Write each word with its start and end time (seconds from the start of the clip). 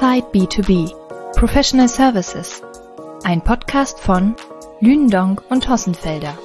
Inside 0.00 0.30
B2B 0.32 0.94
Professional 1.34 1.88
Services. 1.88 2.62
Ein 3.24 3.42
Podcast 3.42 3.98
von 3.98 4.36
Lündong 4.80 5.40
und 5.50 5.68
Hossenfelder. 5.68 6.38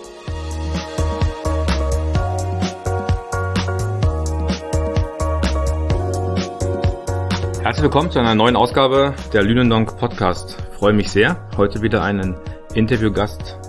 Herzlich 7.62 7.84
willkommen 7.84 8.10
zu 8.10 8.18
einer 8.18 8.34
neuen 8.34 8.56
Ausgabe 8.56 9.14
der 9.34 9.44
Lünendonk 9.44 10.00
Podcast. 10.00 10.58
Ich 10.72 10.80
freue 10.80 10.94
mich 10.94 11.12
sehr, 11.12 11.48
heute 11.56 11.84
wieder 11.84 12.02
einen 12.02 12.36
Interviewgast 12.74 13.60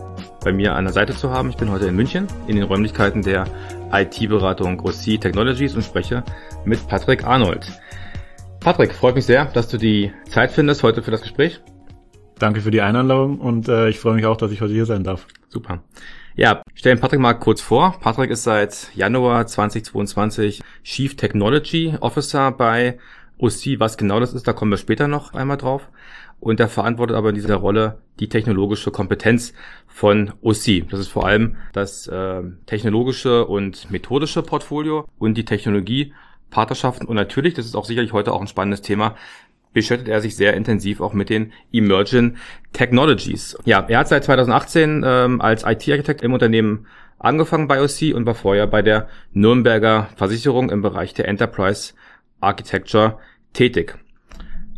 bei 0.43 0.53
mir 0.55 0.75
an 0.77 0.85
der 0.85 0.95
Seite 0.95 1.15
zu 1.15 1.31
haben. 1.31 1.51
Ich 1.51 1.59
bin 1.59 1.71
heute 1.71 1.89
in 1.89 1.95
München 1.95 2.27
in 2.47 2.57
den 2.57 2.65
Räumlichkeiten 2.65 3.21
der 3.21 3.45
IT-Beratung 3.93 4.81
OC 4.81 5.21
Technologies 5.21 5.75
und 5.75 5.83
spreche 5.83 6.25
mit 6.65 6.87
Patrick 6.89 7.27
Arnold. 7.27 7.71
Patrick, 8.65 8.95
freut 8.95 9.15
mich 9.15 9.27
sehr, 9.27 9.45
dass 9.45 9.69
du 9.69 9.77
die 9.77 10.11
Zeit 10.27 10.51
findest 10.51 10.83
heute 10.83 11.03
für 11.03 11.11
das 11.11 11.21
Gespräch. 11.21 11.61
Danke 12.39 12.63
für 12.63 12.71
die 12.71 12.81
Einladung 12.81 13.39
und 13.39 13.69
äh, 13.69 13.91
ich 13.91 13.99
freue 13.99 14.15
mich 14.15 14.25
auch, 14.25 14.39
dass 14.39 14.53
ich 14.53 14.63
heute 14.63 14.73
hier 14.73 14.87
sein 14.87 15.05
darf. 15.05 15.27
Super. 15.51 15.83
Ja, 16.35 16.63
stellen 16.75 16.99
Patrick 16.99 17.21
mal 17.21 17.35
kurz 17.35 17.61
vor. 17.61 17.97
Patrick 18.01 18.31
ist 18.31 18.45
seit 18.45 18.89
Januar 18.95 19.47
2022 19.47 20.63
Chief 20.83 21.15
Technology 21.15 21.95
Officer 22.01 22.53
bei 22.53 22.99
OC. 23.37 23.79
Was 23.81 23.99
genau 23.99 24.19
das 24.19 24.33
ist, 24.33 24.49
da 24.49 24.55
kommen 24.55 24.71
wir 24.71 24.79
später 24.79 25.09
noch 25.09 25.35
einmal 25.35 25.59
drauf. 25.59 25.91
Und 26.41 26.59
er 26.59 26.69
verantwortet 26.69 27.19
aber 27.19 27.29
in 27.29 27.35
dieser 27.35 27.57
Rolle 27.57 27.99
die 28.19 28.31
technologische 28.31 28.91
Kompetenz 28.91 29.53
von 29.87 30.33
OC. 30.41 30.89
Das 30.91 31.01
ist 31.01 31.09
vor 31.09 31.27
allem 31.27 31.57
das 31.75 32.07
äh, 32.07 32.43
technologische 32.65 33.45
und 33.45 33.91
methodische 33.91 34.43
Portfolio 34.43 35.07
und 35.19 35.35
die 35.35 35.45
Technologie 35.45 36.15
Partnerschaften 36.55 37.07
und 37.07 37.17
natürlich, 37.17 37.55
das 37.55 37.67
ist 37.67 37.75
auch 37.75 37.85
sicherlich 37.85 38.13
heute 38.13 38.33
auch 38.33 38.41
ein 38.41 38.47
spannendes 38.47 38.81
Thema, 38.81 39.17
beschäftigt 39.73 40.09
er 40.09 40.21
sich 40.21 40.37
sehr 40.37 40.55
intensiv 40.55 41.01
auch 41.01 41.13
mit 41.13 41.29
den 41.29 41.53
Emerging 41.73 42.37
Technologies. 42.73 43.59
Ja, 43.65 43.85
er 43.89 43.99
hat 43.99 44.09
seit 44.09 44.23
2018 44.23 45.03
ähm, 45.05 45.41
als 45.41 45.65
IT-Architekt 45.65 46.23
im 46.23 46.33
Unternehmen 46.33 46.87
angefangen 47.19 47.67
bei 47.67 47.83
OC 47.83 48.15
und 48.15 48.25
war 48.25 48.37
vorher 48.37 48.69
bei 48.69 48.83
der 48.83 49.09
Nürnberger 49.33 50.09
Versicherung 50.15 50.71
im 50.71 50.81
Bereich 50.81 51.13
der 51.13 51.27
Enterprise 51.27 51.95
Architecture 52.41 53.19
tätig. 53.53 53.99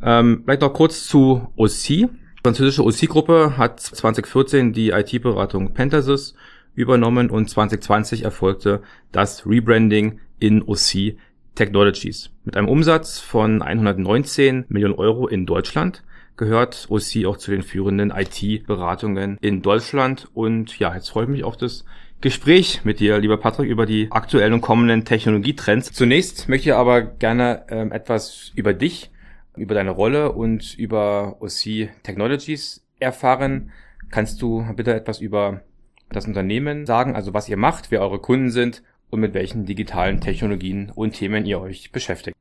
Ähm, 0.02 0.42
vielleicht 0.44 0.62
noch 0.62 0.72
kurz 0.72 1.06
zu 1.06 1.52
OC. 1.56 1.86
Die 1.88 2.08
französische 2.42 2.84
OC-Gruppe 2.84 3.58
hat 3.58 3.80
2014 3.80 4.72
die 4.72 4.90
IT-Beratung 4.90 5.74
Pentasys 5.74 6.34
übernommen 6.74 7.28
und 7.28 7.50
2020 7.50 8.22
erfolgte 8.22 8.80
das 9.12 9.46
Rebranding 9.46 10.20
in 10.38 10.62
OC 10.62 11.16
Technologies. 11.56 12.30
Mit 12.44 12.56
einem 12.56 12.68
Umsatz 12.68 13.18
von 13.18 13.62
119 13.62 14.66
Millionen 14.68 14.94
Euro 14.94 15.26
in 15.26 15.46
Deutschland 15.46 16.04
gehört 16.36 16.86
OC 16.88 17.26
auch 17.26 17.38
zu 17.38 17.50
den 17.50 17.62
führenden 17.62 18.12
IT-Beratungen 18.12 19.38
in 19.40 19.62
Deutschland. 19.62 20.28
Und 20.34 20.78
ja, 20.78 20.94
jetzt 20.94 21.08
freue 21.08 21.24
ich 21.24 21.30
mich 21.30 21.44
auf 21.44 21.56
das 21.56 21.84
Gespräch 22.20 22.82
mit 22.84 23.00
dir, 23.00 23.18
lieber 23.18 23.38
Patrick, 23.38 23.68
über 23.68 23.86
die 23.86 24.08
aktuellen 24.10 24.52
und 24.52 24.60
kommenden 24.60 25.04
Technologietrends. 25.04 25.92
Zunächst 25.92 26.48
möchte 26.48 26.68
ich 26.68 26.74
aber 26.74 27.02
gerne 27.02 27.64
ähm, 27.68 27.90
etwas 27.92 28.52
über 28.54 28.72
dich, 28.72 29.10
über 29.56 29.74
deine 29.74 29.90
Rolle 29.90 30.32
und 30.32 30.78
über 30.78 31.36
OC 31.40 31.88
Technologies 32.02 32.86
erfahren. 33.00 33.70
Kannst 34.10 34.40
du 34.40 34.64
bitte 34.76 34.94
etwas 34.94 35.20
über 35.20 35.62
das 36.10 36.26
Unternehmen 36.26 36.86
sagen, 36.86 37.16
also 37.16 37.34
was 37.34 37.48
ihr 37.48 37.56
macht, 37.56 37.90
wer 37.90 38.00
eure 38.00 38.20
Kunden 38.20 38.50
sind 38.50 38.82
und 39.10 39.20
mit 39.20 39.34
welchen 39.34 39.66
digitalen 39.66 40.20
Technologien 40.20 40.90
und 40.94 41.12
Themen 41.12 41.46
ihr 41.46 41.60
euch 41.60 41.92
beschäftigt. 41.92 42.36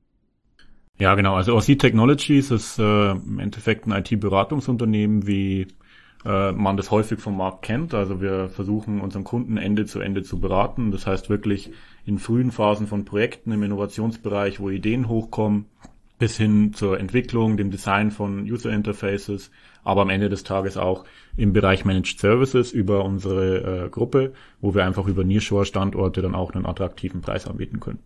Ja, 0.98 1.16
genau. 1.16 1.36
Also 1.36 1.56
OC 1.56 1.78
Technologies 1.78 2.52
ist 2.52 2.80
äh, 2.80 3.12
im 3.12 3.40
Endeffekt 3.40 3.86
ein 3.86 3.92
IT-Beratungsunternehmen, 3.92 5.28
wie 5.28 5.68
äh, 6.26 6.52
man 6.54 6.78
das 6.78 6.90
häufig 6.90 7.20
vom 7.20 7.38
Markt 7.38 7.64
kennt. 7.64 7.94
Also 7.94 8.22
wir 8.22 8.48
versuchen 8.48 9.02
unseren 9.02 9.26
Kunden 9.26 9.58
Ende 9.58 9.86
zu 9.86 10.00
Ende 10.00 10.24
zu 10.24 10.40
beraten. 10.40 10.92
Das 10.92 11.06
heißt 11.06 11.30
wirklich 11.30 11.72
in 12.06 12.18
frühen 12.18 12.52
Phasen 12.52 12.88
von 12.88 13.04
Projekten 13.04 13.52
im 13.52 13.64
Innovationsbereich, 13.64 14.60
wo 14.60 14.70
Ideen 14.70 15.10
hochkommen, 15.10 15.66
bis 16.18 16.38
hin 16.38 16.74
zur 16.74 17.00
Entwicklung, 17.00 17.58
dem 17.58 17.72
Design 17.72 18.12
von 18.12 18.44
User 18.44 18.72
Interfaces, 18.72 19.52
aber 19.84 20.02
am 20.02 20.10
Ende 20.10 20.30
des 20.30 20.44
Tages 20.44 20.78
auch 20.78 21.06
im 21.38 21.54
Bereich 21.54 21.86
Managed 21.86 22.20
Services 22.20 22.72
über 22.72 23.04
unsere 23.04 23.86
äh, 23.86 23.90
Gruppe, 23.90 24.34
wo 24.62 24.74
wir 24.74 24.86
einfach 24.86 25.08
über 25.08 25.24
Nearshore-Standorte 25.24 26.22
dann 26.22 26.36
auch 26.36 26.54
einen 26.54 26.66
attraktiven 26.66 27.22
Preis 27.22 27.48
anbieten 27.48 27.80
können. 27.80 28.00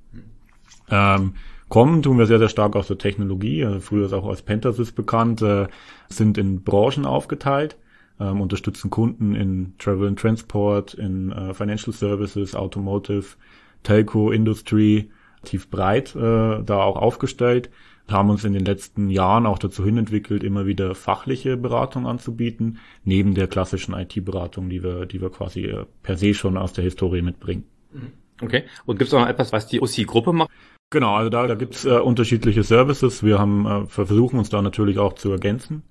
Ähm, 0.89 1.35
kommen 1.69 2.01
tun 2.01 2.17
wir 2.17 2.25
sehr, 2.25 2.39
sehr 2.39 2.49
stark 2.49 2.75
aus 2.75 2.87
der 2.87 2.97
Technologie, 2.97 3.63
also 3.63 3.79
früher 3.79 4.07
ist 4.07 4.13
auch 4.13 4.27
als 4.27 4.41
Pentasys 4.41 4.91
bekannt, 4.91 5.41
äh, 5.41 5.67
sind 6.09 6.37
in 6.37 6.63
Branchen 6.63 7.05
aufgeteilt, 7.05 7.77
ähm, 8.19 8.41
unterstützen 8.41 8.89
Kunden 8.89 9.35
in 9.35 9.73
Travel 9.77 10.07
and 10.07 10.19
Transport, 10.19 10.95
in 10.95 11.31
äh, 11.31 11.53
Financial 11.53 11.93
Services, 11.93 12.55
Automotive, 12.55 13.37
Telco, 13.83 14.31
Industry, 14.31 15.11
tief 15.43 15.69
breit 15.69 16.15
äh, 16.15 16.63
da 16.63 16.81
auch 16.81 16.97
aufgestellt 16.97 17.69
haben 18.11 18.29
uns 18.29 18.43
in 18.43 18.53
den 18.53 18.65
letzten 18.65 19.09
Jahren 19.09 19.45
auch 19.45 19.59
dazu 19.59 19.83
hinentwickelt, 19.83 20.43
immer 20.43 20.65
wieder 20.65 20.95
fachliche 20.95 21.57
Beratung 21.57 22.07
anzubieten, 22.07 22.79
neben 23.03 23.33
der 23.35 23.47
klassischen 23.47 23.93
IT-Beratung, 23.93 24.69
die 24.69 24.83
wir, 24.83 25.05
die 25.05 25.21
wir 25.21 25.29
quasi 25.29 25.65
äh, 25.65 25.85
per 26.03 26.17
se 26.17 26.33
schon 26.33 26.57
aus 26.57 26.73
der 26.73 26.83
Historie 26.83 27.21
mitbringen. 27.21 27.65
Mhm. 27.91 28.13
Okay. 28.41 28.63
Und 28.85 28.99
gibt 28.99 29.09
es 29.09 29.13
auch 29.13 29.19
noch 29.19 29.27
etwas, 29.27 29.51
was 29.51 29.67
die 29.67 29.81
OC-Gruppe 29.81 30.33
macht? 30.33 30.49
Genau, 30.91 31.15
also 31.15 31.29
da, 31.29 31.45
da 31.45 31.55
gibt's 31.55 31.85
äh, 31.85 31.99
unterschiedliche 31.99 32.63
Services. 32.63 33.21
Wir 33.23 33.37
haben 33.37 33.65
äh, 33.65 33.85
versuchen 33.85 34.39
uns 34.39 34.49
da 34.49 34.61
natürlich 34.61 34.97
auch 34.97 35.13
zu 35.13 35.31
ergänzen. 35.31 35.83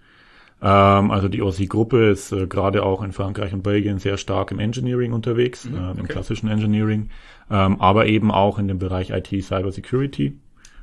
Ähm, 0.60 1.10
also 1.10 1.28
die 1.28 1.42
OC-Gruppe 1.42 2.08
ist 2.08 2.32
äh, 2.32 2.46
gerade 2.46 2.82
auch 2.82 3.02
in 3.02 3.12
Frankreich 3.12 3.52
und 3.52 3.62
Belgien 3.62 3.98
sehr 3.98 4.16
stark 4.16 4.50
im 4.50 4.58
Engineering 4.58 5.12
unterwegs, 5.12 5.66
mhm, 5.66 5.76
äh, 5.76 5.90
im 5.92 6.00
okay. 6.00 6.08
klassischen 6.08 6.48
Engineering, 6.48 7.10
ähm, 7.50 7.80
aber 7.80 8.06
eben 8.06 8.32
auch 8.32 8.58
in 8.58 8.66
dem 8.66 8.78
Bereich 8.78 9.10
IT 9.10 9.28
Cyber 9.44 9.70
Security. 9.70 10.36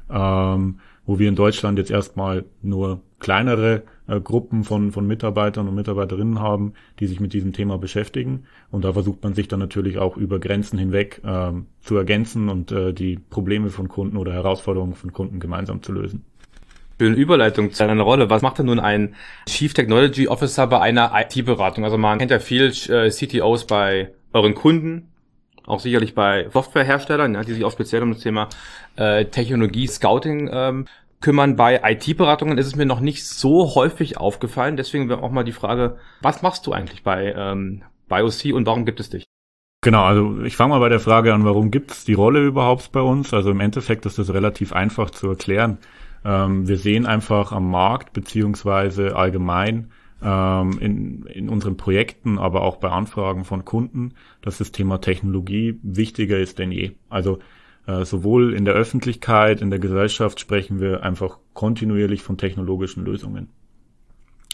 Ähm, 0.09 0.79
wo 1.06 1.20
wir 1.20 1.30
in 1.30 1.36
Deutschland 1.36 1.78
jetzt 1.78 1.92
erstmal 1.92 2.46
nur 2.62 3.02
kleinere 3.20 3.84
äh, 4.08 4.20
Gruppen 4.20 4.64
von, 4.64 4.92
von 4.92 5.08
Mitarbeitern 5.08 5.68
und 5.68 5.76
Mitarbeiterinnen 5.76 6.40
haben, 6.40 6.74
die 7.00 7.08
sich 7.08 7.20
mit 7.20 7.34
diesem 7.34 7.54
Thema 7.54 7.78
beschäftigen. 7.78 8.46
Und 8.72 8.86
da 8.86 8.94
versucht 8.94 9.24
man 9.24 9.34
sich 9.34 9.48
dann 9.48 9.60
natürlich 9.60 9.98
auch 9.98 10.18
über 10.18 10.40
Grenzen 10.40 10.78
hinweg 10.78 11.22
ähm, 11.26 11.68
zu 11.82 11.96
ergänzen 11.96 12.50
und 12.50 12.72
äh, 12.72 12.94
die 12.94 13.18
Probleme 13.18 13.70
von 13.70 13.88
Kunden 13.88 14.18
oder 14.18 14.34
Herausforderungen 14.34 14.96
von 14.96 15.14
Kunden 15.14 15.40
gemeinsam 15.40 15.82
zu 15.82 15.92
lösen. 15.92 16.24
Schöne 17.00 17.16
Überleitung 17.18 17.72
zu 17.72 17.86
deiner 17.86 18.04
Rolle. 18.04 18.30
Was 18.30 18.42
macht 18.42 18.60
denn 18.60 18.68
nun 18.68 18.80
ein 18.80 19.16
Chief 19.48 19.74
Technology 19.74 20.30
Officer 20.30 20.66
bei 20.68 20.80
einer 20.80 21.12
IT-Beratung? 21.14 21.84
Also 21.84 21.98
man 21.98 22.20
kennt 22.20 22.32
ja 22.32 22.40
viel 22.40 22.72
äh, 22.88 23.10
CTOs 23.10 23.68
bei 23.68 24.12
euren 24.32 24.56
Kunden, 24.56 25.10
auch 25.68 25.80
sicherlich 25.80 26.16
bei 26.16 26.48
Softwareherstellern, 26.52 27.34
ja, 27.34 27.44
die 27.44 27.53
sich 27.53 27.66
auch 27.66 27.72
speziell 27.72 28.03
um 28.03 28.14
das 28.14 28.22
Thema 28.22 28.50
äh, 28.96 29.26
Technologie, 29.26 29.88
Scouting 29.88 30.50
ähm, 30.52 30.86
kümmern. 31.22 31.56
Bei 31.56 31.81
IT-Beratungen 31.84 32.58
ist 32.58 32.68
es 32.68 32.76
mir 32.76 32.86
noch 32.86 33.00
nicht 33.00 33.26
so 33.26 33.76
häufig 33.76 34.18
aufgefallen. 34.18 34.78
Deswegen 34.78 35.09
wäre 35.09 35.24
auch 35.24 35.31
mal 35.31 35.44
die 35.44 35.52
Frage, 35.52 35.98
was 36.22 36.42
machst 36.42 36.68
du 36.68 36.72
eigentlich 36.72 37.03
bei 37.03 37.34
ähm, 37.36 37.84
BioC 38.08 38.53
und 38.53 38.66
warum 38.66 38.86
gibt 38.86 39.00
es 39.00 39.09
dich? 39.09 39.26
Genau, 39.81 40.03
also 40.03 40.42
ich 40.44 40.56
fange 40.56 40.72
mal 40.72 40.80
bei 40.80 40.90
der 40.90 41.00
Frage 41.00 41.34
an, 41.34 41.46
warum 41.46 41.70
gibt 41.70 41.92
es 41.92 42.06
die 42.06 42.14
Rolle 42.14 42.44
überhaupt 42.44 42.92
bei 42.92 43.02
uns? 43.02 43.34
Also 43.34 43.52
im 43.52 43.59
Endeffekt 43.59 44.06
ist 44.06 44.18
das 44.18 44.34
relativ 44.34 44.74
einfach 44.74 45.12
zu 45.12 45.30
erklären. 45.30 45.78
Ähm, 46.24 46.68
wir 46.68 46.78
sehen 46.78 47.06
einfach 47.06 47.52
am 47.52 47.70
Markt 47.70 48.14
beziehungsweise 48.14 49.16
allgemein 49.16 49.92
ähm, 50.25 50.79
in, 50.79 51.23
in 51.28 51.50
unseren 51.50 51.78
Projekten, 51.78 52.40
aber 52.40 52.64
auch 52.64 52.78
bei 52.78 52.90
Anfragen 52.90 53.46
von 53.46 53.64
Kunden, 53.64 54.16
dass 54.41 54.58
das 54.58 54.72
Thema 54.72 55.00
Technologie 55.00 55.79
wichtiger 55.84 56.40
ist 56.40 56.58
denn 56.58 56.72
je. 56.72 56.94
Also 57.09 57.38
äh, 57.85 58.03
sowohl 58.05 58.55
in 58.55 58.66
der 58.66 58.73
Öffentlichkeit, 58.73 59.61
in 59.61 59.70
der 59.70 59.78
Gesellschaft 59.78 60.40
sprechen 60.40 60.79
wir 60.82 61.03
einfach 61.03 61.38
kontinuierlich 61.53 62.23
von 62.23 62.40
technologischen 62.40 63.05
Lösungen. 63.05 63.50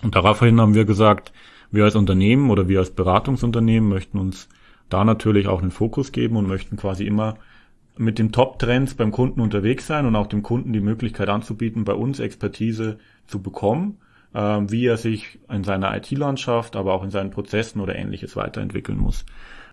Und 0.03 0.15
daraufhin 0.15 0.59
haben 0.59 0.75
wir 0.75 0.83
gesagt, 0.83 1.31
wir 1.71 1.85
als 1.85 1.95
Unternehmen 1.95 2.49
oder 2.49 2.67
wir 2.67 2.79
als 2.79 2.91
Beratungsunternehmen 2.91 3.87
möchten 3.87 4.17
uns 4.17 4.49
da 4.89 5.05
natürlich 5.05 5.47
auch 5.47 5.61
einen 5.61 5.71
Fokus 5.71 6.11
geben 6.11 6.35
und 6.35 6.47
möchten 6.47 6.75
quasi 6.75 7.05
immer 7.05 7.35
mit 7.97 8.19
den 8.19 8.33
Top-Trends 8.33 8.95
beim 8.95 9.11
Kunden 9.11 9.39
unterwegs 9.39 9.87
sein 9.87 10.05
und 10.05 10.17
auch 10.17 10.27
dem 10.27 10.43
Kunden 10.43 10.73
die 10.73 10.81
Möglichkeit 10.81 11.29
anzubieten, 11.29 11.85
bei 11.85 11.93
uns 11.93 12.19
Expertise 12.19 12.97
zu 13.25 13.41
bekommen 13.41 13.99
wie 14.33 14.85
er 14.85 14.97
sich 14.97 15.39
in 15.49 15.63
seiner 15.63 15.95
IT-Landschaft, 15.95 16.75
aber 16.75 16.93
auch 16.93 17.03
in 17.03 17.09
seinen 17.09 17.31
Prozessen 17.31 17.81
oder 17.81 17.95
ähnliches 17.95 18.35
weiterentwickeln 18.35 18.97
muss. 18.97 19.25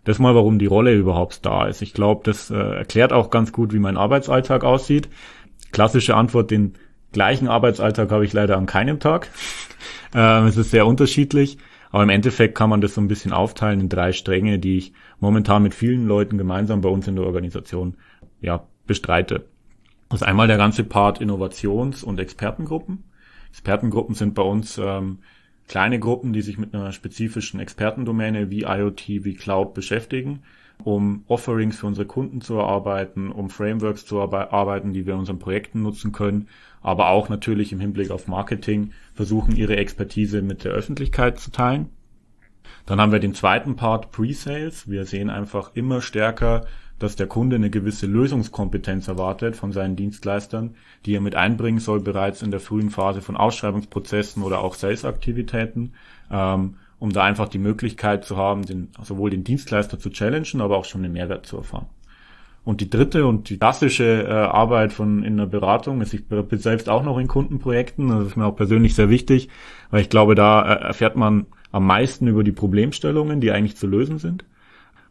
Das 0.04 0.18
mal, 0.18 0.34
warum 0.34 0.58
die 0.58 0.66
Rolle 0.66 0.94
überhaupt 0.94 1.44
da 1.44 1.66
ist. 1.66 1.82
Ich 1.82 1.92
glaube, 1.92 2.22
das 2.24 2.50
äh, 2.50 2.56
erklärt 2.56 3.12
auch 3.12 3.30
ganz 3.30 3.52
gut, 3.52 3.72
wie 3.72 3.78
mein 3.78 3.96
Arbeitsalltag 3.96 4.64
aussieht. 4.64 5.08
Klassische 5.70 6.16
Antwort, 6.16 6.50
den 6.50 6.74
gleichen 7.12 7.48
Arbeitsalltag 7.48 8.10
habe 8.10 8.24
ich 8.24 8.32
leider 8.32 8.56
an 8.56 8.66
keinem 8.66 9.00
Tag. 9.00 9.28
ähm, 10.14 10.46
es 10.46 10.56
ist 10.56 10.70
sehr 10.70 10.86
unterschiedlich. 10.86 11.58
Aber 11.90 12.02
im 12.02 12.10
Endeffekt 12.10 12.54
kann 12.54 12.70
man 12.70 12.80
das 12.80 12.94
so 12.94 13.00
ein 13.00 13.08
bisschen 13.08 13.32
aufteilen 13.32 13.80
in 13.80 13.88
drei 13.88 14.12
Stränge, 14.12 14.58
die 14.58 14.76
ich 14.78 14.92
momentan 15.20 15.62
mit 15.62 15.74
vielen 15.74 16.06
Leuten 16.06 16.36
gemeinsam 16.36 16.80
bei 16.80 16.88
uns 16.88 17.08
in 17.08 17.16
der 17.16 17.24
Organisation 17.24 17.96
ja, 18.40 18.66
bestreite. 18.86 19.46
Das 20.10 20.20
ist 20.20 20.26
einmal 20.26 20.48
der 20.48 20.58
ganze 20.58 20.84
Part 20.84 21.20
Innovations- 21.20 22.04
und 22.04 22.18
Expertengruppen 22.18 23.04
Expertengruppen 23.50 24.14
sind 24.14 24.34
bei 24.34 24.42
uns 24.42 24.78
ähm, 24.78 25.18
kleine 25.68 25.98
Gruppen, 25.98 26.32
die 26.32 26.42
sich 26.42 26.58
mit 26.58 26.74
einer 26.74 26.92
spezifischen 26.92 27.60
Expertendomäne 27.60 28.50
wie 28.50 28.62
IoT, 28.62 29.08
wie 29.08 29.34
Cloud 29.34 29.74
beschäftigen, 29.74 30.40
um 30.82 31.24
Offerings 31.28 31.78
für 31.78 31.86
unsere 31.86 32.06
Kunden 32.06 32.40
zu 32.40 32.54
erarbeiten, 32.54 33.30
um 33.30 33.50
Frameworks 33.50 34.06
zu 34.06 34.20
arbeiten, 34.20 34.92
die 34.92 35.06
wir 35.06 35.14
in 35.14 35.20
unseren 35.20 35.38
Projekten 35.38 35.82
nutzen 35.82 36.12
können, 36.12 36.48
aber 36.80 37.10
auch 37.10 37.28
natürlich 37.28 37.72
im 37.72 37.80
Hinblick 37.80 38.10
auf 38.10 38.28
Marketing 38.28 38.92
versuchen, 39.14 39.56
ihre 39.56 39.76
Expertise 39.76 40.42
mit 40.42 40.64
der 40.64 40.72
Öffentlichkeit 40.72 41.38
zu 41.38 41.50
teilen. 41.50 41.90
Dann 42.86 43.00
haben 43.00 43.12
wir 43.12 43.18
den 43.18 43.34
zweiten 43.34 43.76
Part 43.76 44.12
Pre-Sales. 44.12 44.88
Wir 44.88 45.04
sehen 45.04 45.30
einfach 45.30 45.72
immer 45.74 46.00
stärker, 46.00 46.66
dass 46.98 47.16
der 47.16 47.26
Kunde 47.26 47.56
eine 47.56 47.70
gewisse 47.70 48.06
Lösungskompetenz 48.06 49.08
erwartet 49.08 49.56
von 49.56 49.72
seinen 49.72 49.96
Dienstleistern, 49.96 50.74
die 51.06 51.14
er 51.14 51.20
mit 51.20 51.34
einbringen 51.34 51.80
soll 51.80 52.00
bereits 52.00 52.42
in 52.42 52.50
der 52.50 52.60
frühen 52.60 52.90
Phase 52.90 53.22
von 53.22 53.36
Ausschreibungsprozessen 53.36 54.42
oder 54.42 54.60
auch 54.60 54.74
Sales-Aktivitäten, 54.74 55.92
ähm, 56.30 56.74
um 56.98 57.12
da 57.12 57.22
einfach 57.22 57.48
die 57.48 57.58
Möglichkeit 57.58 58.24
zu 58.24 58.36
haben, 58.36 58.64
den, 58.64 58.88
sowohl 59.02 59.30
den 59.30 59.44
Dienstleister 59.44 59.98
zu 59.98 60.10
challengen, 60.10 60.60
aber 60.60 60.76
auch 60.76 60.84
schon 60.84 61.02
den 61.02 61.12
Mehrwert 61.12 61.46
zu 61.46 61.56
erfahren. 61.58 61.86
Und 62.64 62.80
die 62.82 62.90
dritte 62.90 63.24
und 63.26 63.48
die 63.48 63.56
klassische 63.56 64.24
äh, 64.24 64.30
Arbeit 64.30 64.92
von 64.92 65.22
in 65.22 65.38
der 65.38 65.46
Beratung 65.46 66.02
ist, 66.02 66.12
ich 66.12 66.26
bin 66.26 66.58
selbst 66.58 66.88
auch 66.88 67.02
noch 67.02 67.16
in 67.16 67.28
Kundenprojekten, 67.28 68.08
das 68.08 68.26
ist 68.26 68.36
mir 68.36 68.44
auch 68.44 68.56
persönlich 68.56 68.94
sehr 68.94 69.08
wichtig, 69.08 69.48
weil 69.90 70.02
ich 70.02 70.10
glaube, 70.10 70.34
da 70.34 70.62
äh, 70.62 70.80
erfährt 70.82 71.16
man 71.16 71.46
am 71.70 71.86
meisten 71.86 72.26
über 72.26 72.44
die 72.44 72.52
Problemstellungen, 72.52 73.40
die 73.40 73.52
eigentlich 73.52 73.76
zu 73.76 73.86
lösen 73.86 74.18
sind. 74.18 74.44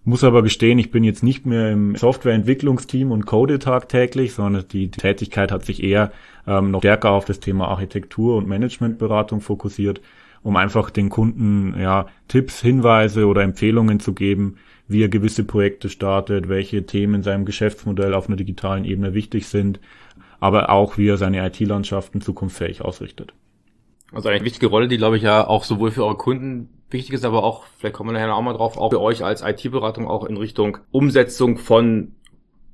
Muss 0.07 0.23
aber 0.23 0.41
gestehen, 0.41 0.79
ich 0.79 0.89
bin 0.89 1.03
jetzt 1.03 1.21
nicht 1.21 1.45
mehr 1.45 1.69
im 1.69 1.97
Softwareentwicklungsteam 1.97 3.11
und 3.11 3.25
code 3.25 3.59
tagtäglich, 3.59 4.33
sondern 4.33 4.65
die 4.69 4.89
Tätigkeit 4.89 5.51
hat 5.51 5.65
sich 5.65 5.83
eher 5.83 6.13
ähm, 6.47 6.71
noch 6.71 6.79
stärker 6.79 7.11
auf 7.11 7.25
das 7.25 7.41
Thema 7.41 7.67
Architektur 7.67 8.37
und 8.37 8.47
Managementberatung 8.47 9.41
fokussiert, 9.41 9.99
um 10.43 10.55
einfach 10.55 10.91
den 10.91 11.09
Kunden 11.09 11.77
ja 11.77 12.07
Tipps, 12.29 12.61
Hinweise 12.61 13.25
oder 13.25 13.41
Empfehlungen 13.41 13.99
zu 13.99 14.13
geben, 14.13 14.55
wie 14.87 15.03
er 15.03 15.09
gewisse 15.09 15.43
Projekte 15.43 15.89
startet, 15.89 16.47
welche 16.47 16.85
Themen 16.85 17.15
in 17.15 17.23
seinem 17.23 17.43
Geschäftsmodell 17.43 18.13
auf 18.13 18.29
einer 18.29 18.37
digitalen 18.37 18.85
Ebene 18.85 19.13
wichtig 19.13 19.49
sind, 19.49 19.81
aber 20.39 20.69
auch 20.69 20.97
wie 20.97 21.09
er 21.09 21.17
seine 21.17 21.45
IT-Landschaften 21.45 22.21
zukunftsfähig 22.21 22.81
ausrichtet. 22.81 23.33
Also 24.13 24.29
eine 24.29 24.45
wichtige 24.45 24.67
Rolle, 24.67 24.87
die 24.87 24.95
glaube 24.95 25.17
ich 25.17 25.23
ja 25.23 25.45
auch 25.45 25.65
sowohl 25.65 25.91
für 25.91 26.05
eure 26.05 26.15
Kunden 26.15 26.69
wichtig 26.89 27.13
ist, 27.13 27.25
aber 27.25 27.43
auch, 27.43 27.65
vielleicht 27.77 27.95
kommen 27.95 28.09
wir 28.09 28.13
nachher 28.13 28.35
auch 28.35 28.41
mal 28.41 28.53
drauf, 28.53 28.77
auch 28.77 28.91
für 28.91 29.01
euch 29.01 29.23
als 29.23 29.41
IT-Beratung 29.41 30.07
auch 30.07 30.25
in 30.25 30.37
Richtung 30.37 30.77
Umsetzung 30.91 31.57
von 31.57 32.13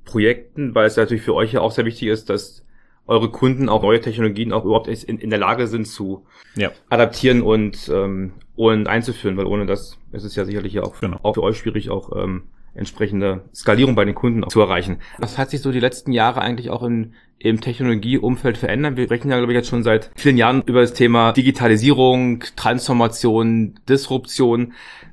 Projekten, 0.04 0.74
weil 0.74 0.86
es 0.86 0.96
natürlich 0.96 1.22
für 1.22 1.34
euch 1.34 1.52
ja 1.52 1.60
auch 1.60 1.72
sehr 1.72 1.84
wichtig 1.84 2.08
ist, 2.08 2.30
dass 2.30 2.64
eure 3.06 3.30
Kunden 3.30 3.68
auch 3.68 3.82
neue 3.82 4.00
Technologien 4.00 4.52
auch 4.52 4.64
überhaupt 4.64 4.88
in, 4.88 5.18
in 5.18 5.30
der 5.30 5.38
Lage 5.38 5.66
sind 5.66 5.86
zu 5.86 6.26
ja. 6.56 6.70
adaptieren 6.88 7.42
und, 7.42 7.90
ähm, 7.92 8.32
und 8.56 8.86
einzuführen, 8.86 9.36
weil 9.36 9.46
ohne 9.46 9.66
das 9.66 9.98
ist 10.12 10.24
es 10.24 10.36
ja 10.36 10.44
sicherlich 10.44 10.72
ja 10.72 10.82
auch, 10.82 10.98
genau. 11.00 11.18
auch 11.22 11.34
für 11.34 11.42
euch 11.42 11.58
schwierig, 11.58 11.90
auch 11.90 12.12
ähm, 12.16 12.44
entsprechende 12.74 13.42
Skalierung 13.54 13.94
bei 13.94 14.04
den 14.04 14.14
Kunden 14.14 14.48
zu 14.48 14.60
erreichen. 14.60 15.00
Was 15.18 15.38
hat 15.38 15.50
sich 15.50 15.60
so 15.60 15.70
die 15.70 15.80
letzten 15.80 16.12
Jahre 16.12 16.40
eigentlich 16.40 16.70
auch 16.70 16.82
in, 16.82 17.14
im 17.44 17.60
Technologieumfeld 17.60 18.56
verändert? 18.56 18.96
Wir 18.96 19.10
rechnen 19.10 19.30
ja, 19.30 19.38
glaube 19.38 19.52
ich, 19.52 19.56
jetzt 19.56 19.68
schon 19.68 19.82
seit 19.82 20.10
vielen 20.16 20.36
Jahren 20.36 20.62
über 20.66 20.80
das 20.80 20.94
Thema 20.94 21.32
Digitalisierung, 21.32 22.42
Transformation, 22.56 23.74
Disruption. 23.88 24.72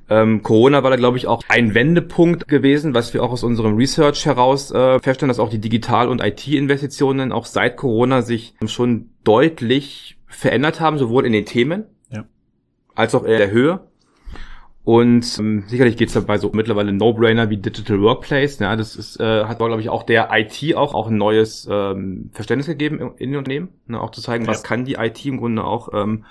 Ähm, 0.10 0.42
Corona 0.42 0.84
war 0.84 0.90
da, 0.90 0.96
glaube 0.96 1.18
ich, 1.18 1.28
auch 1.28 1.44
ein 1.48 1.74
Wendepunkt 1.74 2.48
gewesen, 2.48 2.94
was 2.94 3.14
wir 3.14 3.24
auch 3.24 3.32
aus 3.32 3.44
unserem 3.44 3.76
Research 3.76 4.26
heraus 4.26 4.72
äh, 4.72 5.00
feststellen, 5.00 5.30
dass 5.30 5.40
auch 5.40 5.50
die 5.50 5.60
Digital- 5.60 6.10
und 6.10 6.22
IT-Investitionen 6.24 7.32
auch 7.32 7.46
seit 7.46 7.78
Corona 7.78 8.22
sich 8.22 8.56
schon 8.66 9.10
deutlich 9.24 10.18
verändert 10.28 10.80
haben, 10.80 10.98
sowohl 10.98 11.26
in 11.26 11.34
den 11.34 11.46
Themen 11.46 11.86
ja. 12.10 12.26
als 12.96 13.14
auch 13.14 13.24
in 13.24 13.38
der 13.38 13.52
Höhe. 13.52 13.91
Und 14.84 15.38
ähm, 15.38 15.64
sicherlich 15.68 15.96
geht's 15.96 16.14
dabei 16.14 16.40
so 16.40 16.50
mittlerweile 16.54 16.92
No-Brainer 16.92 17.50
wie 17.50 17.58
Digital 17.58 18.02
Workplace. 18.02 18.58
Ja, 18.60 18.76
das 18.76 18.96
ist, 18.96 19.20
äh, 19.20 19.46
hat, 19.46 19.60
glaube 19.60 19.80
ich, 19.80 19.90
auch 19.90 20.04
der 20.04 20.30
IT 20.32 20.76
auch, 20.76 20.96
auch 20.96 21.08
ein 21.08 21.18
neues 21.18 21.68
ähm, 21.70 22.32
Verständnis 22.34 22.68
gegeben 22.68 23.00
in, 23.00 23.12
in 23.18 23.30
den 23.32 23.38
Unternehmen. 23.38 23.70
Ne, 23.86 24.02
auch 24.02 24.12
zu 24.12 24.22
zeigen, 24.22 24.46
ja. 24.46 24.52
was 24.52 24.64
kann 24.64 24.86
die 24.86 24.96
IT 24.96 25.24
im 25.26 25.38
Grunde 25.38 25.64
auch 25.64 25.90
ähm, 25.94 26.26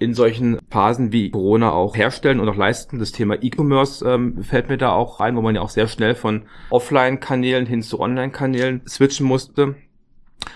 in 0.00 0.12
solchen 0.12 0.58
Phasen 0.70 1.12
wie 1.12 1.30
Corona 1.30 1.72
auch 1.72 1.96
herstellen 1.96 2.40
und 2.40 2.48
auch 2.48 2.56
leisten. 2.56 2.98
Das 2.98 3.12
Thema 3.12 3.36
E-Commerce 3.40 4.04
ähm, 4.08 4.42
fällt 4.42 4.68
mir 4.68 4.76
da 4.76 4.92
auch 4.92 5.20
rein, 5.20 5.36
wo 5.36 5.40
man 5.40 5.54
ja 5.54 5.60
auch 5.60 5.70
sehr 5.70 5.86
schnell 5.86 6.16
von 6.16 6.42
Offline-Kanälen 6.70 7.66
hin 7.66 7.82
zu 7.82 8.00
Online-Kanälen 8.00 8.82
switchen 8.88 9.24
musste. 9.24 9.76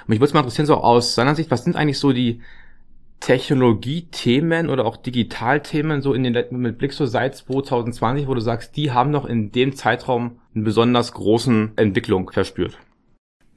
Mich 0.08 0.18
würde 0.18 0.26
es 0.26 0.34
mal 0.34 0.40
interessieren, 0.40 0.66
so 0.66 0.74
aus 0.74 1.14
seiner 1.14 1.36
Sicht, 1.36 1.52
was 1.52 1.62
sind 1.62 1.76
eigentlich 1.76 2.00
so 2.00 2.12
die 2.12 2.40
Technologiethemen 3.20 4.68
oder 4.68 4.84
auch 4.84 4.96
Digitalthemen 4.96 6.02
so 6.02 6.14
in 6.14 6.22
den 6.22 6.36
mit 6.50 6.78
Blick 6.78 6.92
so 6.92 7.04
seit 7.04 7.36
2020, 7.36 8.28
wo 8.28 8.34
du 8.34 8.40
sagst, 8.40 8.76
die 8.76 8.92
haben 8.92 9.10
noch 9.10 9.24
in 9.24 9.50
dem 9.50 9.74
Zeitraum 9.74 10.38
einen 10.54 10.64
besonders 10.64 11.12
großen 11.12 11.72
Entwicklung 11.76 12.30
verspürt? 12.30 12.78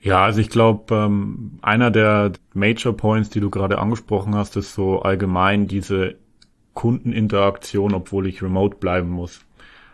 Ja, 0.02 0.24
also 0.24 0.42
ich 0.42 0.50
glaube, 0.50 0.96
ähm, 0.96 1.60
einer 1.62 1.92
der 1.92 2.32
Major 2.54 2.98
Points, 2.98 3.30
die 3.30 3.40
du 3.40 3.52
gerade 3.52 3.78
angesprochen 3.78 4.34
hast, 4.34 4.58
ist 4.58 4.74
so 4.74 5.04
allgemein 5.04 5.68
diese 5.68 6.16
Kundeninteraktion, 6.74 7.94
obwohl 7.94 8.26
ich 8.26 8.42
remote 8.42 8.78
bleiben 8.78 9.10
muss. 9.10 9.42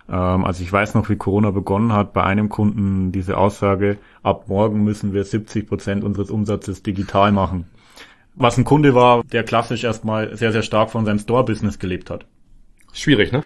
Ähm, 0.08 0.46
also 0.46 0.64
ich 0.64 0.72
weiß 0.72 0.94
noch, 0.94 1.10
wie 1.10 1.18
Corona 1.18 1.52
begonnen 1.52 1.92
hat, 1.92 2.14
bei 2.14 2.24
einem 2.24 2.48
Kunden 2.48 3.12
diese 3.12 3.38
Aussage, 3.38 3.98
ab 4.24 4.46
morgen 4.48 4.86
müssen 4.86 5.14
wir 5.14 5.26
70 5.26 5.68
Prozent 5.68 6.06
unseres 6.06 6.32
Umsatzes 6.32 6.84
digital 6.84 7.34
machen 7.34 7.66
was 8.38 8.58
ein 8.58 8.64
Kunde 8.64 8.96
war, 8.96 9.24
der 9.24 9.44
klassisch 9.44 9.84
erstmal 9.84 10.36
sehr, 10.38 10.52
sehr 10.52 10.62
stark 10.62 10.92
von 10.92 11.06
seinem 11.06 11.20
Store-Business 11.20 11.80
gelebt 11.80 12.10
hat. 12.10 12.26
Schwierig, 12.94 13.32
ne? 13.32 13.44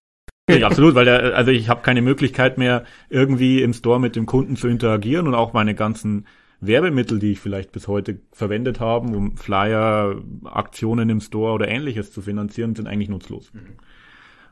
Ja, 0.49 0.67
absolut, 0.67 0.95
weil 0.95 1.05
der, 1.05 1.35
also 1.35 1.51
ich 1.51 1.69
habe 1.69 1.81
keine 1.81 2.01
Möglichkeit 2.01 2.57
mehr, 2.57 2.83
irgendwie 3.09 3.61
im 3.61 3.73
Store 3.73 3.99
mit 3.99 4.15
dem 4.15 4.25
Kunden 4.25 4.55
zu 4.55 4.67
interagieren 4.67 5.27
und 5.27 5.35
auch 5.35 5.53
meine 5.53 5.75
ganzen 5.75 6.25
Werbemittel, 6.59 7.19
die 7.19 7.31
ich 7.31 7.39
vielleicht 7.39 7.71
bis 7.71 7.87
heute 7.87 8.19
verwendet 8.31 8.79
habe, 8.79 9.15
um 9.15 9.37
Flyer, 9.37 10.15
Aktionen 10.45 11.09
im 11.09 11.21
Store 11.21 11.53
oder 11.53 11.67
ähnliches 11.67 12.11
zu 12.11 12.21
finanzieren, 12.21 12.75
sind 12.75 12.87
eigentlich 12.87 13.09
nutzlos. 13.09 13.51
Mhm. 13.53 13.59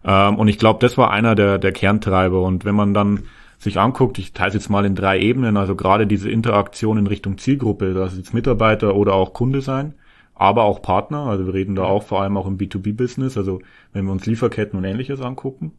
Ähm, 0.03 0.35
und 0.37 0.47
ich 0.47 0.57
glaube, 0.57 0.79
das 0.79 0.97
war 0.97 1.11
einer 1.11 1.35
der, 1.35 1.57
der 1.57 1.71
Kerntreiber. 1.71 2.41
Und 2.41 2.65
wenn 2.65 2.75
man 2.75 2.93
dann 2.93 3.23
sich 3.57 3.77
anguckt, 3.77 4.17
ich 4.17 4.33
teile 4.33 4.49
es 4.49 4.53
jetzt 4.55 4.69
mal 4.69 4.85
in 4.85 4.95
drei 4.95 5.19
Ebenen, 5.19 5.57
also 5.57 5.75
gerade 5.75 6.07
diese 6.07 6.29
Interaktion 6.31 6.97
in 6.97 7.07
Richtung 7.07 7.37
Zielgruppe, 7.37 7.93
das 7.93 8.13
ist 8.13 8.19
jetzt 8.19 8.33
Mitarbeiter 8.33 8.95
oder 8.95 9.13
auch 9.13 9.33
Kunde 9.33 9.61
sein, 9.61 9.95
aber 10.39 10.63
auch 10.63 10.81
Partner. 10.81 11.25
Also 11.25 11.45
wir 11.45 11.53
reden 11.53 11.75
da 11.75 11.83
auch 11.83 12.03
vor 12.03 12.21
allem 12.21 12.37
auch 12.37 12.47
im 12.47 12.57
B2B-Business, 12.57 13.37
also 13.37 13.61
wenn 13.93 14.05
wir 14.05 14.11
uns 14.11 14.25
Lieferketten 14.25 14.79
und 14.79 14.85
ähnliches 14.85 15.21
angucken, 15.21 15.73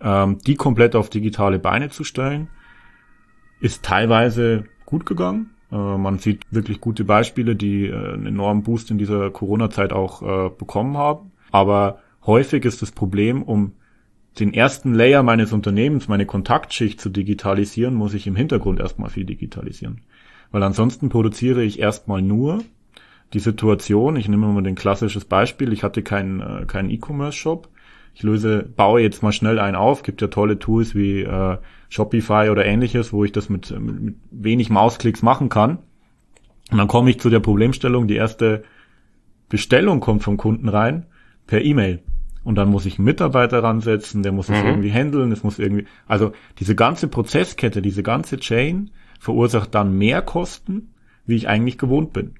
ähm, 0.00 0.38
die 0.38 0.56
komplett 0.56 0.96
auf 0.96 1.10
digitale 1.10 1.58
Beine 1.58 1.90
zu 1.90 2.02
stellen, 2.02 2.48
ist 3.60 3.84
teilweise 3.84 4.64
gut 4.86 5.04
gegangen. 5.04 5.50
Äh, 5.70 5.76
man 5.76 6.18
sieht 6.18 6.42
wirklich 6.50 6.80
gute 6.80 7.04
Beispiele, 7.04 7.54
die 7.54 7.86
äh, 7.86 7.94
einen 8.14 8.26
enormen 8.26 8.62
Boost 8.62 8.90
in 8.90 8.96
dieser 8.96 9.30
Corona-Zeit 9.30 9.92
auch 9.92 10.22
äh, 10.22 10.50
bekommen 10.50 10.96
haben. 10.96 11.32
Aber 11.52 11.98
häufig 12.24 12.64
ist 12.64 12.80
das 12.80 12.92
Problem, 12.92 13.42
um 13.42 13.72
den 14.38 14.54
ersten 14.54 14.94
Layer 14.94 15.22
meines 15.22 15.52
Unternehmens, 15.52 16.08
meine 16.08 16.24
Kontaktschicht 16.24 17.00
zu 17.00 17.10
digitalisieren, 17.10 17.94
muss 17.94 18.14
ich 18.14 18.26
im 18.26 18.36
Hintergrund 18.36 18.80
erstmal 18.80 19.10
viel 19.10 19.26
digitalisieren. 19.26 20.00
Weil 20.52 20.62
ansonsten 20.62 21.10
produziere 21.10 21.62
ich 21.62 21.80
erstmal 21.80 22.22
nur 22.22 22.60
die 23.32 23.38
Situation, 23.38 24.16
ich 24.16 24.28
nehme 24.28 24.46
mal 24.46 24.66
ein 24.66 24.74
klassisches 24.74 25.24
Beispiel, 25.24 25.72
ich 25.72 25.82
hatte 25.82 26.02
keinen 26.02 26.40
äh, 26.40 26.66
keinen 26.66 26.90
E-Commerce-Shop. 26.90 27.68
Ich 28.14 28.24
löse, 28.24 28.68
baue 28.76 29.00
jetzt 29.00 29.22
mal 29.22 29.32
schnell 29.32 29.60
einen 29.60 29.76
auf, 29.76 30.02
gibt 30.02 30.20
ja 30.20 30.26
tolle 30.28 30.58
Tools 30.58 30.94
wie 30.94 31.22
äh, 31.22 31.58
Shopify 31.88 32.48
oder 32.50 32.66
ähnliches, 32.66 33.12
wo 33.12 33.24
ich 33.24 33.32
das 33.32 33.48
mit, 33.48 33.70
mit, 33.70 34.00
mit 34.00 34.14
wenig 34.30 34.68
Mausklicks 34.68 35.22
machen 35.22 35.48
kann. 35.48 35.78
Und 36.70 36.78
dann 36.78 36.88
komme 36.88 37.10
ich 37.10 37.20
zu 37.20 37.30
der 37.30 37.40
Problemstellung, 37.40 38.08
die 38.08 38.16
erste 38.16 38.64
Bestellung 39.48 40.00
kommt 40.00 40.22
vom 40.22 40.36
Kunden 40.36 40.68
rein 40.68 41.06
per 41.46 41.62
E-Mail. 41.62 42.02
Und 42.42 42.54
dann 42.54 42.70
muss 42.70 42.86
ich 42.86 42.98
einen 42.98 43.04
Mitarbeiter 43.04 43.62
ransetzen, 43.62 44.22
der 44.22 44.32
muss 44.32 44.48
es 44.48 44.60
mhm. 44.60 44.68
irgendwie 44.68 44.92
handeln, 44.92 45.30
es 45.30 45.44
muss 45.44 45.58
irgendwie, 45.58 45.86
also 46.06 46.32
diese 46.58 46.74
ganze 46.74 47.08
Prozesskette, 47.08 47.82
diese 47.82 48.02
ganze 48.02 48.38
Chain 48.38 48.90
verursacht 49.18 49.74
dann 49.74 49.98
mehr 49.98 50.22
Kosten, 50.22 50.94
wie 51.26 51.36
ich 51.36 51.48
eigentlich 51.48 51.76
gewohnt 51.76 52.12
bin. 52.12 52.34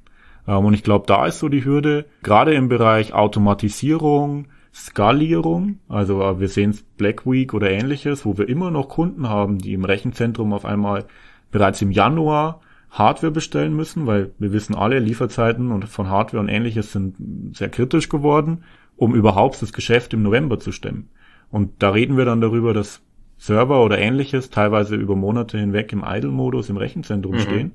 Ähm, 0.47 0.65
und 0.65 0.75
ich 0.75 0.83
glaube, 0.83 1.07
da 1.07 1.27
ist 1.27 1.39
so 1.39 1.49
die 1.49 1.65
Hürde, 1.65 2.07
gerade 2.23 2.55
im 2.55 2.69
Bereich 2.69 3.13
Automatisierung, 3.13 4.47
Skalierung, 4.73 5.79
also 5.89 6.23
äh, 6.23 6.41
wir 6.41 6.49
sehen 6.49 6.71
es 6.71 6.83
Black 6.83 7.27
Week 7.27 7.55
oder 7.55 7.71
ähnliches, 7.71 8.25
wo 8.25 8.39
wir 8.39 8.49
immer 8.49 8.71
noch 8.71 8.89
Kunden 8.89 9.29
haben, 9.29 9.59
die 9.59 9.73
im 9.73 9.85
Rechenzentrum 9.85 10.53
auf 10.53 10.65
einmal 10.65 11.07
bereits 11.51 11.83
im 11.83 11.91
Januar 11.91 12.61
Hardware 12.91 13.33
bestellen 13.33 13.75
müssen, 13.75 14.07
weil 14.07 14.33
wir 14.39 14.53
wissen 14.53 14.75
alle, 14.75 14.99
Lieferzeiten 14.99 15.71
und 15.71 15.89
von 15.89 16.09
Hardware 16.09 16.43
und 16.43 16.49
ähnliches 16.49 16.93
sind 16.93 17.57
sehr 17.57 17.69
kritisch 17.69 18.09
geworden, 18.09 18.65
um 18.97 19.15
überhaupt 19.15 19.61
das 19.63 19.73
Geschäft 19.73 20.13
im 20.13 20.23
November 20.23 20.59
zu 20.59 20.73
stemmen. 20.73 21.09
Und 21.51 21.83
da 21.83 21.91
reden 21.91 22.17
wir 22.17 22.25
dann 22.25 22.41
darüber, 22.41 22.75
dass 22.75 23.03
Server 23.39 23.85
oder 23.85 23.99
ähnliches 23.99 24.51
teilweise 24.51 24.97
über 24.97 25.17
Monate 25.17 25.59
hinweg 25.59 25.93
im 25.93 26.05
Idle-Modus 26.05 26.69
im 26.69 26.77
Rechenzentrum 26.77 27.35
mhm. 27.35 27.41
stehen 27.41 27.73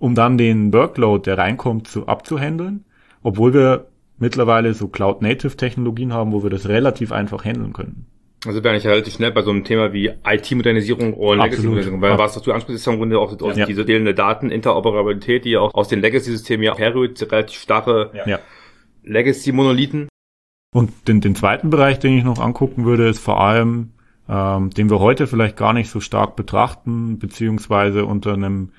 um 0.00 0.16
dann 0.16 0.38
den 0.38 0.72
Workload, 0.72 1.22
der 1.24 1.38
reinkommt, 1.38 1.86
zu 1.86 2.08
abzuhandeln, 2.08 2.84
obwohl 3.22 3.54
wir 3.54 3.86
mittlerweile 4.18 4.74
so 4.74 4.88
Cloud-Native-Technologien 4.88 6.12
haben, 6.12 6.32
wo 6.32 6.42
wir 6.42 6.50
das 6.50 6.68
relativ 6.68 7.12
einfach 7.12 7.44
handeln 7.44 7.72
können. 7.72 8.06
Also 8.46 8.64
wäre 8.64 8.76
ich 8.76 8.86
relativ 8.86 9.12
schnell 9.12 9.32
bei 9.32 9.42
so 9.42 9.50
einem 9.50 9.64
Thema 9.64 9.92
wie 9.92 10.10
IT-Modernisierung 10.26 11.12
oder 11.12 11.44
Legacy-Modernisierung, 11.44 12.00
weil 12.00 12.16
was 12.16 12.40
du 12.40 12.50
ansprichst, 12.52 12.80
ist 12.80 12.86
im 12.86 12.96
Grunde 12.96 13.18
auch 13.18 13.36
ja. 13.54 13.66
diese 13.66 13.84
fehlende 13.84 14.14
Daten, 14.14 14.50
Interoperabilität, 14.50 15.44
die 15.44 15.58
auch 15.58 15.74
aus 15.74 15.88
den 15.88 16.00
Legacy-Systemen 16.00 16.64
ja 16.64 16.76
herrührt, 16.76 17.20
relativ 17.30 17.60
starre 17.60 18.10
ja. 18.26 18.38
Legacy-Monolithen. 19.04 20.08
Und 20.72 21.08
den, 21.08 21.20
den 21.20 21.34
zweiten 21.34 21.68
Bereich, 21.68 21.98
den 21.98 22.16
ich 22.16 22.24
noch 22.24 22.38
angucken 22.38 22.86
würde, 22.86 23.08
ist 23.08 23.18
vor 23.18 23.40
allem, 23.40 23.90
ähm, 24.28 24.70
den 24.70 24.88
wir 24.88 25.00
heute 25.00 25.26
vielleicht 25.26 25.58
gar 25.58 25.74
nicht 25.74 25.90
so 25.90 26.00
stark 26.00 26.36
betrachten, 26.36 27.18
beziehungsweise 27.18 28.06
unter 28.06 28.32
einem 28.32 28.70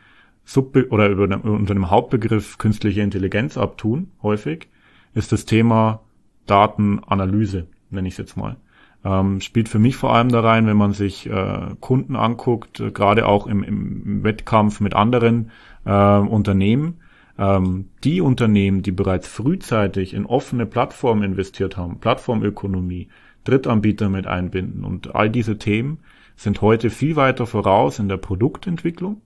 Sub 0.52 0.76
oder 0.90 1.08
über 1.08 1.24
einem, 1.24 1.42
unter 1.42 1.72
einem 1.72 1.90
Hauptbegriff 1.90 2.58
künstliche 2.58 3.02
Intelligenz 3.02 3.58
abtun, 3.58 4.12
häufig, 4.22 4.68
ist 5.14 5.32
das 5.32 5.46
Thema 5.46 6.02
Datenanalyse, 6.46 7.68
nenne 7.90 8.10
ich 8.10 8.16
es 8.16 8.18
jetzt 8.18 8.36
mal. 8.36 8.58
Ähm, 9.06 9.40
spielt 9.40 9.70
für 9.70 9.80
mich 9.80 9.96
vor 9.96 10.14
allem 10.14 10.28
da 10.30 10.42
rein, 10.42 10.68
wenn 10.68 10.76
man 10.76 10.92
sich 10.92 11.28
äh, 11.30 11.76
Kunden 11.80 12.18
anguckt, 12.18 12.82
äh, 12.82 12.92
gerade 12.92 13.28
auch 13.28 13.48
im, 13.48 13.64
im, 13.64 14.24
Wettkampf 14.24 14.82
mit 14.82 14.94
anderen 14.94 15.52
äh, 15.86 16.18
Unternehmen. 16.18 17.00
Ähm, 17.40 17.88
die 18.04 18.20
Unternehmen, 18.20 18.82
die 18.82 18.92
bereits 18.92 19.30
frühzeitig 19.30 20.14
in 20.14 20.26
offene 20.26 20.66
Plattformen 20.66 21.24
investiert 21.24 21.78
haben, 21.78 22.00
Plattformökonomie, 22.00 23.08
Drittanbieter 23.46 24.10
mit 24.10 24.28
einbinden 24.28 24.84
und 24.84 25.16
all 25.16 25.30
diese 25.30 25.58
Themen 25.58 26.00
sind 26.36 26.62
heute 26.62 26.90
viel 26.90 27.16
weiter 27.16 27.48
voraus 27.48 28.00
in 28.00 28.10
der 28.10 28.18
Produktentwicklung 28.18 29.22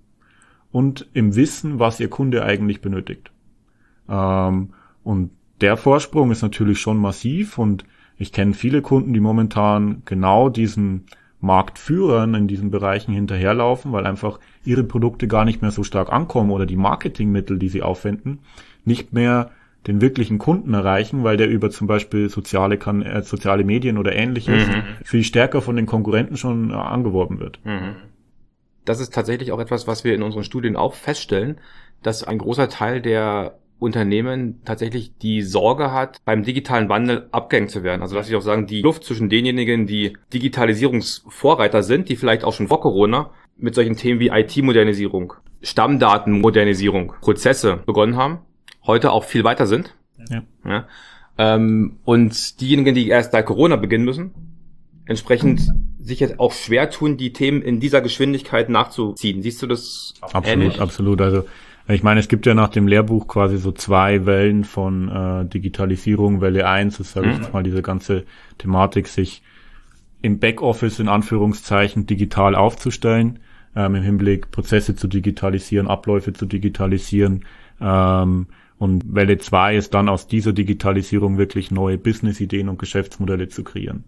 und 0.75 1.07
im 1.13 1.37
Wissen, 1.37 1.79
was 1.79 2.01
ihr 2.01 2.09
Kunde 2.09 2.43
eigentlich 2.43 2.81
benötigt. 2.81 3.31
Ähm, 4.09 4.71
und 5.05 5.31
der 5.61 5.77
Vorsprung 5.77 6.31
ist 6.31 6.41
natürlich 6.41 6.81
schon 6.81 6.97
massiv 6.97 7.57
und 7.57 7.85
ich 8.17 8.33
kenne 8.33 8.53
viele 8.53 8.81
Kunden, 8.81 9.13
die 9.13 9.21
momentan 9.21 10.01
genau 10.03 10.49
diesen 10.49 11.05
Marktführern 11.39 12.33
in 12.35 12.49
diesen 12.49 12.71
Bereichen 12.71 13.13
hinterherlaufen, 13.13 13.93
weil 13.93 14.05
einfach 14.05 14.41
ihre 14.65 14.83
Produkte 14.83 15.29
gar 15.29 15.45
nicht 15.45 15.61
mehr 15.61 15.71
so 15.71 15.83
stark 15.83 16.11
ankommen 16.11 16.51
oder 16.51 16.65
die 16.65 16.75
Marketingmittel, 16.75 17.57
die 17.57 17.69
sie 17.69 17.81
aufwenden, 17.81 18.39
nicht 18.83 19.13
mehr 19.13 19.51
den 19.87 20.01
wirklichen 20.01 20.39
Kunden 20.39 20.73
erreichen, 20.73 21.23
weil 21.23 21.37
der 21.37 21.47
über 21.47 21.69
zum 21.69 21.87
Beispiel 21.87 22.27
soziale, 22.27 22.77
kann, 22.77 23.01
äh, 23.01 23.23
soziale 23.23 23.63
Medien 23.63 23.97
oder 23.97 24.13
ähnliches 24.13 24.67
mhm. 24.67 24.83
viel 25.05 25.23
stärker 25.23 25.61
von 25.61 25.77
den 25.77 25.85
Konkurrenten 25.85 26.35
schon 26.35 26.71
äh, 26.71 26.73
angeworben 26.73 27.39
wird. 27.39 27.61
Mhm. 27.63 27.95
Das 28.85 28.99
ist 28.99 29.13
tatsächlich 29.13 29.51
auch 29.51 29.59
etwas, 29.59 29.87
was 29.87 30.03
wir 30.03 30.13
in 30.13 30.23
unseren 30.23 30.43
Studien 30.43 30.75
auch 30.75 30.93
feststellen, 30.93 31.59
dass 32.03 32.23
ein 32.23 32.37
großer 32.37 32.69
Teil 32.69 33.01
der 33.01 33.57
Unternehmen 33.79 34.61
tatsächlich 34.63 35.17
die 35.17 35.41
Sorge 35.41 35.91
hat, 35.91 36.19
beim 36.23 36.43
digitalen 36.43 36.87
Wandel 36.87 37.27
abgehängt 37.31 37.71
zu 37.71 37.83
werden. 37.83 38.01
Also 38.01 38.15
lass 38.15 38.29
ich 38.29 38.35
auch 38.35 38.41
sagen, 38.41 38.67
die 38.67 38.81
Luft 38.81 39.03
zwischen 39.03 39.29
denjenigen, 39.29 39.85
die 39.85 40.17
Digitalisierungsvorreiter 40.33 41.83
sind, 41.83 42.07
die 42.07 42.15
vielleicht 42.15 42.43
auch 42.43 42.53
schon 42.53 42.67
vor 42.69 42.79
Corona 42.79 43.31
mit 43.57 43.75
solchen 43.75 43.97
Themen 43.97 44.19
wie 44.19 44.29
IT-Modernisierung, 44.29 45.33
Stammdatenmodernisierung, 45.61 47.13
Prozesse 47.21 47.81
begonnen 47.85 48.15
haben, 48.15 48.39
heute 48.85 49.11
auch 49.11 49.25
viel 49.25 49.43
weiter 49.43 49.67
sind. 49.67 49.93
Ja. 50.29 50.43
ja 50.65 50.87
ähm, 51.37 51.97
und 52.05 52.61
diejenigen, 52.61 52.95
die 52.95 53.09
erst 53.09 53.33
seit 53.33 53.45
Corona 53.45 53.75
beginnen 53.75 54.05
müssen, 54.05 54.31
entsprechend 55.05 55.71
sich 55.99 56.19
jetzt 56.19 56.39
auch 56.39 56.53
schwer 56.53 56.89
tun, 56.89 57.17
die 57.17 57.33
Themen 57.33 57.61
in 57.61 57.79
dieser 57.79 58.01
Geschwindigkeit 58.01 58.69
nachzuziehen. 58.69 59.41
Siehst 59.41 59.61
du 59.61 59.67
das? 59.67 60.13
Absolut, 60.21 60.47
ähnlich? 60.47 60.81
absolut. 60.81 61.21
Also 61.21 61.45
ich 61.87 62.01
meine, 62.01 62.19
es 62.19 62.27
gibt 62.27 62.45
ja 62.45 62.55
nach 62.55 62.69
dem 62.69 62.87
Lehrbuch 62.87 63.27
quasi 63.27 63.57
so 63.57 63.71
zwei 63.71 64.25
Wellen 64.25 64.63
von 64.63 65.09
äh, 65.09 65.45
Digitalisierung. 65.45 66.41
Welle 66.41 66.67
eins 66.67 66.99
ist, 66.99 67.11
sage 67.11 67.29
ich 67.29 67.39
mhm. 67.39 67.47
mal, 67.53 67.63
diese 67.63 67.83
ganze 67.83 68.25
Thematik, 68.57 69.07
sich 69.07 69.43
im 70.21 70.39
Backoffice 70.39 70.99
in 70.99 71.07
Anführungszeichen 71.07 72.07
digital 72.07 72.55
aufzustellen, 72.55 73.39
ähm, 73.75 73.95
im 73.95 74.03
Hinblick 74.03 74.49
Prozesse 74.49 74.95
zu 74.95 75.07
digitalisieren, 75.07 75.87
Abläufe 75.87 76.33
zu 76.33 76.47
digitalisieren. 76.47 77.45
Ähm, 77.79 78.47
und 78.77 79.13
Welle 79.13 79.37
zwei 79.37 79.75
ist 79.75 79.93
dann 79.93 80.09
aus 80.09 80.27
dieser 80.27 80.53
Digitalisierung 80.53 81.37
wirklich 81.37 81.69
neue 81.69 81.99
Business-Ideen 81.99 82.67
und 82.67 82.79
Geschäftsmodelle 82.79 83.47
zu 83.47 83.63
kreieren. 83.63 84.05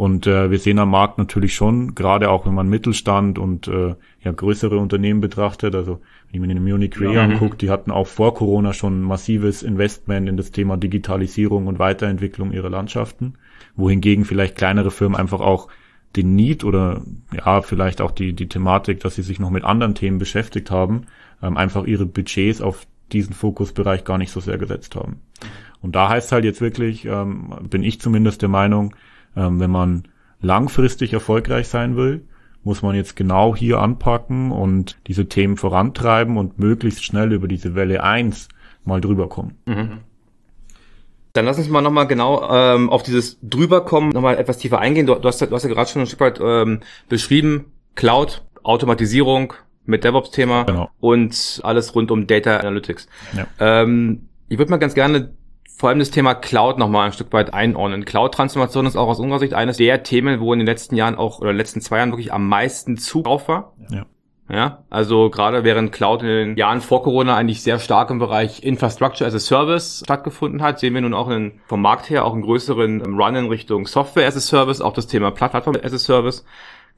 Und 0.00 0.26
äh, 0.26 0.50
wir 0.50 0.58
sehen 0.58 0.78
am 0.78 0.92
Markt 0.92 1.18
natürlich 1.18 1.54
schon, 1.54 1.94
gerade 1.94 2.30
auch 2.30 2.46
wenn 2.46 2.54
man 2.54 2.70
Mittelstand 2.70 3.38
und 3.38 3.68
äh, 3.68 3.96
ja, 4.24 4.32
größere 4.32 4.78
Unternehmen 4.78 5.20
betrachtet, 5.20 5.74
also 5.74 6.00
wenn 6.30 6.40
ich 6.40 6.40
mir 6.40 6.54
den 6.54 6.64
Munich 6.64 6.98
Re 6.98 7.12
ja. 7.12 7.22
angucke, 7.22 7.58
die 7.58 7.68
hatten 7.68 7.90
auch 7.90 8.06
vor 8.06 8.32
Corona 8.32 8.72
schon 8.72 9.02
massives 9.02 9.62
Investment 9.62 10.26
in 10.26 10.38
das 10.38 10.52
Thema 10.52 10.78
Digitalisierung 10.78 11.66
und 11.66 11.78
Weiterentwicklung 11.78 12.52
ihrer 12.52 12.70
Landschaften, 12.70 13.34
wohingegen 13.76 14.24
vielleicht 14.24 14.56
kleinere 14.56 14.90
Firmen 14.90 15.20
einfach 15.20 15.40
auch 15.40 15.68
den 16.16 16.34
Need 16.34 16.64
oder 16.64 17.02
ja, 17.36 17.60
vielleicht 17.60 18.00
auch 18.00 18.12
die, 18.12 18.32
die 18.32 18.48
Thematik, 18.48 19.00
dass 19.00 19.16
sie 19.16 19.22
sich 19.22 19.38
noch 19.38 19.50
mit 19.50 19.64
anderen 19.64 19.94
Themen 19.94 20.16
beschäftigt 20.16 20.70
haben, 20.70 21.02
ähm, 21.42 21.58
einfach 21.58 21.84
ihre 21.84 22.06
Budgets 22.06 22.62
auf 22.62 22.86
diesen 23.12 23.34
Fokusbereich 23.34 24.04
gar 24.04 24.16
nicht 24.16 24.32
so 24.32 24.40
sehr 24.40 24.56
gesetzt 24.56 24.96
haben. 24.96 25.20
Und 25.82 25.94
da 25.94 26.08
heißt 26.08 26.32
halt 26.32 26.46
jetzt 26.46 26.62
wirklich, 26.62 27.04
ähm, 27.04 27.52
bin 27.68 27.82
ich 27.82 28.00
zumindest 28.00 28.40
der 28.40 28.48
Meinung, 28.48 28.94
ähm, 29.36 29.60
wenn 29.60 29.70
man 29.70 30.04
langfristig 30.40 31.12
erfolgreich 31.12 31.68
sein 31.68 31.96
will, 31.96 32.26
muss 32.62 32.82
man 32.82 32.94
jetzt 32.94 33.16
genau 33.16 33.56
hier 33.56 33.80
anpacken 33.80 34.52
und 34.52 34.98
diese 35.06 35.28
Themen 35.28 35.56
vorantreiben 35.56 36.36
und 36.36 36.58
möglichst 36.58 37.04
schnell 37.04 37.32
über 37.32 37.48
diese 37.48 37.74
Welle 37.74 38.02
eins 38.02 38.48
mal 38.84 39.00
drüber 39.00 39.28
kommen. 39.28 39.56
Mhm. 39.66 39.98
Dann 41.32 41.44
lass 41.44 41.58
uns 41.58 41.68
mal 41.68 41.80
nochmal 41.80 42.06
genau 42.06 42.48
ähm, 42.50 42.90
auf 42.90 43.02
dieses 43.02 43.38
drüberkommen 43.42 44.10
nochmal 44.10 44.36
etwas 44.36 44.58
tiefer 44.58 44.80
eingehen. 44.80 45.06
Du, 45.06 45.14
du, 45.14 45.28
hast, 45.28 45.40
du 45.40 45.50
hast 45.50 45.62
ja 45.62 45.68
gerade 45.68 45.88
schon 45.88 46.02
ein 46.02 46.06
Stück 46.06 46.20
weit 46.20 46.40
ähm, 46.42 46.80
beschrieben, 47.08 47.72
Cloud, 47.94 48.42
Automatisierung 48.62 49.54
mit 49.86 50.04
DevOps-Thema 50.04 50.64
genau. 50.64 50.90
und 50.98 51.60
alles 51.62 51.94
rund 51.94 52.10
um 52.10 52.26
Data 52.26 52.58
Analytics. 52.58 53.06
Ja. 53.36 53.46
Ähm, 53.58 54.28
ich 54.48 54.58
würde 54.58 54.70
mal 54.70 54.78
ganz 54.78 54.94
gerne 54.94 55.32
vor 55.80 55.88
allem 55.88 55.98
das 55.98 56.10
Thema 56.10 56.34
Cloud 56.34 56.76
nochmal 56.76 57.06
ein 57.06 57.12
Stück 57.14 57.32
weit 57.32 57.54
einordnen. 57.54 58.04
Cloud-Transformation 58.04 58.84
ist 58.84 58.96
auch 58.96 59.08
aus 59.08 59.18
unserer 59.18 59.38
Sicht 59.38 59.54
eines 59.54 59.78
der 59.78 60.02
Themen, 60.02 60.38
wo 60.38 60.52
in 60.52 60.58
den 60.58 60.66
letzten 60.66 60.94
Jahren 60.94 61.14
auch 61.14 61.38
oder 61.38 61.48
in 61.48 61.54
den 61.54 61.58
letzten 61.58 61.80
zwei 61.80 61.96
Jahren 61.96 62.10
wirklich 62.10 62.34
am 62.34 62.46
meisten 62.48 62.98
Zug 62.98 63.24
drauf 63.24 63.48
war. 63.48 63.72
Ja. 63.88 64.04
Ja, 64.52 64.84
also 64.90 65.30
gerade 65.30 65.64
während 65.64 65.92
Cloud 65.92 66.20
in 66.22 66.28
den 66.28 66.56
Jahren 66.56 66.82
vor 66.82 67.02
Corona 67.02 67.34
eigentlich 67.36 67.62
sehr 67.62 67.78
stark 67.78 68.10
im 68.10 68.18
Bereich 68.18 68.62
Infrastructure 68.62 69.26
as 69.26 69.34
a 69.34 69.38
Service 69.38 70.02
stattgefunden 70.04 70.60
hat, 70.60 70.80
sehen 70.80 70.92
wir 70.92 71.00
nun 71.00 71.14
auch 71.14 71.30
in, 71.30 71.60
vom 71.66 71.80
Markt 71.80 72.10
her 72.10 72.26
auch 72.26 72.34
einen 72.34 72.42
größeren 72.42 73.00
Run 73.18 73.36
in 73.36 73.46
Richtung 73.46 73.86
Software 73.86 74.26
as 74.26 74.36
a 74.36 74.40
Service, 74.40 74.82
auch 74.82 74.92
das 74.92 75.06
Thema 75.06 75.30
Plattform 75.30 75.76
as 75.82 75.94
a 75.94 75.98
Service. 75.98 76.44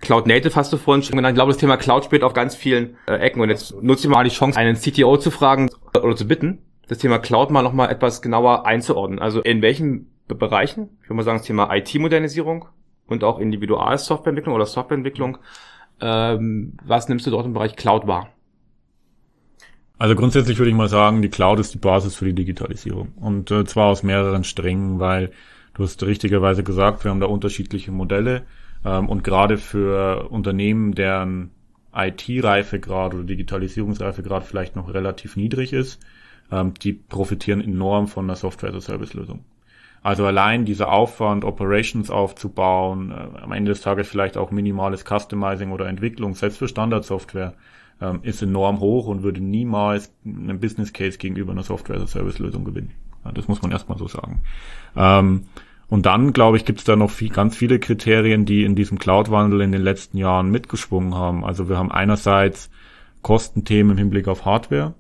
Cloud 0.01 0.27
Native 0.27 0.57
hast 0.57 0.73
du 0.73 0.77
vorhin 0.77 1.05
schon 1.05 1.17
genannt. 1.17 1.35
Ich 1.35 1.37
glaube, 1.37 1.53
das 1.53 1.61
Thema 1.61 1.77
Cloud 1.77 2.05
spielt 2.05 2.25
auf 2.25 2.33
ganz 2.33 2.57
vielen 2.57 2.97
äh, 3.07 3.17
Ecken. 3.17 3.41
Und 3.41 3.51
jetzt 3.51 3.81
nutze 3.81 4.09
ich 4.09 4.13
mal 4.13 4.25
die 4.25 4.31
Chance, 4.31 4.59
einen 4.59 4.75
CTO 4.75 5.19
zu 5.19 5.31
fragen 5.31 5.71
oder 5.95 6.17
zu 6.17 6.27
bitten, 6.27 6.59
das 6.89 6.99
Thema 6.99 7.19
Cloud 7.19 7.51
mal 7.51 7.63
nochmal 7.63 7.91
etwas 7.91 8.23
genauer 8.23 8.67
einzuordnen. 8.67 9.19
Also 9.19 9.41
in 9.41 9.63
welchen 9.63 10.11
Bereichen, 10.29 10.91
ich 11.03 11.09
würde 11.09 11.15
mal 11.15 11.23
sagen, 11.23 11.39
das 11.39 11.47
Thema 11.47 11.75
IT-Modernisierung 11.75 12.67
und 13.07 13.25
auch 13.25 13.39
Individual-Softwareentwicklung 13.39 14.55
oder 14.55 14.67
Softwareentwicklung, 14.67 15.39
ähm, 16.01 16.75
was 16.85 17.09
nimmst 17.09 17.27
du 17.27 17.31
dort 17.31 17.47
im 17.47 17.53
Bereich 17.53 17.77
Cloud 17.77 18.07
wahr? 18.07 18.29
Also 19.99 20.17
grundsätzlich 20.17 20.59
würde 20.59 20.71
ich 20.71 20.77
mal 20.77 20.89
sagen, 20.89 21.23
die 21.23 21.29
Cloud 21.29 21.61
ist 21.61 21.75
die 21.75 21.79
Basis 21.79 22.17
für 22.17 22.25
die 22.25 22.35
Digitalisierung. 22.35 23.13
Und 23.21 23.51
äh, 23.51 23.65
zwar 23.65 23.87
aus 23.87 24.03
mehreren 24.03 24.43
Strängen, 24.43 24.99
weil 24.99 25.31
du 25.75 25.85
hast 25.85 26.03
richtigerweise 26.03 26.65
gesagt, 26.65 27.05
wir 27.05 27.11
haben 27.11 27.21
da 27.21 27.27
unterschiedliche 27.27 27.93
Modelle. 27.93 28.43
Ähm, 28.85 29.09
und 29.09 29.23
gerade 29.23 29.59
für 29.59 30.29
Unternehmen, 30.31 30.95
deren 30.95 31.53
IT-Reifegrad 31.95 33.15
oder 33.15 33.25
Digitalisierungsreifegrad 33.25 34.45
vielleicht 34.45 34.75
noch 34.77 34.93
relativ 34.93 35.37
niedrig 35.37 35.73
ist, 35.73 36.01
ähm, 36.53 36.75
die 36.75 36.93
profitieren 36.93 37.61
enorm 37.61 38.07
von 38.07 38.27
der 38.27 38.37
Software-as-a-Service-Lösung. 38.37 39.45
Also 40.03 40.27
allein 40.27 40.65
dieser 40.65 40.93
Aufwand, 40.93 41.45
Operations 41.45 42.11
aufzubauen, 42.11 43.11
äh, 43.11 43.41
am 43.41 43.53
Ende 43.53 43.71
des 43.71 43.81
Tages 43.81 44.09
vielleicht 44.09 44.37
auch 44.37 44.51
minimales 44.51 45.05
Customizing 45.05 45.71
oder 45.71 45.87
Entwicklung, 45.87 46.35
selbst 46.35 46.59
für 46.59 46.69
Standardsoftware, 46.69 47.55
ähm, 48.01 48.21
ist 48.23 48.43
enorm 48.43 48.81
hoch 48.81 49.07
und 49.07 49.23
würde 49.23 49.41
niemals 49.41 50.13
einen 50.25 50.61
Business 50.61 50.93
Case 50.93 51.19
gegenüber 51.19 51.53
einer 51.53 51.63
Software-as-a-Service-Lösung 51.63 52.65
gewinnen. 52.65 52.93
Ja, 53.25 53.33
das 53.33 53.49
muss 53.49 53.63
man 53.63 53.71
erstmal 53.71 53.99
so 53.99 54.09
sagen. 54.09 54.43
Ähm, 54.97 55.45
und 55.89 56.07
dann, 56.07 56.33
glaube 56.33 56.57
ich, 56.57 56.65
gibt 56.65 56.81
es 56.81 56.85
da 56.85 56.97
noch 56.97 57.11
viel, 57.11 57.29
ganz 57.29 57.57
viele 57.57 57.79
Kriterien, 57.79 58.45
die 58.45 58.65
in 58.65 58.75
diesem 58.75 58.99
Cloud-Wandel 58.99 59.61
in 59.61 59.73
den 59.73 59.83
letzten 59.83 60.17
Jahren 60.17 60.51
mitgeschwungen 60.51 61.15
haben. 61.15 61.45
Also 61.45 61.69
wir 61.69 61.79
haben 61.79 61.93
einerseits 61.93 62.71
Kostenthemen 63.21 63.93
im 63.93 63.99
Hinblick 63.99 64.27
auf 64.27 64.45
Hardware. 64.45 64.95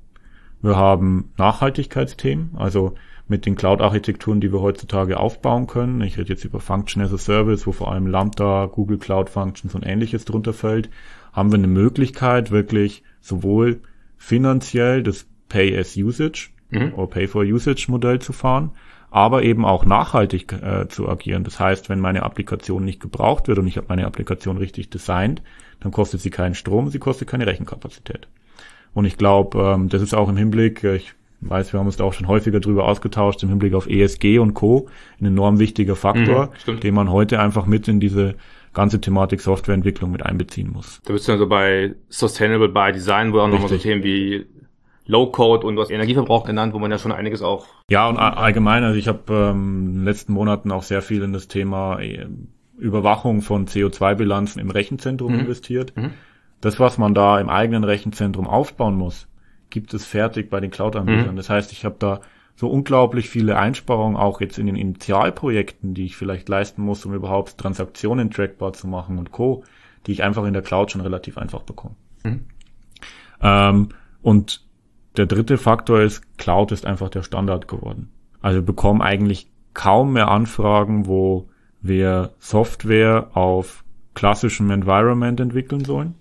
Wir 0.62 0.76
haben 0.76 1.32
Nachhaltigkeitsthemen, 1.36 2.52
also 2.56 2.94
mit 3.28 3.46
den 3.46 3.56
Cloud-Architekturen, 3.56 4.40
die 4.40 4.52
wir 4.52 4.60
heutzutage 4.60 5.18
aufbauen 5.18 5.66
können. 5.66 6.00
Ich 6.02 6.18
rede 6.18 6.28
jetzt 6.28 6.44
über 6.44 6.60
Function 6.60 7.02
as 7.02 7.12
a 7.12 7.18
Service, 7.18 7.66
wo 7.66 7.72
vor 7.72 7.90
allem 7.90 8.06
Lambda, 8.06 8.66
Google 8.66 8.98
Cloud 8.98 9.30
Functions 9.30 9.74
und 9.74 9.84
ähnliches 9.84 10.24
drunter 10.24 10.52
fällt, 10.52 10.90
haben 11.32 11.50
wir 11.50 11.58
eine 11.58 11.66
Möglichkeit, 11.66 12.50
wirklich 12.50 13.02
sowohl 13.20 13.80
finanziell 14.18 15.02
das 15.02 15.26
Pay 15.48 15.76
as 15.76 15.96
Usage 15.96 16.50
mhm. 16.70 16.94
oder 16.94 17.06
Pay 17.06 17.26
for 17.26 17.42
Usage 17.42 17.86
Modell 17.88 18.20
zu 18.20 18.32
fahren, 18.32 18.72
aber 19.10 19.42
eben 19.42 19.64
auch 19.64 19.84
nachhaltig 19.84 20.52
äh, 20.52 20.88
zu 20.88 21.08
agieren. 21.08 21.44
Das 21.44 21.58
heißt, 21.58 21.88
wenn 21.88 22.00
meine 22.00 22.22
Applikation 22.22 22.84
nicht 22.84 23.00
gebraucht 23.00 23.48
wird 23.48 23.58
und 23.58 23.66
ich 23.66 23.76
habe 23.76 23.88
meine 23.88 24.06
Applikation 24.06 24.58
richtig 24.58 24.90
designt, 24.90 25.42
dann 25.80 25.90
kostet 25.92 26.20
sie 26.20 26.30
keinen 26.30 26.54
Strom, 26.54 26.88
sie 26.88 26.98
kostet 26.98 27.28
keine 27.28 27.46
Rechenkapazität. 27.46 28.28
Und 28.94 29.04
ich 29.04 29.16
glaube, 29.16 29.58
ähm, 29.58 29.88
das 29.88 30.02
ist 30.02 30.14
auch 30.14 30.28
im 30.28 30.36
Hinblick, 30.36 30.84
äh, 30.84 30.96
ich 30.96 31.14
weiß, 31.40 31.72
wir 31.72 31.80
haben 31.80 31.86
uns 31.86 31.96
da 31.96 32.04
auch 32.04 32.12
schon 32.12 32.28
häufiger 32.28 32.60
drüber 32.60 32.84
ausgetauscht, 32.84 33.42
im 33.42 33.48
Hinblick 33.48 33.74
auf 33.74 33.88
ESG 33.88 34.38
und 34.38 34.54
Co. 34.54 34.88
ein 35.20 35.26
enorm 35.26 35.58
wichtiger 35.58 35.96
Faktor, 35.96 36.50
mhm, 36.66 36.80
den 36.80 36.94
man 36.94 37.10
heute 37.10 37.40
einfach 37.40 37.66
mit 37.66 37.88
in 37.88 38.00
diese 38.00 38.34
ganze 38.72 39.00
Thematik 39.00 39.40
Softwareentwicklung 39.40 40.10
mit 40.10 40.24
einbeziehen 40.24 40.70
muss. 40.72 41.00
Da 41.04 41.12
bist 41.12 41.28
du 41.28 41.32
dann 41.32 41.38
so 41.38 41.46
bei 41.46 41.94
Sustainable 42.08 42.68
by 42.68 42.92
Design, 42.92 43.32
wo 43.32 43.40
auch 43.40 43.48
nochmal 43.48 43.68
so 43.68 43.76
Themen 43.76 44.02
wie 44.02 44.46
Low-Code 45.06 45.66
und 45.66 45.76
was 45.76 45.90
Energieverbrauch 45.90 46.44
genannt, 46.44 46.74
wo 46.74 46.78
man 46.78 46.90
ja 46.90 46.98
schon 46.98 47.12
einiges 47.12 47.42
auch. 47.42 47.66
Ja, 47.90 48.08
und 48.08 48.16
allgemein, 48.16 48.84
also 48.84 48.98
ich 48.98 49.08
habe 49.08 49.20
ähm, 49.32 49.86
in 49.88 49.94
den 49.96 50.04
letzten 50.04 50.32
Monaten 50.32 50.70
auch 50.70 50.84
sehr 50.84 51.02
viel 51.02 51.22
in 51.22 51.32
das 51.32 51.48
Thema 51.48 51.98
äh, 52.00 52.26
Überwachung 52.78 53.42
von 53.42 53.66
CO2-Bilanzen 53.66 54.60
im 54.60 54.70
Rechenzentrum 54.70 55.34
mhm. 55.34 55.40
investiert. 55.40 55.92
Mhm. 55.96 56.12
Das, 56.62 56.80
was 56.80 56.96
man 56.96 57.12
da 57.12 57.40
im 57.40 57.50
eigenen 57.50 57.84
Rechenzentrum 57.84 58.46
aufbauen 58.46 58.96
muss, 58.96 59.28
gibt 59.68 59.92
es 59.94 60.06
fertig 60.06 60.48
bei 60.48 60.60
den 60.60 60.70
Cloud-Anbietern. 60.70 61.32
Mhm. 61.32 61.36
Das 61.36 61.50
heißt, 61.50 61.72
ich 61.72 61.84
habe 61.84 61.96
da 61.98 62.20
so 62.54 62.70
unglaublich 62.70 63.28
viele 63.28 63.58
Einsparungen 63.58 64.16
auch 64.16 64.40
jetzt 64.40 64.58
in 64.58 64.66
den 64.66 64.76
Initialprojekten, 64.76 65.92
die 65.92 66.04
ich 66.04 66.16
vielleicht 66.16 66.48
leisten 66.48 66.82
muss, 66.82 67.04
um 67.04 67.14
überhaupt 67.14 67.58
Transaktionen 67.58 68.30
trackbar 68.30 68.72
zu 68.72 68.86
machen 68.86 69.18
und 69.18 69.32
Co., 69.32 69.64
die 70.06 70.12
ich 70.12 70.22
einfach 70.22 70.44
in 70.44 70.52
der 70.52 70.62
Cloud 70.62 70.92
schon 70.92 71.00
relativ 71.00 71.36
einfach 71.36 71.62
bekomme. 71.62 71.96
Mhm. 72.22 72.44
Ähm, 73.42 73.88
und 74.22 74.64
der 75.16 75.26
dritte 75.26 75.58
Faktor 75.58 76.00
ist, 76.00 76.38
Cloud 76.38 76.70
ist 76.70 76.86
einfach 76.86 77.08
der 77.08 77.24
Standard 77.24 77.66
geworden. 77.66 78.10
Also 78.40 78.58
wir 78.58 78.66
bekommen 78.66 79.02
eigentlich 79.02 79.50
kaum 79.74 80.12
mehr 80.12 80.28
Anfragen, 80.28 81.06
wo 81.06 81.48
wir 81.80 82.34
Software 82.38 83.30
auf 83.34 83.82
klassischem 84.14 84.70
Environment 84.70 85.40
entwickeln 85.40 85.84
sollen. 85.84 86.14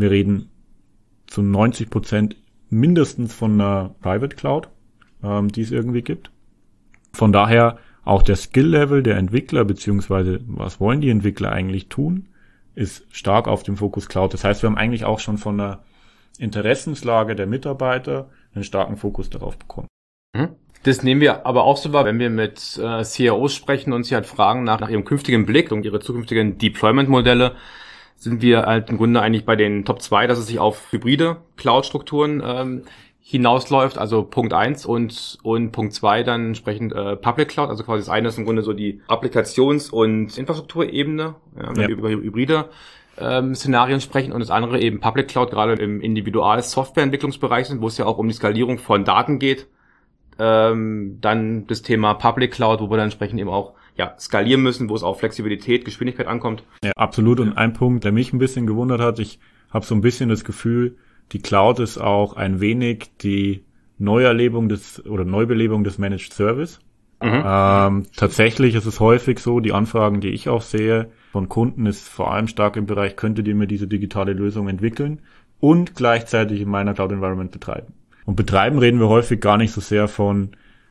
Wir 0.00 0.10
reden 0.10 0.48
zu 1.26 1.42
90 1.42 1.90
Prozent 1.90 2.36
mindestens 2.68 3.34
von 3.34 3.60
einer 3.60 3.94
Private 4.00 4.36
Cloud 4.36 4.68
ähm, 5.22 5.50
die 5.52 5.62
es 5.62 5.70
irgendwie 5.70 6.02
gibt. 6.02 6.30
Von 7.12 7.32
daher 7.32 7.78
auch 8.04 8.22
der 8.22 8.36
Skill-Level 8.36 9.02
der 9.02 9.16
Entwickler, 9.16 9.64
beziehungsweise 9.64 10.40
was 10.46 10.80
wollen 10.80 11.00
die 11.00 11.10
Entwickler 11.10 11.52
eigentlich 11.52 11.88
tun, 11.88 12.28
ist 12.74 13.04
stark 13.10 13.48
auf 13.48 13.62
dem 13.62 13.76
Fokus 13.76 14.08
Cloud. 14.08 14.32
Das 14.32 14.44
heißt, 14.44 14.62
wir 14.62 14.70
haben 14.70 14.78
eigentlich 14.78 15.04
auch 15.04 15.18
schon 15.18 15.38
von 15.38 15.58
der 15.58 15.80
Interessenslage 16.38 17.34
der 17.34 17.46
Mitarbeiter 17.46 18.30
einen 18.54 18.64
starken 18.64 18.96
Fokus 18.96 19.28
darauf 19.28 19.58
bekommen. 19.58 19.88
Mhm. 20.34 20.48
Das 20.82 21.02
nehmen 21.02 21.20
wir 21.20 21.44
aber 21.44 21.64
auch 21.64 21.76
so 21.76 21.92
wahr, 21.92 22.06
wenn 22.06 22.18
wir 22.18 22.30
mit 22.30 22.80
äh, 22.82 23.04
CIOs 23.04 23.54
sprechen 23.54 23.92
und 23.92 24.04
sie 24.04 24.14
halt 24.14 24.24
fragen 24.24 24.64
nach, 24.64 24.80
nach 24.80 24.88
ihrem 24.88 25.04
künftigen 25.04 25.44
Blick 25.44 25.72
und 25.72 25.84
ihre 25.84 26.00
zukünftigen 26.00 26.56
Deployment-Modelle, 26.56 27.54
sind 28.20 28.42
wir 28.42 28.64
halt 28.66 28.90
im 28.90 28.98
Grunde 28.98 29.22
eigentlich 29.22 29.46
bei 29.46 29.56
den 29.56 29.86
Top 29.86 30.02
2, 30.02 30.26
dass 30.26 30.38
es 30.38 30.46
sich 30.46 30.58
auf 30.58 30.92
hybride 30.92 31.38
Cloud-Strukturen 31.56 32.42
ähm, 32.44 32.82
hinausläuft, 33.22 33.96
also 33.96 34.24
Punkt 34.24 34.52
eins 34.52 34.84
und, 34.84 35.38
und 35.42 35.72
Punkt 35.72 35.94
zwei 35.94 36.22
dann 36.22 36.48
entsprechend 36.48 36.92
äh, 36.92 37.16
Public 37.16 37.48
Cloud, 37.48 37.70
also 37.70 37.82
quasi 37.82 38.00
das 38.00 38.10
eine 38.10 38.28
ist 38.28 38.36
im 38.36 38.44
Grunde 38.44 38.62
so 38.62 38.74
die 38.74 39.00
Applikations- 39.08 39.90
und 39.90 40.36
Infrastrukturebene, 40.36 41.34
ja, 41.56 41.68
wenn 41.74 41.82
ja. 41.82 41.88
wir 41.88 41.96
über 41.96 42.10
hybride 42.10 42.68
ähm, 43.16 43.54
Szenarien 43.54 44.02
sprechen 44.02 44.32
und 44.32 44.40
das 44.40 44.50
andere 44.50 44.80
eben 44.80 45.00
Public 45.00 45.28
Cloud, 45.28 45.50
gerade 45.50 45.74
im 45.74 46.02
Individual-Softwareentwicklungsbereich 46.02 47.68
sind, 47.68 47.80
wo 47.80 47.86
es 47.86 47.96
ja 47.96 48.04
auch 48.04 48.18
um 48.18 48.28
die 48.28 48.34
Skalierung 48.34 48.76
von 48.76 49.04
Daten 49.06 49.38
geht. 49.38 49.66
Ähm, 50.38 51.18
dann 51.22 51.66
das 51.68 51.80
Thema 51.82 52.14
Public 52.14 52.52
Cloud, 52.52 52.80
wo 52.80 52.90
wir 52.90 52.96
dann 52.96 53.06
entsprechend 53.06 53.40
eben 53.40 53.50
auch 53.50 53.74
ja, 53.96 54.14
skalieren 54.18 54.62
müssen, 54.62 54.88
wo 54.88 54.94
es 54.94 55.02
auf 55.02 55.18
Flexibilität, 55.18 55.84
Geschwindigkeit 55.84 56.26
ankommt. 56.26 56.64
Ja, 56.84 56.92
absolut. 56.96 57.40
Und 57.40 57.52
ein 57.54 57.72
Punkt, 57.72 58.04
der 58.04 58.12
mich 58.12 58.32
ein 58.32 58.38
bisschen 58.38 58.66
gewundert 58.66 59.00
hat, 59.00 59.18
ich 59.18 59.38
habe 59.70 59.84
so 59.84 59.94
ein 59.94 60.00
bisschen 60.00 60.28
das 60.28 60.44
Gefühl, 60.44 60.96
die 61.32 61.40
Cloud 61.40 61.78
ist 61.78 61.98
auch 61.98 62.34
ein 62.34 62.60
wenig 62.60 63.10
die 63.20 63.64
Neuerlebung 63.98 64.68
des 64.68 65.04
oder 65.06 65.24
Neubelebung 65.24 65.84
des 65.84 65.98
Managed 65.98 66.32
Service. 66.32 66.80
Mhm. 67.22 67.42
Ähm, 67.44 68.06
tatsächlich 68.16 68.74
ist 68.74 68.86
es 68.86 68.98
häufig 68.98 69.40
so, 69.40 69.60
die 69.60 69.72
Anfragen, 69.72 70.20
die 70.20 70.30
ich 70.30 70.48
auch 70.48 70.62
sehe 70.62 71.10
von 71.32 71.48
Kunden, 71.48 71.86
ist 71.86 72.08
vor 72.08 72.32
allem 72.32 72.48
stark 72.48 72.76
im 72.76 72.86
Bereich, 72.86 73.14
könntet 73.16 73.46
ihr 73.46 73.54
mir 73.54 73.66
diese 73.66 73.86
digitale 73.86 74.32
Lösung 74.32 74.68
entwickeln 74.68 75.20
und 75.60 75.94
gleichzeitig 75.94 76.62
in 76.62 76.70
meiner 76.70 76.94
Cloud 76.94 77.12
Environment 77.12 77.50
betreiben. 77.50 77.92
Und 78.24 78.36
betreiben 78.36 78.78
reden 78.78 79.00
wir 79.00 79.08
häufig 79.08 79.40
gar 79.40 79.58
nicht 79.58 79.72
so 79.72 79.82
sehr 79.82 80.08
von, 80.08 80.50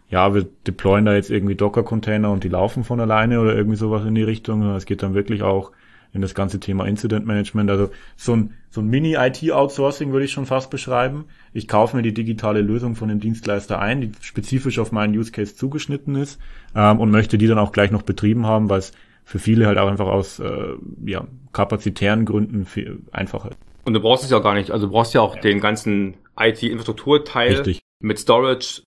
ja, 0.10 0.34
wir 0.34 0.48
deployen 0.66 1.06
da 1.06 1.14
jetzt 1.14 1.30
irgendwie 1.30 1.56
Docker-Container 1.56 2.32
und 2.32 2.44
die 2.44 2.50
laufen 2.50 2.84
von 2.84 3.00
alleine 3.00 3.40
oder 3.40 3.56
irgendwie 3.56 3.78
sowas 3.78 4.06
in 4.06 4.16
die 4.16 4.24
Richtung. 4.24 4.64
Es 4.76 4.86
geht 4.86 5.04
dann 5.04 5.14
wirklich 5.14 5.44
auch 5.44 5.72
in 6.12 6.22
das 6.22 6.34
ganze 6.34 6.60
Thema 6.60 6.86
Incident 6.86 7.28
Management. 7.28 7.70
Also 7.70 7.92
so 8.16 8.36
ein, 8.36 8.56
so 8.70 8.82
ein 8.82 8.88
Mini-IT-Outsourcing 8.88 10.12
würde 10.12 10.26
ich 10.26 10.32
schon 10.32 10.48
fast 10.48 10.72
beschreiben. 10.72 11.26
Ich 11.54 11.68
kaufe 11.68 11.96
mir 11.96 12.02
die 12.02 12.14
digitale 12.14 12.62
Lösung 12.62 12.96
von 12.96 13.10
dem 13.10 13.20
Dienstleister 13.20 13.80
ein, 13.80 14.02
die 14.02 14.12
spezifisch 14.22 14.80
auf 14.80 14.92
meinen 14.92 15.16
Use 15.16 15.32
Case 15.32 15.56
zugeschnitten 15.56 16.16
ist 16.16 16.40
ähm, 16.76 17.00
und 17.00 17.12
möchte 17.12 17.38
die 17.38 17.48
dann 17.48 17.60
auch 17.60 17.72
gleich 17.72 17.92
noch 17.92 18.02
betrieben 18.02 18.48
haben, 18.48 18.70
weil 18.70 18.80
es 18.80 18.94
für 19.24 19.38
viele 19.38 19.68
halt 19.68 19.78
auch 19.78 19.88
einfach 19.88 20.08
aus 20.08 20.40
äh, 20.40 20.74
ja, 21.06 21.28
kapazitären 21.54 22.26
Gründen 22.26 22.66
viel 22.66 23.02
einfacher 23.12 23.52
ist. 23.52 23.60
Und 23.86 23.94
du 23.94 24.00
brauchst 24.00 24.24
es 24.24 24.32
ja 24.32 24.40
gar 24.40 24.56
nicht. 24.56 24.72
Also 24.72 24.88
du 24.88 24.92
brauchst 24.92 25.14
ja 25.14 25.22
auch 25.22 25.36
ja. 25.36 25.42
den 25.42 25.60
ganzen 25.60 26.16
IT-Infrastrukturteil 26.40 27.76
mit 28.02 28.18
Storage. 28.18 28.82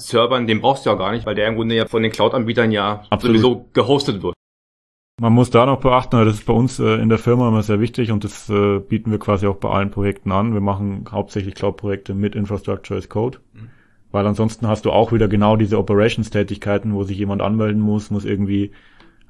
Servern, 0.00 0.46
den 0.46 0.60
brauchst 0.60 0.86
du 0.86 0.90
ja 0.90 0.96
gar 0.96 1.12
nicht, 1.12 1.26
weil 1.26 1.34
der 1.34 1.48
im 1.48 1.56
Grunde 1.56 1.74
ja 1.74 1.86
von 1.86 2.02
den 2.02 2.12
Cloud-Anbietern 2.12 2.70
ja 2.70 3.02
Absolut. 3.10 3.36
sowieso 3.36 3.68
gehostet 3.72 4.22
wird. 4.22 4.34
Man 5.20 5.32
muss 5.32 5.50
da 5.50 5.66
noch 5.66 5.80
beachten, 5.80 6.24
das 6.24 6.34
ist 6.34 6.46
bei 6.46 6.52
uns 6.52 6.78
äh, 6.78 6.94
in 6.94 7.08
der 7.08 7.18
Firma 7.18 7.48
immer 7.48 7.62
sehr 7.62 7.80
wichtig 7.80 8.12
und 8.12 8.22
das 8.22 8.48
äh, 8.48 8.78
bieten 8.78 9.10
wir 9.10 9.18
quasi 9.18 9.48
auch 9.48 9.56
bei 9.56 9.68
allen 9.68 9.90
Projekten 9.90 10.30
an. 10.30 10.54
Wir 10.54 10.60
machen 10.60 11.06
hauptsächlich 11.10 11.56
Cloud-Projekte 11.56 12.14
mit 12.14 12.36
Infrastructure 12.36 12.96
as 12.96 13.08
Code, 13.08 13.38
mhm. 13.52 13.70
weil 14.12 14.24
ansonsten 14.24 14.68
hast 14.68 14.84
du 14.84 14.92
auch 14.92 15.10
wieder 15.10 15.26
genau 15.26 15.56
diese 15.56 15.76
Operations-Tätigkeiten, 15.76 16.94
wo 16.94 17.02
sich 17.02 17.18
jemand 17.18 17.42
anmelden 17.42 17.82
muss, 17.82 18.12
muss 18.12 18.24
irgendwie, 18.24 18.70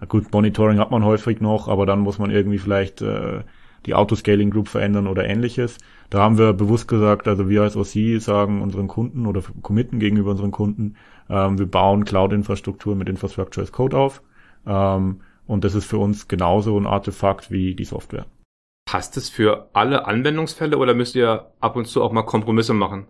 gut, 0.09 0.31
Monitoring 0.31 0.79
hat 0.79 0.91
man 0.91 1.07
häufig 1.07 1.41
noch, 1.41 1.69
aber 1.69 1.87
dann 1.87 2.01
muss 2.01 2.19
man 2.19 2.31
irgendwie 2.31 2.59
vielleicht 2.59 3.01
äh, 3.01 3.45
die 3.87 3.95
Autoscaling 3.95 4.51
Group 4.51 4.69
verändern 4.69 5.07
oder 5.07 5.25
ähnliches. 5.25 5.79
Da 6.11 6.21
haben 6.21 6.39
wir 6.39 6.53
bewusst 6.53 6.89
gesagt, 6.89 7.29
also 7.29 7.49
wir 7.49 7.63
als 7.63 7.77
OC 7.77 8.21
sagen 8.21 8.63
unseren 8.63 8.89
Kunden 8.89 9.27
oder 9.27 9.43
committen 9.63 9.99
gegenüber 9.99 10.31
unseren 10.31 10.51
Kunden, 10.51 10.97
ähm, 11.29 11.59
wir 11.59 11.67
bauen 11.67 12.05
Cloud-Infrastruktur 12.05 12.97
mit 12.97 13.09
Infrastructure 13.09 13.63
as 13.63 13.73
Code 13.73 13.97
auf. 13.97 14.23
Ähm, 14.67 15.21
und 15.47 15.65
das 15.65 15.75
ist 15.75 15.87
für 15.87 15.99
uns 15.99 16.29
genauso 16.29 16.79
ein 16.79 16.87
Artefakt 16.87 17.51
wie 17.51 17.75
die 17.75 17.85
Software. 17.85 18.27
Passt 18.87 19.17
es 19.17 19.29
für 19.29 19.69
alle 19.75 20.07
Anwendungsfälle 20.07 20.79
oder 20.79 20.95
müsst 20.95 21.15
ihr 21.15 21.53
ab 21.61 21.77
und 21.77 21.87
zu 21.87 22.03
auch 22.03 22.13
mal 22.13 22.23
Kompromisse 22.23 22.75
machen? 22.75 23.07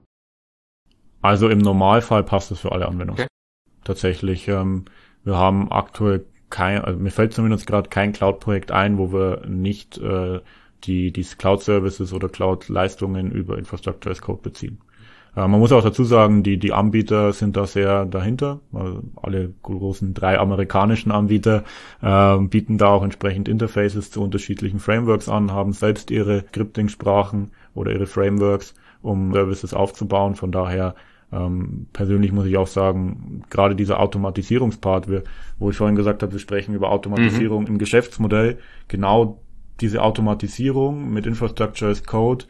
Also 1.22 1.48
im 1.48 1.58
Normalfall 1.58 2.24
passt 2.24 2.50
es 2.50 2.60
für 2.60 2.72
alle 2.72 2.86
Anwendungsfälle. 2.86 3.28
Okay. 3.28 3.84
Tatsächlich. 3.84 4.48
Ähm, 4.48 4.84
wir 5.24 5.36
haben 5.36 5.70
aktuell 5.70 6.26
kein, 6.50 6.82
also 6.82 6.98
mir 6.98 7.10
fällt 7.10 7.32
zumindest 7.34 7.66
gerade 7.66 7.88
kein 7.88 8.12
Cloud-Projekt 8.12 8.72
ein, 8.72 8.98
wo 8.98 9.12
wir 9.12 9.46
nicht 9.46 9.98
äh, 9.98 10.40
die, 10.84 11.12
die 11.12 11.22
Cloud-Services 11.22 12.12
oder 12.12 12.28
Cloud-Leistungen 12.28 13.30
über 13.30 13.58
Infrastructure 13.58 14.12
as 14.12 14.20
Code 14.20 14.42
beziehen. 14.42 14.78
Äh, 15.36 15.46
man 15.46 15.60
muss 15.60 15.72
auch 15.72 15.82
dazu 15.82 16.04
sagen, 16.04 16.42
die, 16.42 16.58
die 16.58 16.72
Anbieter 16.72 17.32
sind 17.32 17.56
da 17.56 17.66
sehr 17.66 18.04
dahinter. 18.04 18.60
Also 18.72 19.02
alle 19.16 19.52
großen 19.62 20.14
drei 20.14 20.38
amerikanischen 20.38 21.12
Anbieter 21.12 21.64
äh, 22.02 22.38
bieten 22.38 22.78
da 22.78 22.88
auch 22.88 23.02
entsprechend 23.02 23.48
Interfaces 23.48 24.10
zu 24.10 24.22
unterschiedlichen 24.22 24.80
Frameworks 24.80 25.28
an, 25.28 25.52
haben 25.52 25.72
selbst 25.72 26.10
ihre 26.10 26.44
Scripting-Sprachen 26.48 27.52
oder 27.74 27.92
ihre 27.92 28.06
Frameworks, 28.06 28.74
um 29.02 29.32
Services 29.32 29.74
aufzubauen. 29.74 30.34
Von 30.34 30.50
daher 30.50 30.94
ähm, 31.30 31.86
persönlich 31.92 32.32
muss 32.32 32.46
ich 32.46 32.56
auch 32.56 32.66
sagen, 32.66 33.42
gerade 33.50 33.76
dieser 33.76 34.00
Automatisierungspart, 34.00 35.08
wo 35.58 35.70
ich 35.70 35.76
vorhin 35.76 35.96
gesagt 35.96 36.22
habe, 36.22 36.32
wir 36.32 36.40
sprechen 36.40 36.74
über 36.74 36.90
Automatisierung 36.90 37.62
mhm. 37.62 37.68
im 37.68 37.78
Geschäftsmodell, 37.78 38.58
genau 38.88 39.40
diese 39.80 40.02
Automatisierung 40.02 41.12
mit 41.12 41.26
Infrastructure 41.26 41.90
as 41.90 42.04
Code 42.04 42.46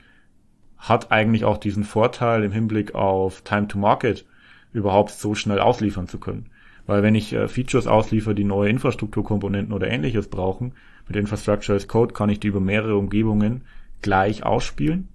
hat 0.79 1.11
eigentlich 1.11 1.45
auch 1.45 1.59
diesen 1.59 1.85
Vorteil 1.85 2.45
im 2.45 2.53
Hinblick 2.53 2.95
auf 2.95 3.43
Time 3.43 3.69
to 3.69 3.79
Market 3.79 4.25
überhaupt 4.73 5.11
so 5.11 5.35
schnell 5.35 5.59
ausliefern 5.59 6.09
zu 6.09 6.19
können. 6.19 6.51
Weil 6.87 7.03
wenn 7.03 7.15
ich 7.15 7.33
äh, 7.33 7.49
Features 7.49 7.87
ausliefer, 7.87 8.33
die 8.33 8.45
neue 8.45 8.71
Infrastrukturkomponenten 8.71 9.75
oder 9.75 9.89
ähnliches 9.89 10.29
brauchen, 10.29 10.73
mit 11.07 11.17
Infrastructure 11.17 11.77
as 11.77 11.89
Code 11.89 12.15
kann 12.15 12.31
ich 12.31 12.41
die 12.41 12.49
über 12.49 12.61
mehrere 12.61 12.97
Umgebungen 12.97 13.63
gleich 14.01 14.45
ausspielen. 14.45 15.09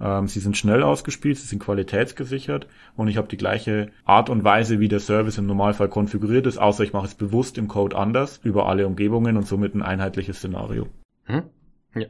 Ähm, 0.00 0.28
sie 0.28 0.40
sind 0.40 0.56
schnell 0.56 0.82
ausgespielt, 0.82 1.38
sie 1.38 1.46
sind 1.46 1.58
qualitätsgesichert 1.58 2.68
und 2.96 3.08
ich 3.08 3.16
habe 3.16 3.28
die 3.28 3.38
gleiche 3.38 3.90
Art 4.04 4.28
und 4.30 4.44
Weise, 4.44 4.78
wie 4.78 4.88
der 4.88 5.00
Service 5.00 5.38
im 5.38 5.46
Normalfall 5.46 5.88
konfiguriert 5.88 6.46
ist, 6.46 6.58
außer 6.58 6.84
ich 6.84 6.92
mache 6.92 7.06
es 7.06 7.14
bewusst 7.14 7.58
im 7.58 7.68
Code 7.68 7.96
anders 7.96 8.40
über 8.44 8.68
alle 8.68 8.86
Umgebungen 8.86 9.36
und 9.36 9.46
somit 9.46 9.74
ein 9.74 9.82
einheitliches 9.82 10.38
Szenario. 10.38 10.88
Hm? 11.24 11.44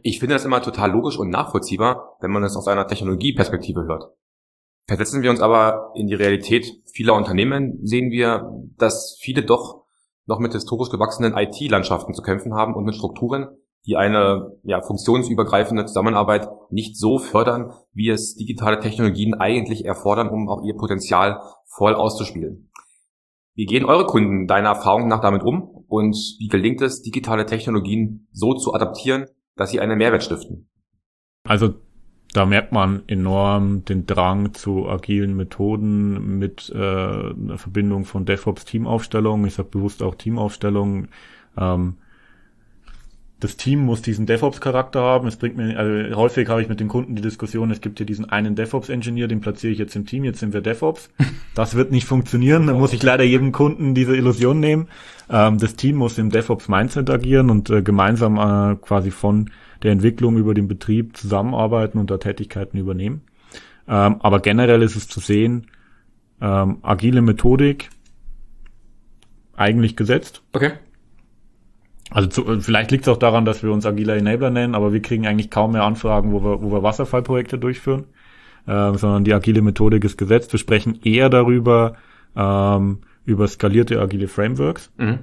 Ich 0.03 0.19
finde 0.19 0.35
das 0.35 0.45
immer 0.45 0.63
total 0.63 0.91
logisch 0.91 1.19
und 1.19 1.31
nachvollziehbar, 1.31 2.17
wenn 2.21 2.31
man 2.31 2.43
das 2.43 2.57
aus 2.57 2.67
einer 2.67 2.87
Technologieperspektive 2.87 3.85
hört. 3.85 4.13
Versetzen 4.87 5.23
wir 5.23 5.31
uns 5.31 5.41
aber 5.41 5.93
in 5.95 6.07
die 6.07 6.15
Realität 6.15 6.81
vieler 6.93 7.15
Unternehmen, 7.15 7.81
sehen 7.83 8.11
wir, 8.11 8.51
dass 8.79 9.19
viele 9.21 9.43
doch 9.43 9.85
noch 10.27 10.39
mit 10.39 10.53
historisch 10.53 10.91
gewachsenen 10.91 11.37
IT-Landschaften 11.37 12.15
zu 12.15 12.23
kämpfen 12.23 12.55
haben 12.55 12.75
und 12.75 12.85
mit 12.85 12.95
Strukturen, 12.95 13.49
die 13.87 13.97
eine 13.97 14.53
ja, 14.65 14.81
funktionsübergreifende 14.81 15.87
Zusammenarbeit 15.87 16.49
nicht 16.71 16.97
so 16.97 17.19
fördern, 17.19 17.73
wie 17.93 18.11
es 18.11 18.35
digitale 18.35 18.81
Technologien 18.81 19.35
eigentlich 19.35 19.85
erfordern, 19.85 20.29
um 20.29 20.49
auch 20.49 20.65
ihr 20.65 20.75
Potenzial 20.75 21.41
voll 21.65 21.95
auszuspielen. 21.95 22.71
Wie 23.55 23.67
gehen 23.67 23.85
eure 23.85 24.07
Kunden 24.07 24.47
deiner 24.47 24.71
Erfahrung 24.71 25.09
nach 25.09 25.21
damit 25.21 25.43
um 25.43 25.63
und 25.89 26.17
wie 26.39 26.49
gelingt 26.49 26.83
es, 26.83 27.03
digitale 27.03 27.47
Technologien 27.47 28.29
so 28.33 28.55
zu 28.55 28.75
adaptieren, 28.75 29.27
dass 29.57 29.71
sie 29.71 29.81
einen 29.81 29.99
Mehrwert 29.99 30.23
stiften? 30.23 30.69
Also 31.45 31.75
da 32.33 32.45
merkt 32.45 32.73
man 32.73 33.03
enorm 33.07 33.85
den 33.85 34.07
Drang 34.07 34.53
zu 34.53 34.89
agilen 34.89 35.37
Methoden 35.37 36.39
mit 36.39 36.71
äh, 36.75 36.79
einer 36.79 37.57
Verbindung 37.57 38.05
von 38.05 38.27
DevOps 38.27 38.65
Teamaufstellung. 38.67 39.47
Ich 39.47 39.55
sage 39.55 39.71
bewusst 39.71 40.03
auch 40.03 40.15
Teamaufstellung. 40.15 41.09
Ähm, 41.57 41.97
das 43.39 43.57
Team 43.59 43.81
muss 43.81 44.01
diesen 44.01 44.25
DevOps-Charakter 44.25 45.01
haben. 45.01 45.29
Es 45.29 45.37
bringt 45.37 45.59
mir, 45.59 45.79
also 45.79 46.17
häufig 46.17 46.49
habe 46.49 46.63
ich 46.63 46.69
mit 46.69 46.81
den 46.81 46.89
Kunden 46.89 47.17
die 47.17 47.23
Diskussion, 47.23 47.71
es 47.71 47.83
gibt 47.83 47.99
hier 47.99 48.07
diesen 48.07 48.31
einen 48.31 48.55
DevOps-Engineer, 48.55 49.29
den 49.29 49.41
platziere 49.41 49.73
ich 49.73 49.79
jetzt 49.79 49.95
im 49.95 50.07
Team, 50.07 50.25
jetzt 50.25 50.41
sind 50.41 50.53
wir 50.53 50.61
DevOps. 50.61 51.11
Das 51.55 51.75
wird 51.75 51.91
nicht 51.91 52.05
funktionieren, 52.05 52.67
da 52.67 52.75
muss 52.75 52.93
ich 52.93 53.03
leider 53.03 53.25
jedem 53.25 53.51
Kunden 53.51 53.95
diese 53.95 54.15
Illusion 54.15 54.61
nehmen. 54.61 54.89
Ähm, 55.31 55.57
das 55.57 55.75
Team 55.75 55.97
muss 55.97 56.19
im 56.19 56.29
DevOps-Mindset 56.29 57.09
agieren 57.09 57.49
und 57.49 57.71
äh, 57.71 57.81
gemeinsam 57.81 58.37
äh, 58.37 58.77
quasi 58.77 59.11
von 59.11 59.51
der 59.83 59.93
Entwicklung 59.93 60.37
über 60.37 60.53
den 60.53 60.69
Betrieb 60.69 61.17
zusammenarbeiten 61.17 61.99
und 61.99 62.11
da 62.11 62.19
Tätigkeiten 62.19 62.77
übernehmen. 62.77 63.23
Ähm, 63.89 64.17
aber 64.21 64.41
generell 64.41 64.83
ist 64.83 64.97
es 64.97 65.09
zu 65.09 65.21
sehen, 65.21 65.69
ähm, 66.43 66.79
agile 66.83 67.23
Methodik 67.23 67.89
eigentlich 69.57 69.97
gesetzt. 69.97 70.43
Okay. 70.53 70.73
Also 72.11 72.29
zu, 72.29 72.61
vielleicht 72.61 72.91
liegt 72.93 73.07
es 73.07 73.09
auch 73.09 73.19
daran, 73.19 73.45
dass 73.45 73.63
wir 73.63 73.73
uns 73.73 73.85
agiler 73.85 74.17
Enabler 74.17 74.51
nennen, 74.51 74.75
aber 74.75 74.93
wir 74.93 75.03
kriegen 75.03 75.27
eigentlich 75.27 75.51
kaum 75.51 75.73
mehr 75.73 75.83
Anfragen, 75.83 76.33
wo 76.33 76.43
wir, 76.43 76.63
wo 76.63 76.71
wir 76.71 76.83
Wasserfallprojekte 76.83 77.59
durchführen, 77.59 78.05
äh, 78.67 78.93
sondern 78.95 79.25
die 79.25 79.35
agile 79.35 79.63
Methodik 79.63 80.05
ist 80.05 80.17
gesetzt. 80.17 80.53
Wir 80.53 80.61
sprechen 80.61 81.01
eher 81.03 81.29
darüber, 81.29 81.97
ähm, 82.37 83.01
über 83.25 83.49
skalierte 83.49 84.01
agile 84.01 84.29
Frameworks. 84.29 84.93
Mhm. 84.99 85.19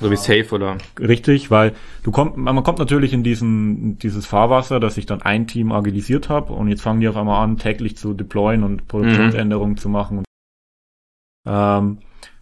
So 0.00 0.12
wie 0.12 0.16
Safe 0.16 0.54
oder? 0.54 0.78
Richtig, 1.00 1.50
weil 1.50 1.72
du 2.04 2.12
kommt, 2.12 2.36
man 2.36 2.62
kommt 2.62 2.78
natürlich 2.78 3.12
in 3.12 3.24
diesen, 3.24 3.98
dieses 3.98 4.26
Fahrwasser, 4.26 4.78
dass 4.78 4.96
ich 4.96 5.06
dann 5.06 5.22
ein 5.22 5.48
Team 5.48 5.72
agilisiert 5.72 6.28
habe 6.28 6.52
und 6.52 6.68
jetzt 6.68 6.82
fangen 6.82 7.00
die 7.00 7.08
auf 7.08 7.16
einmal 7.16 7.42
an, 7.42 7.56
täglich 7.56 7.96
zu 7.96 8.14
deployen 8.14 8.62
und 8.62 8.86
Produktionsänderungen 8.86 9.72
mhm. 9.72 9.78
zu 9.78 9.88
machen. 9.88 10.24
Ähm, 11.46 11.98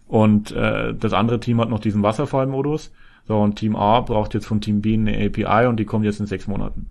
und 0.07 0.51
äh, 0.51 0.93
das 0.93 1.13
andere 1.13 1.39
Team 1.39 1.59
hat 1.59 1.69
noch 1.69 1.79
diesen 1.79 2.03
Wasserfallmodus. 2.03 2.91
So, 3.27 3.39
und 3.39 3.55
Team 3.55 3.75
A 3.75 4.01
braucht 4.01 4.33
jetzt 4.33 4.45
von 4.45 4.61
Team 4.61 4.81
B 4.81 4.93
eine 4.93 5.25
API 5.25 5.67
und 5.67 5.77
die 5.77 5.85
kommt 5.85 6.05
jetzt 6.05 6.19
in 6.19 6.27
sechs 6.27 6.47
Monaten. 6.47 6.87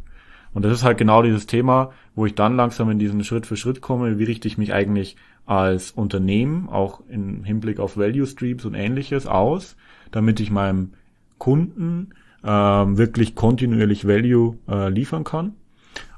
Und 0.52 0.64
das 0.64 0.72
ist 0.72 0.84
halt 0.84 0.98
genau 0.98 1.22
dieses 1.22 1.46
Thema, 1.46 1.92
wo 2.14 2.24
ich 2.26 2.34
dann 2.34 2.56
langsam 2.56 2.90
in 2.90 2.98
diesen 2.98 3.24
Schritt 3.24 3.46
für 3.46 3.56
Schritt 3.56 3.80
komme, 3.80 4.18
wie 4.18 4.24
richte 4.24 4.48
ich 4.48 4.58
mich 4.58 4.72
eigentlich 4.72 5.16
als 5.44 5.90
Unternehmen, 5.90 6.68
auch 6.68 7.00
im 7.08 7.44
Hinblick 7.44 7.78
auf 7.78 7.96
Value 7.96 8.26
Streams 8.26 8.64
und 8.64 8.74
ähnliches 8.74 9.26
aus, 9.26 9.76
damit 10.10 10.40
ich 10.40 10.50
meinem 10.50 10.92
Kunden 11.38 12.10
ähm, 12.42 12.96
wirklich 12.96 13.34
kontinuierlich 13.34 14.06
Value 14.06 14.56
äh, 14.68 14.88
liefern 14.88 15.24
kann, 15.24 15.54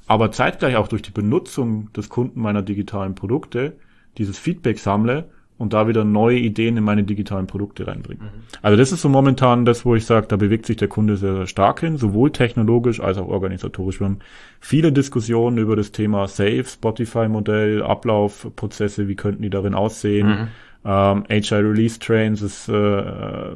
aber 0.06 0.30
zeitgleich 0.32 0.76
auch 0.76 0.88
durch 0.88 1.02
die 1.02 1.10
Benutzung 1.10 1.92
des 1.92 2.08
Kunden 2.08 2.40
meiner 2.40 2.62
digitalen 2.62 3.14
Produkte 3.14 3.76
dieses 4.16 4.38
Feedback 4.38 4.78
sammle 4.78 5.30
und 5.58 5.72
da 5.72 5.88
wieder 5.88 6.04
neue 6.04 6.38
Ideen 6.38 6.76
in 6.76 6.84
meine 6.84 7.02
digitalen 7.02 7.48
Produkte 7.48 7.86
reinbringen. 7.86 8.24
Mhm. 8.24 8.42
Also 8.62 8.76
das 8.76 8.92
ist 8.92 9.02
so 9.02 9.08
momentan 9.08 9.64
das, 9.64 9.84
wo 9.84 9.96
ich 9.96 10.06
sage, 10.06 10.28
da 10.28 10.36
bewegt 10.36 10.66
sich 10.66 10.76
der 10.76 10.88
Kunde 10.88 11.16
sehr, 11.16 11.34
sehr 11.34 11.46
stark 11.46 11.80
hin, 11.80 11.96
sowohl 11.96 12.30
technologisch 12.30 13.00
als 13.00 13.18
auch 13.18 13.28
organisatorisch. 13.28 14.00
Wir 14.00 14.06
haben 14.06 14.20
viele 14.60 14.92
Diskussionen 14.92 15.58
über 15.58 15.74
das 15.74 15.90
Thema 15.90 16.28
Safe, 16.28 16.64
Spotify-Modell, 16.64 17.82
Ablaufprozesse, 17.82 19.08
wie 19.08 19.16
könnten 19.16 19.42
die 19.42 19.50
darin 19.50 19.74
aussehen. 19.74 20.28
Mhm. 20.28 20.48
Ähm, 20.84 21.24
HI 21.28 21.54
Release 21.54 21.98
Trains 21.98 22.40
ist 22.40 22.68
äh, 22.68 23.52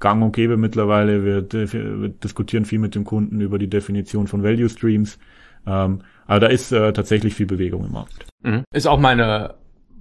gang 0.00 0.22
und 0.22 0.32
gäbe 0.32 0.56
mittlerweile. 0.56 1.24
Wir, 1.24 1.52
wir, 1.52 2.08
diskutieren 2.08 2.64
viel 2.64 2.80
mit 2.80 2.96
dem 2.96 3.04
Kunden 3.04 3.40
über 3.40 3.58
die 3.58 3.70
Definition 3.70 4.26
von 4.26 4.42
Value 4.42 4.68
Streams. 4.68 5.18
Ähm, 5.64 6.00
aber 6.26 6.40
da 6.40 6.46
ist 6.48 6.72
äh, 6.72 6.92
tatsächlich 6.92 7.34
viel 7.34 7.46
Bewegung 7.46 7.86
im 7.86 7.92
Markt. 7.92 8.26
Mhm. 8.42 8.64
Ist 8.72 8.86
auch 8.86 8.98
meine 8.98 9.54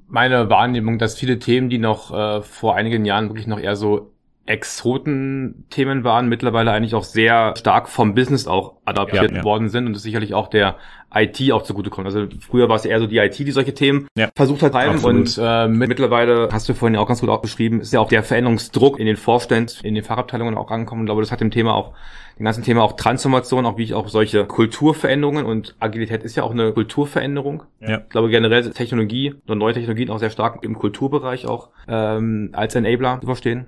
meine 0.07 0.49
Wahrnehmung, 0.49 0.99
dass 0.99 1.17
viele 1.17 1.39
Themen, 1.39 1.69
die 1.69 1.79
noch 1.79 2.13
äh, 2.13 2.41
vor 2.41 2.75
einigen 2.75 3.05
Jahren 3.05 3.29
wirklich 3.29 3.47
noch 3.47 3.59
eher 3.59 3.75
so 3.75 4.11
Exoten-Themen 4.47 6.03
waren, 6.03 6.29
mittlerweile 6.29 6.71
eigentlich 6.71 6.93
auch 6.93 7.03
sehr 7.03 7.55
stark 7.57 7.89
vom 7.89 8.13
Business 8.13 8.45
auch 8.45 8.73
adaptiert 8.85 9.31
ja, 9.31 9.37
ja. 9.37 9.43
worden 9.43 9.69
sind 9.69 9.87
und 9.87 9.95
es 9.95 10.03
sicherlich 10.03 10.35
auch 10.35 10.47
der 10.47 10.75
IT 11.13 11.51
auch 11.51 11.63
zugutekommt. 11.63 12.05
Also 12.05 12.27
früher 12.39 12.69
war 12.69 12.75
es 12.75 12.85
eher 12.85 12.99
so 12.99 13.07
die 13.07 13.17
IT, 13.17 13.39
die 13.39 13.51
solche 13.51 13.73
Themen 13.73 14.07
ja. 14.15 14.29
versucht 14.35 14.61
hat 14.61 14.73
treiben 14.73 14.99
und 15.03 15.39
äh, 15.41 15.67
mittlerweile, 15.67 16.49
hast 16.51 16.69
du 16.69 16.75
vorhin 16.75 16.93
ja 16.93 16.99
auch 16.99 17.07
ganz 17.07 17.21
gut 17.21 17.29
auch 17.29 17.41
beschrieben, 17.41 17.81
ist 17.81 17.93
ja 17.93 17.99
auch 17.99 18.09
der 18.09 18.21
Veränderungsdruck 18.21 18.99
in 18.99 19.07
den 19.07 19.17
Vorständen, 19.17 19.73
in 19.83 19.95
den 19.95 20.03
Fachabteilungen 20.03 20.55
auch 20.55 20.69
angekommen. 20.69 21.03
Ich 21.03 21.07
glaube, 21.07 21.21
das 21.21 21.31
hat 21.31 21.41
dem 21.41 21.51
Thema 21.51 21.73
auch 21.73 21.93
dem 22.37 22.45
ganzen 22.45 22.63
Thema 22.63 22.83
auch 22.83 22.93
Transformation, 22.93 23.65
auch 23.65 23.77
wie 23.77 23.83
ich 23.83 23.93
auch 23.93 24.09
solche 24.09 24.45
Kulturveränderungen 24.45 25.45
und 25.45 25.75
Agilität 25.79 26.23
ist 26.23 26.35
ja 26.35 26.43
auch 26.43 26.51
eine 26.51 26.73
Kulturveränderung. 26.73 27.63
Ja. 27.79 27.99
Ich 27.99 28.09
glaube 28.09 28.29
generell 28.29 28.69
Technologie 28.71 29.35
und 29.47 29.57
neue 29.57 29.73
Technologien 29.73 30.09
auch 30.09 30.19
sehr 30.19 30.29
stark 30.29 30.63
im 30.63 30.75
Kulturbereich 30.75 31.47
auch 31.47 31.69
ähm, 31.87 32.49
als 32.53 32.75
Enabler 32.75 33.19
zu 33.21 33.27
verstehen. 33.27 33.67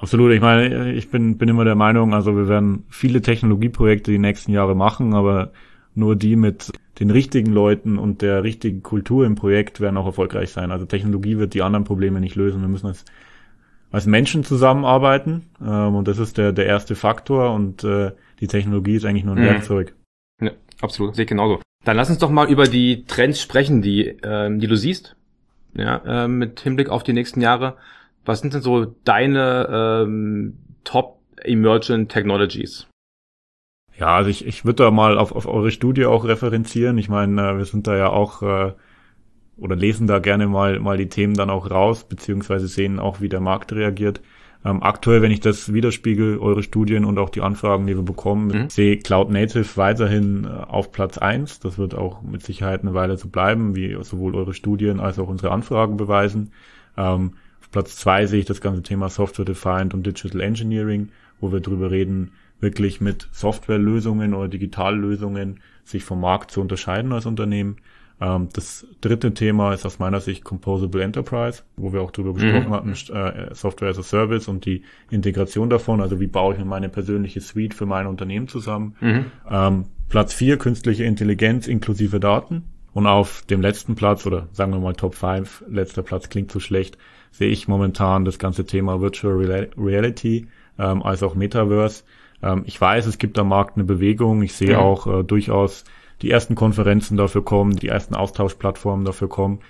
Absolut. 0.00 0.32
Ich 0.32 0.40
meine, 0.40 0.92
ich 0.92 1.10
bin, 1.10 1.36
bin 1.36 1.48
immer 1.48 1.64
der 1.64 1.74
Meinung, 1.74 2.14
also 2.14 2.34
wir 2.34 2.48
werden 2.48 2.86
viele 2.88 3.20
Technologieprojekte 3.20 4.10
die 4.10 4.18
nächsten 4.18 4.50
Jahre 4.50 4.74
machen, 4.74 5.14
aber 5.14 5.52
nur 5.94 6.16
die 6.16 6.36
mit 6.36 6.72
den 6.98 7.10
richtigen 7.10 7.52
Leuten 7.52 7.98
und 7.98 8.22
der 8.22 8.42
richtigen 8.42 8.82
Kultur 8.82 9.26
im 9.26 9.34
Projekt 9.34 9.80
werden 9.80 9.96
auch 9.96 10.06
erfolgreich 10.06 10.50
sein. 10.50 10.70
Also 10.70 10.86
Technologie 10.86 11.38
wird 11.38 11.54
die 11.54 11.62
anderen 11.62 11.84
Probleme 11.84 12.20
nicht 12.20 12.34
lösen. 12.34 12.62
Wir 12.62 12.68
müssen 12.68 12.86
als, 12.86 13.04
als 13.90 14.06
Menschen 14.06 14.44
zusammenarbeiten 14.44 15.50
ähm, 15.60 15.94
und 15.94 16.08
das 16.08 16.18
ist 16.18 16.38
der, 16.38 16.52
der 16.52 16.66
erste 16.66 16.94
Faktor 16.94 17.52
und 17.52 17.84
äh, 17.84 18.12
die 18.40 18.46
Technologie 18.46 18.96
ist 18.96 19.04
eigentlich 19.04 19.24
nur 19.24 19.36
ein 19.36 19.42
mhm. 19.42 19.48
Werkzeug. 19.48 19.94
Ja, 20.40 20.52
absolut, 20.80 21.16
sehe 21.16 21.24
ich 21.24 21.28
genauso. 21.28 21.60
Dann 21.84 21.96
lass 21.96 22.10
uns 22.10 22.18
doch 22.18 22.30
mal 22.30 22.50
über 22.50 22.64
die 22.64 23.04
Trends 23.04 23.40
sprechen, 23.40 23.82
die, 23.82 24.16
ähm, 24.22 24.60
die 24.60 24.66
du 24.66 24.76
siehst, 24.76 25.16
ja, 25.74 26.24
äh, 26.24 26.28
mit 26.28 26.60
Hinblick 26.60 26.88
auf 26.88 27.02
die 27.02 27.12
nächsten 27.12 27.40
Jahre. 27.40 27.76
Was 28.24 28.40
sind 28.40 28.54
denn 28.54 28.62
so 28.62 28.94
deine 29.04 30.02
ähm, 30.02 30.58
Top 30.84 31.20
Emergent 31.42 32.10
Technologies? 32.10 32.86
Ja, 33.98 34.16
also 34.16 34.30
ich, 34.30 34.46
ich 34.46 34.64
würde 34.64 34.84
da 34.84 34.90
mal 34.90 35.18
auf, 35.18 35.32
auf 35.32 35.46
eure 35.46 35.70
Studie 35.70 36.06
auch 36.06 36.24
referenzieren. 36.24 36.96
Ich 36.98 37.08
meine, 37.08 37.50
äh, 37.50 37.58
wir 37.58 37.64
sind 37.64 37.86
da 37.86 37.96
ja 37.96 38.08
auch 38.08 38.42
äh, 38.42 38.72
oder 39.60 39.76
lesen 39.76 40.06
da 40.06 40.18
gerne 40.18 40.46
mal, 40.46 40.80
mal 40.80 40.96
die 40.96 41.08
Themen 41.08 41.34
dann 41.34 41.50
auch 41.50 41.70
raus, 41.70 42.04
beziehungsweise 42.04 42.66
sehen 42.66 42.98
auch, 42.98 43.20
wie 43.20 43.28
der 43.28 43.40
Markt 43.40 43.72
reagiert. 43.72 44.20
Ähm, 44.62 44.82
aktuell, 44.82 45.22
wenn 45.22 45.30
ich 45.30 45.40
das 45.40 45.72
widerspiegel, 45.72 46.38
eure 46.38 46.62
Studien 46.62 47.06
und 47.06 47.18
auch 47.18 47.30
die 47.30 47.40
Anfragen, 47.40 47.86
die 47.86 47.96
wir 47.96 48.02
bekommen, 48.02 48.48
mhm. 48.48 48.70
sehe 48.70 48.98
Cloud 48.98 49.30
Native 49.30 49.76
weiterhin 49.76 50.44
äh, 50.44 50.48
auf 50.48 50.92
Platz 50.92 51.16
eins. 51.16 51.60
Das 51.60 51.78
wird 51.78 51.94
auch 51.94 52.22
mit 52.22 52.42
Sicherheit 52.42 52.82
eine 52.82 52.92
Weile 52.92 53.16
so 53.16 53.28
bleiben, 53.28 53.74
wie 53.74 53.96
sowohl 54.02 54.34
eure 54.34 54.52
Studien 54.52 55.00
als 55.00 55.18
auch 55.18 55.28
unsere 55.28 55.52
Anfragen 55.52 55.96
beweisen. 55.96 56.52
Ähm, 56.98 57.32
auf 57.60 57.70
Platz 57.70 57.96
zwei 57.96 58.26
sehe 58.26 58.40
ich 58.40 58.46
das 58.46 58.60
ganze 58.60 58.82
Thema 58.82 59.08
Software 59.08 59.46
Defined 59.46 59.94
und 59.94 60.06
Digital 60.06 60.42
Engineering, 60.42 61.08
wo 61.40 61.52
wir 61.52 61.60
drüber 61.60 61.90
reden, 61.90 62.32
wirklich 62.60 63.00
mit 63.00 63.28
Softwarelösungen 63.32 64.34
oder 64.34 64.48
Digitallösungen 64.48 65.60
sich 65.84 66.04
vom 66.04 66.20
Markt 66.20 66.50
zu 66.50 66.60
unterscheiden 66.60 67.12
als 67.14 67.24
Unternehmen. 67.24 67.76
Ähm, 68.20 68.48
das 68.52 68.86
dritte 69.00 69.32
Thema 69.32 69.72
ist 69.72 69.86
aus 69.86 69.98
meiner 69.98 70.20
Sicht 70.20 70.44
Composable 70.44 71.02
Enterprise, 71.02 71.62
wo 71.76 71.92
wir 71.92 72.02
auch 72.02 72.10
drüber 72.10 72.34
gesprochen 72.34 72.68
mhm. 72.68 72.72
hatten, 72.72 72.90
äh, 72.90 73.54
Software 73.54 73.90
as 73.90 73.98
a 73.98 74.02
Service 74.02 74.48
und 74.48 74.66
die 74.66 74.82
Integration 75.10 75.70
davon. 75.70 76.00
Also 76.00 76.20
wie 76.20 76.26
baue 76.26 76.54
ich 76.54 76.58
mir 76.58 76.66
meine 76.66 76.88
persönliche 76.88 77.40
Suite 77.40 77.74
für 77.74 77.86
mein 77.86 78.06
Unternehmen 78.06 78.48
zusammen. 78.48 78.96
Mhm. 79.00 79.26
Ähm, 79.50 79.84
Platz 80.08 80.34
vier 80.34 80.58
künstliche 80.58 81.04
Intelligenz 81.04 81.66
inklusive 81.66 82.20
Daten. 82.20 82.64
Und 82.92 83.06
auf 83.06 83.42
dem 83.48 83.60
letzten 83.60 83.94
Platz, 83.94 84.26
oder 84.26 84.48
sagen 84.52 84.72
wir 84.72 84.80
mal 84.80 84.94
Top 84.94 85.14
5, 85.14 85.64
letzter 85.68 86.02
Platz 86.02 86.28
klingt 86.28 86.50
zu 86.50 86.58
schlecht, 86.58 86.98
sehe 87.30 87.48
ich 87.48 87.68
momentan 87.68 88.24
das 88.24 88.40
ganze 88.40 88.66
Thema 88.66 89.00
Virtual 89.00 89.70
Reality 89.76 90.48
ähm, 90.76 91.02
als 91.02 91.22
auch 91.22 91.36
Metaverse. 91.36 92.02
Ähm, 92.42 92.62
ich 92.66 92.80
weiß, 92.80 93.06
es 93.06 93.18
gibt 93.18 93.38
am 93.38 93.48
Markt 93.48 93.76
eine 93.76 93.84
Bewegung. 93.84 94.42
Ich 94.42 94.54
sehe 94.54 94.72
ja. 94.72 94.78
auch 94.78 95.06
äh, 95.06 95.22
durchaus 95.22 95.84
die 96.22 96.30
ersten 96.30 96.54
Konferenzen 96.54 97.16
dafür 97.16 97.44
kommen, 97.44 97.76
die 97.76 97.88
ersten 97.88 98.14
Austauschplattformen 98.14 99.04
dafür 99.04 99.28
kommen. 99.28 99.60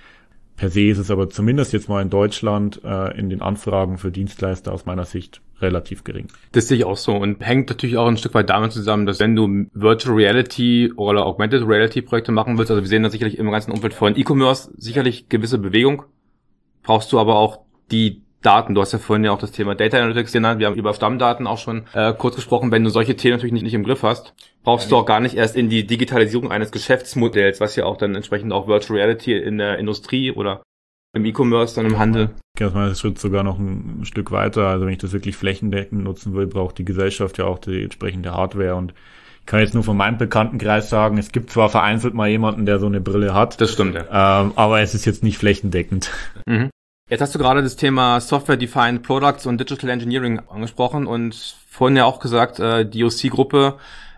Per 0.57 0.69
se 0.69 0.81
ist 0.81 0.99
es 0.99 1.09
aber 1.09 1.29
zumindest 1.29 1.73
jetzt 1.73 1.89
mal 1.89 2.01
in 2.01 2.09
Deutschland 2.09 2.81
äh, 2.83 3.17
in 3.17 3.29
den 3.29 3.41
Anfragen 3.41 3.97
für 3.97 4.11
Dienstleister 4.11 4.71
aus 4.71 4.85
meiner 4.85 5.05
Sicht 5.05 5.41
relativ 5.59 6.03
gering. 6.03 6.27
Das 6.51 6.67
sehe 6.67 6.77
ich 6.77 6.85
auch 6.85 6.97
so 6.97 7.15
und 7.15 7.43
hängt 7.43 7.69
natürlich 7.69 7.97
auch 7.97 8.07
ein 8.07 8.17
Stück 8.17 8.33
weit 8.33 8.49
damit 8.49 8.71
zusammen, 8.71 9.05
dass 9.05 9.19
wenn 9.19 9.35
du 9.35 9.67
Virtual 9.73 10.15
Reality 10.15 10.91
oder 10.95 11.25
Augmented 11.25 11.67
Reality 11.67 12.01
Projekte 12.01 12.31
machen 12.31 12.57
willst, 12.57 12.69
also 12.69 12.83
wir 12.83 12.89
sehen 12.89 13.03
da 13.03 13.09
sicherlich 13.09 13.37
im 13.37 13.49
ganzen 13.49 13.71
Umfeld 13.71 13.93
von 13.93 14.15
E-Commerce 14.15 14.71
sicherlich 14.77 15.29
gewisse 15.29 15.57
Bewegung, 15.57 16.03
brauchst 16.83 17.11
du 17.11 17.19
aber 17.19 17.35
auch 17.35 17.61
die 17.91 18.21
Daten. 18.41 18.75
Du 18.75 18.81
hast 18.81 18.91
ja 18.91 18.99
vorhin 18.99 19.23
ja 19.23 19.31
auch 19.31 19.39
das 19.39 19.51
Thema 19.51 19.75
Data 19.75 19.97
Analytics 19.97 20.31
genannt. 20.31 20.59
Wir 20.59 20.67
haben 20.67 20.75
über 20.75 20.93
Stammdaten 20.93 21.47
auch 21.47 21.57
schon 21.57 21.83
äh, 21.93 22.13
kurz 22.13 22.35
gesprochen. 22.35 22.71
Wenn 22.71 22.83
du 22.83 22.89
solche 22.89 23.15
Themen 23.15 23.35
natürlich 23.35 23.53
nicht, 23.53 23.63
nicht 23.63 23.73
im 23.73 23.83
Griff 23.83 24.03
hast, 24.03 24.33
brauchst 24.63 24.91
du 24.91 24.97
auch 24.97 25.05
gar 25.05 25.19
nicht 25.19 25.35
erst 25.35 25.55
in 25.55 25.69
die 25.69 25.85
Digitalisierung 25.85 26.51
eines 26.51 26.71
Geschäftsmodells, 26.71 27.59
was 27.59 27.75
ja 27.75 27.85
auch 27.85 27.97
dann 27.97 28.15
entsprechend 28.15 28.51
auch 28.53 28.67
Virtual 28.67 28.99
Reality 28.99 29.37
in 29.37 29.57
der 29.57 29.77
Industrie 29.77 30.31
oder 30.31 30.61
im 31.13 31.25
E-Commerce, 31.25 31.75
dann 31.75 31.85
im 31.85 31.99
Handel. 31.99 32.29
Ich 32.57 32.65
aus 32.65 32.73
meiner 32.73 32.95
Schritt 32.95 33.19
sogar 33.19 33.43
noch 33.43 33.59
ein 33.59 34.01
Stück 34.03 34.31
weiter. 34.31 34.67
Also 34.67 34.85
wenn 34.85 34.93
ich 34.93 34.99
das 34.99 35.11
wirklich 35.11 35.35
flächendeckend 35.35 36.03
nutzen 36.03 36.33
will, 36.33 36.47
braucht 36.47 36.77
die 36.77 36.85
Gesellschaft 36.85 37.37
ja 37.37 37.45
auch 37.45 37.59
die 37.59 37.83
entsprechende 37.83 38.33
Hardware 38.33 38.75
und 38.75 38.93
ich 39.41 39.47
kann 39.47 39.59
jetzt 39.59 39.73
nur 39.73 39.83
von 39.83 39.97
meinem 39.97 40.17
Bekanntenkreis 40.17 40.89
sagen, 40.89 41.17
es 41.17 41.31
gibt 41.31 41.49
zwar 41.49 41.69
vereinzelt 41.69 42.13
mal 42.13 42.29
jemanden, 42.29 42.67
der 42.67 42.79
so 42.79 42.85
eine 42.85 43.01
Brille 43.01 43.33
hat. 43.33 43.59
Das 43.59 43.73
stimmt, 43.73 43.95
ja. 43.95 44.41
Ähm, 44.43 44.53
aber 44.55 44.81
es 44.81 44.93
ist 44.93 45.05
jetzt 45.05 45.23
nicht 45.23 45.39
flächendeckend. 45.39 46.11
Mhm. 46.45 46.69
Jetzt 47.11 47.19
hast 47.19 47.35
du 47.35 47.39
gerade 47.39 47.61
das 47.61 47.75
Thema 47.75 48.21
Software-Defined 48.21 49.03
Products 49.03 49.45
und 49.45 49.59
Digital 49.59 49.89
Engineering 49.89 50.39
angesprochen 50.47 51.07
und 51.07 51.35
vorhin 51.67 51.97
ja 51.97 52.05
auch 52.05 52.21
gesagt, 52.21 52.61
äh, 52.61 52.89
die 52.89 53.03
OC-Gruppe 53.03 53.75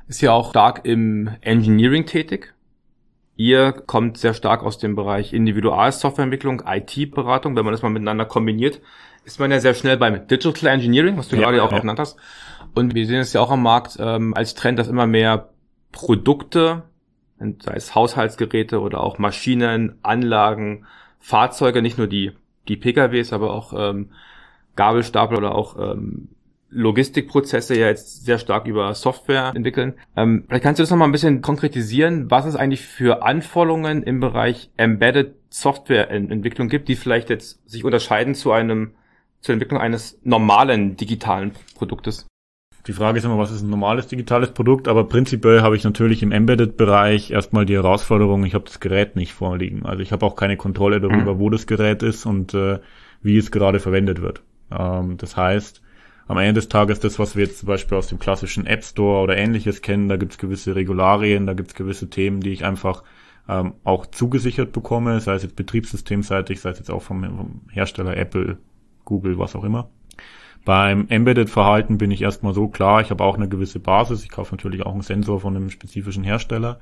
ist 0.08 0.22
ja 0.22 0.32
auch 0.32 0.52
stark 0.52 0.82
im 0.84 1.28
Engineering 1.42 2.06
tätig. 2.06 2.54
Ihr 3.36 3.72
kommt 3.72 4.20
sehr 4.20 4.36
stark 4.36 4.62
aus 4.62 4.78
dem 4.78 4.96
Bereich 4.96 5.34
Individualsoftwareentwicklung, 5.34 6.62
IT-Beratung. 6.68 7.56
Wenn 7.56 7.66
man 7.66 7.72
das 7.72 7.82
mal 7.82 7.90
miteinander 7.90 8.26
kombiniert, 8.26 8.80
ist 9.26 9.40
man 9.40 9.50
ja 9.50 9.60
sehr 9.60 9.74
schnell 9.74 9.98
beim 9.98 10.28
Digital 10.28 10.72
Engineering, 10.72 11.18
was 11.18 11.30
du 11.30 11.36
ja, 11.36 11.42
gerade 11.42 11.64
auch 11.64 11.72
ja. 11.72 11.80
genannt 11.80 11.98
hast. 11.98 12.16
Und 12.76 12.94
wir 12.94 13.08
sehen 13.08 13.22
es 13.22 13.34
ja 13.34 13.42
auch 13.42 13.50
am 13.50 13.64
Markt 13.64 13.98
ähm, 14.00 14.36
als 14.36 14.54
Trend, 14.54 14.78
dass 14.78 14.88
immer 14.88 15.08
mehr 15.08 15.50
Produkte, 15.92 16.84
sei 17.40 17.74
es 17.74 17.96
Haushaltsgeräte 17.96 18.80
oder 18.82 19.02
auch 19.02 19.18
Maschinen, 19.18 19.98
Anlagen, 20.04 20.86
Fahrzeuge, 21.18 21.82
nicht 21.82 21.98
nur 21.98 22.06
die 22.06 22.34
die 22.68 22.78
PKWs, 22.78 23.34
aber 23.34 23.54
auch 23.54 23.74
ähm, 23.76 24.10
Gabelstapler 24.76 25.38
oder 25.38 25.56
auch 25.56 25.78
ähm, 25.78 26.30
Logistikprozesse 26.70 27.78
ja 27.78 27.88
jetzt 27.88 28.26
sehr 28.26 28.40
stark 28.40 28.66
über 28.66 28.94
Software 28.96 29.54
entwickeln. 29.56 29.94
Ähm, 30.16 30.46
vielleicht 30.48 30.64
kannst 30.64 30.80
du 30.80 30.84
das 30.84 30.90
nochmal 30.90 31.08
ein 31.08 31.12
bisschen 31.12 31.42
konkretisieren, 31.42 32.32
was 32.32 32.46
es 32.46 32.56
eigentlich 32.56 32.82
für 32.82 33.24
Anforderungen 33.24 34.02
im 34.04 34.20
Bereich 34.20 34.72
Embedded 34.78 35.36
Softwareentwicklung 35.50 36.70
gibt, 36.70 36.88
die 36.88 36.96
vielleicht 36.96 37.30
jetzt 37.30 37.70
sich 37.70 37.84
unterscheiden 37.84 38.34
zu 38.34 38.52
einem 38.52 38.96
zur 39.42 39.54
Entwicklung 39.54 39.80
eines 39.80 40.20
normalen 40.24 40.98
digitalen 40.98 41.52
Produktes. 41.76 42.26
Die 42.86 42.94
Frage 42.94 43.18
ist 43.18 43.24
immer, 43.24 43.38
was 43.38 43.52
ist 43.52 43.62
ein 43.62 43.70
normales 43.70 44.08
digitales 44.08 44.52
Produkt, 44.52 44.90
aber 44.90 45.06
prinzipiell 45.06 45.62
habe 45.62 45.78
ich 45.78 45.86
natürlich 45.86 46.22
im 46.22 46.34
Embedded-Bereich 46.34 47.32
erstmal 47.32 47.66
die 47.66 47.76
Herausforderung, 47.76 48.44
ich 48.44 48.56
habe 48.56 48.66
das 48.66 48.82
Gerät 48.82 49.16
nicht 49.16 49.34
vorliegen. 49.34 49.86
Also 49.86 50.02
ich 50.02 50.12
habe 50.12 50.26
auch 50.26 50.36
keine 50.36 50.58
Kontrolle 50.58 51.00
darüber, 51.00 51.36
mhm. 51.36 51.40
wo 51.40 51.50
das 51.50 51.66
Gerät 51.66 52.04
ist 52.04 52.26
und 52.26 52.54
äh, 52.54 52.80
wie 53.22 53.38
es 53.38 53.52
gerade 53.52 53.80
verwendet 53.80 54.22
wird. 54.22 54.44
Ähm, 54.70 55.16
das 55.18 55.38
heißt, 55.38 55.82
am 56.28 56.38
Ende 56.38 56.56
des 56.56 56.68
Tages 56.68 57.00
das, 57.00 57.20
was 57.20 57.38
wir 57.38 57.46
jetzt 57.46 57.60
zum 57.60 57.68
Beispiel 57.68 57.98
aus 57.98 58.08
dem 58.08 58.20
klassischen 58.20 58.66
App 58.66 58.84
Store 58.84 59.24
oder 59.24 59.38
ähnliches 59.38 59.82
kennen, 59.82 60.10
da 60.10 60.18
gibt 60.18 60.34
es 60.34 60.38
gewisse 60.38 60.76
Regularien, 60.76 61.46
da 61.46 61.54
gibt 61.54 61.70
es 61.70 61.76
gewisse 61.76 62.10
Themen, 62.10 62.42
die 62.42 62.52
ich 62.52 62.66
einfach 62.66 63.04
ähm, 63.48 63.76
auch 63.86 64.06
zugesichert 64.08 64.74
bekomme, 64.74 65.22
sei 65.22 65.36
es 65.36 65.44
jetzt 65.44 65.56
betriebssystemseitig, 65.56 66.60
sei 66.60 66.72
es 66.72 66.80
jetzt 66.80 66.92
auch 66.92 67.02
vom, 67.02 67.24
vom 67.24 67.62
Hersteller 67.72 68.18
Apple, 68.18 68.58
Google, 69.06 69.38
was 69.38 69.56
auch 69.56 69.64
immer. 69.64 69.90
Beim 70.66 71.08
Embedded-Verhalten 71.10 71.98
bin 71.98 72.12
ich 72.12 72.22
erstmal 72.22 72.54
so 72.54 72.68
klar, 72.68 73.02
ich 73.02 73.10
habe 73.10 73.24
auch 73.24 73.36
eine 73.36 73.50
gewisse 73.50 73.80
Basis. 73.80 74.24
Ich 74.24 74.30
kaufe 74.30 74.56
natürlich 74.56 74.86
auch 74.86 74.94
einen 74.94 75.02
Sensor 75.02 75.42
von 75.42 75.56
einem 75.56 75.70
spezifischen 75.70 76.24
Hersteller. 76.24 76.80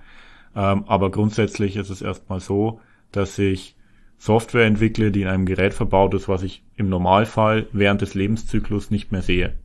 Ähm, 0.55 0.83
aber 0.87 1.09
grundsätzlich 1.09 1.77
ist 1.77 1.89
es 1.89 2.01
erstmal 2.01 2.39
so, 2.39 2.79
dass 3.11 3.39
ich 3.39 3.75
Software 4.17 4.65
entwickle, 4.65 5.11
die 5.11 5.23
in 5.23 5.27
einem 5.27 5.47
Gerät 5.47 5.73
verbaut 5.73 6.13
ist, 6.13 6.27
was 6.27 6.43
ich 6.43 6.63
im 6.75 6.89
Normalfall 6.89 7.65
während 7.71 8.01
des 8.01 8.13
Lebenszyklus 8.13 8.91
nicht 8.91 9.11
mehr 9.11 9.23
sehe. 9.23 9.55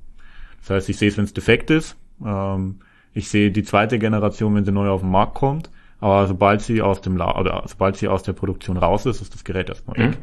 Das 0.60 0.70
heißt, 0.70 0.88
ich 0.88 0.96
sehe 0.96 1.08
es, 1.08 1.18
wenn 1.18 1.24
es 1.24 1.34
defekt 1.34 1.70
ist. 1.70 1.96
Ähm, 2.24 2.76
ich 3.12 3.28
sehe 3.28 3.50
die 3.50 3.64
zweite 3.64 3.98
Generation, 3.98 4.54
wenn 4.54 4.64
sie 4.64 4.72
neu 4.72 4.88
auf 4.88 5.02
den 5.02 5.10
Markt 5.10 5.34
kommt. 5.34 5.70
Aber 6.00 6.26
sobald 6.26 6.62
sie 6.62 6.80
aus 6.80 7.00
dem 7.02 7.16
La 7.16 7.38
oder 7.38 7.64
sobald 7.66 7.96
sie 7.96 8.08
aus 8.08 8.22
der 8.22 8.32
Produktion 8.32 8.76
raus 8.76 9.06
ist, 9.06 9.20
ist 9.20 9.34
das 9.34 9.44
Gerät 9.44 9.68
erstmal 9.68 9.96
weg. 9.96 10.18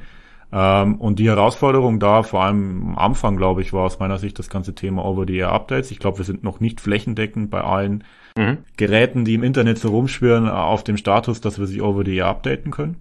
Ähm, 0.56 0.96
und 0.96 1.18
die 1.18 1.28
Herausforderung 1.28 2.00
da, 2.00 2.22
vor 2.22 2.44
allem 2.44 2.90
am 2.90 2.98
Anfang, 2.98 3.38
glaube 3.38 3.64
ich, 3.64 3.74
war 3.74 3.86
aus 3.86 3.98
meiner 3.98 4.20
Sicht 4.20 4.38
das 4.38 4.50
ganze 4.50 4.76
Thema 4.76 5.04
Over-the-Air-Updates. 5.04 5.90
Ich 5.90 5.98
glaube, 5.98 6.20
wir 6.20 6.26
sind 6.26 6.44
noch 6.44 6.60
nicht 6.60 6.80
flächendeckend 6.80 7.50
bei 7.50 7.62
allen 7.62 8.04
mhm. 8.38 8.60
Geräten, 8.78 9.26
die 9.26 9.34
im 9.34 9.44
Internet 9.44 9.80
so 9.80 9.90
rumschwirren, 9.90 10.48
auf 10.48 10.84
dem 10.84 10.98
Status, 10.98 11.42
dass 11.42 11.58
wir 11.58 11.66
sie 11.66 11.82
Over-the-Air 11.82 12.28
updaten 12.28 12.72
können. 12.72 13.00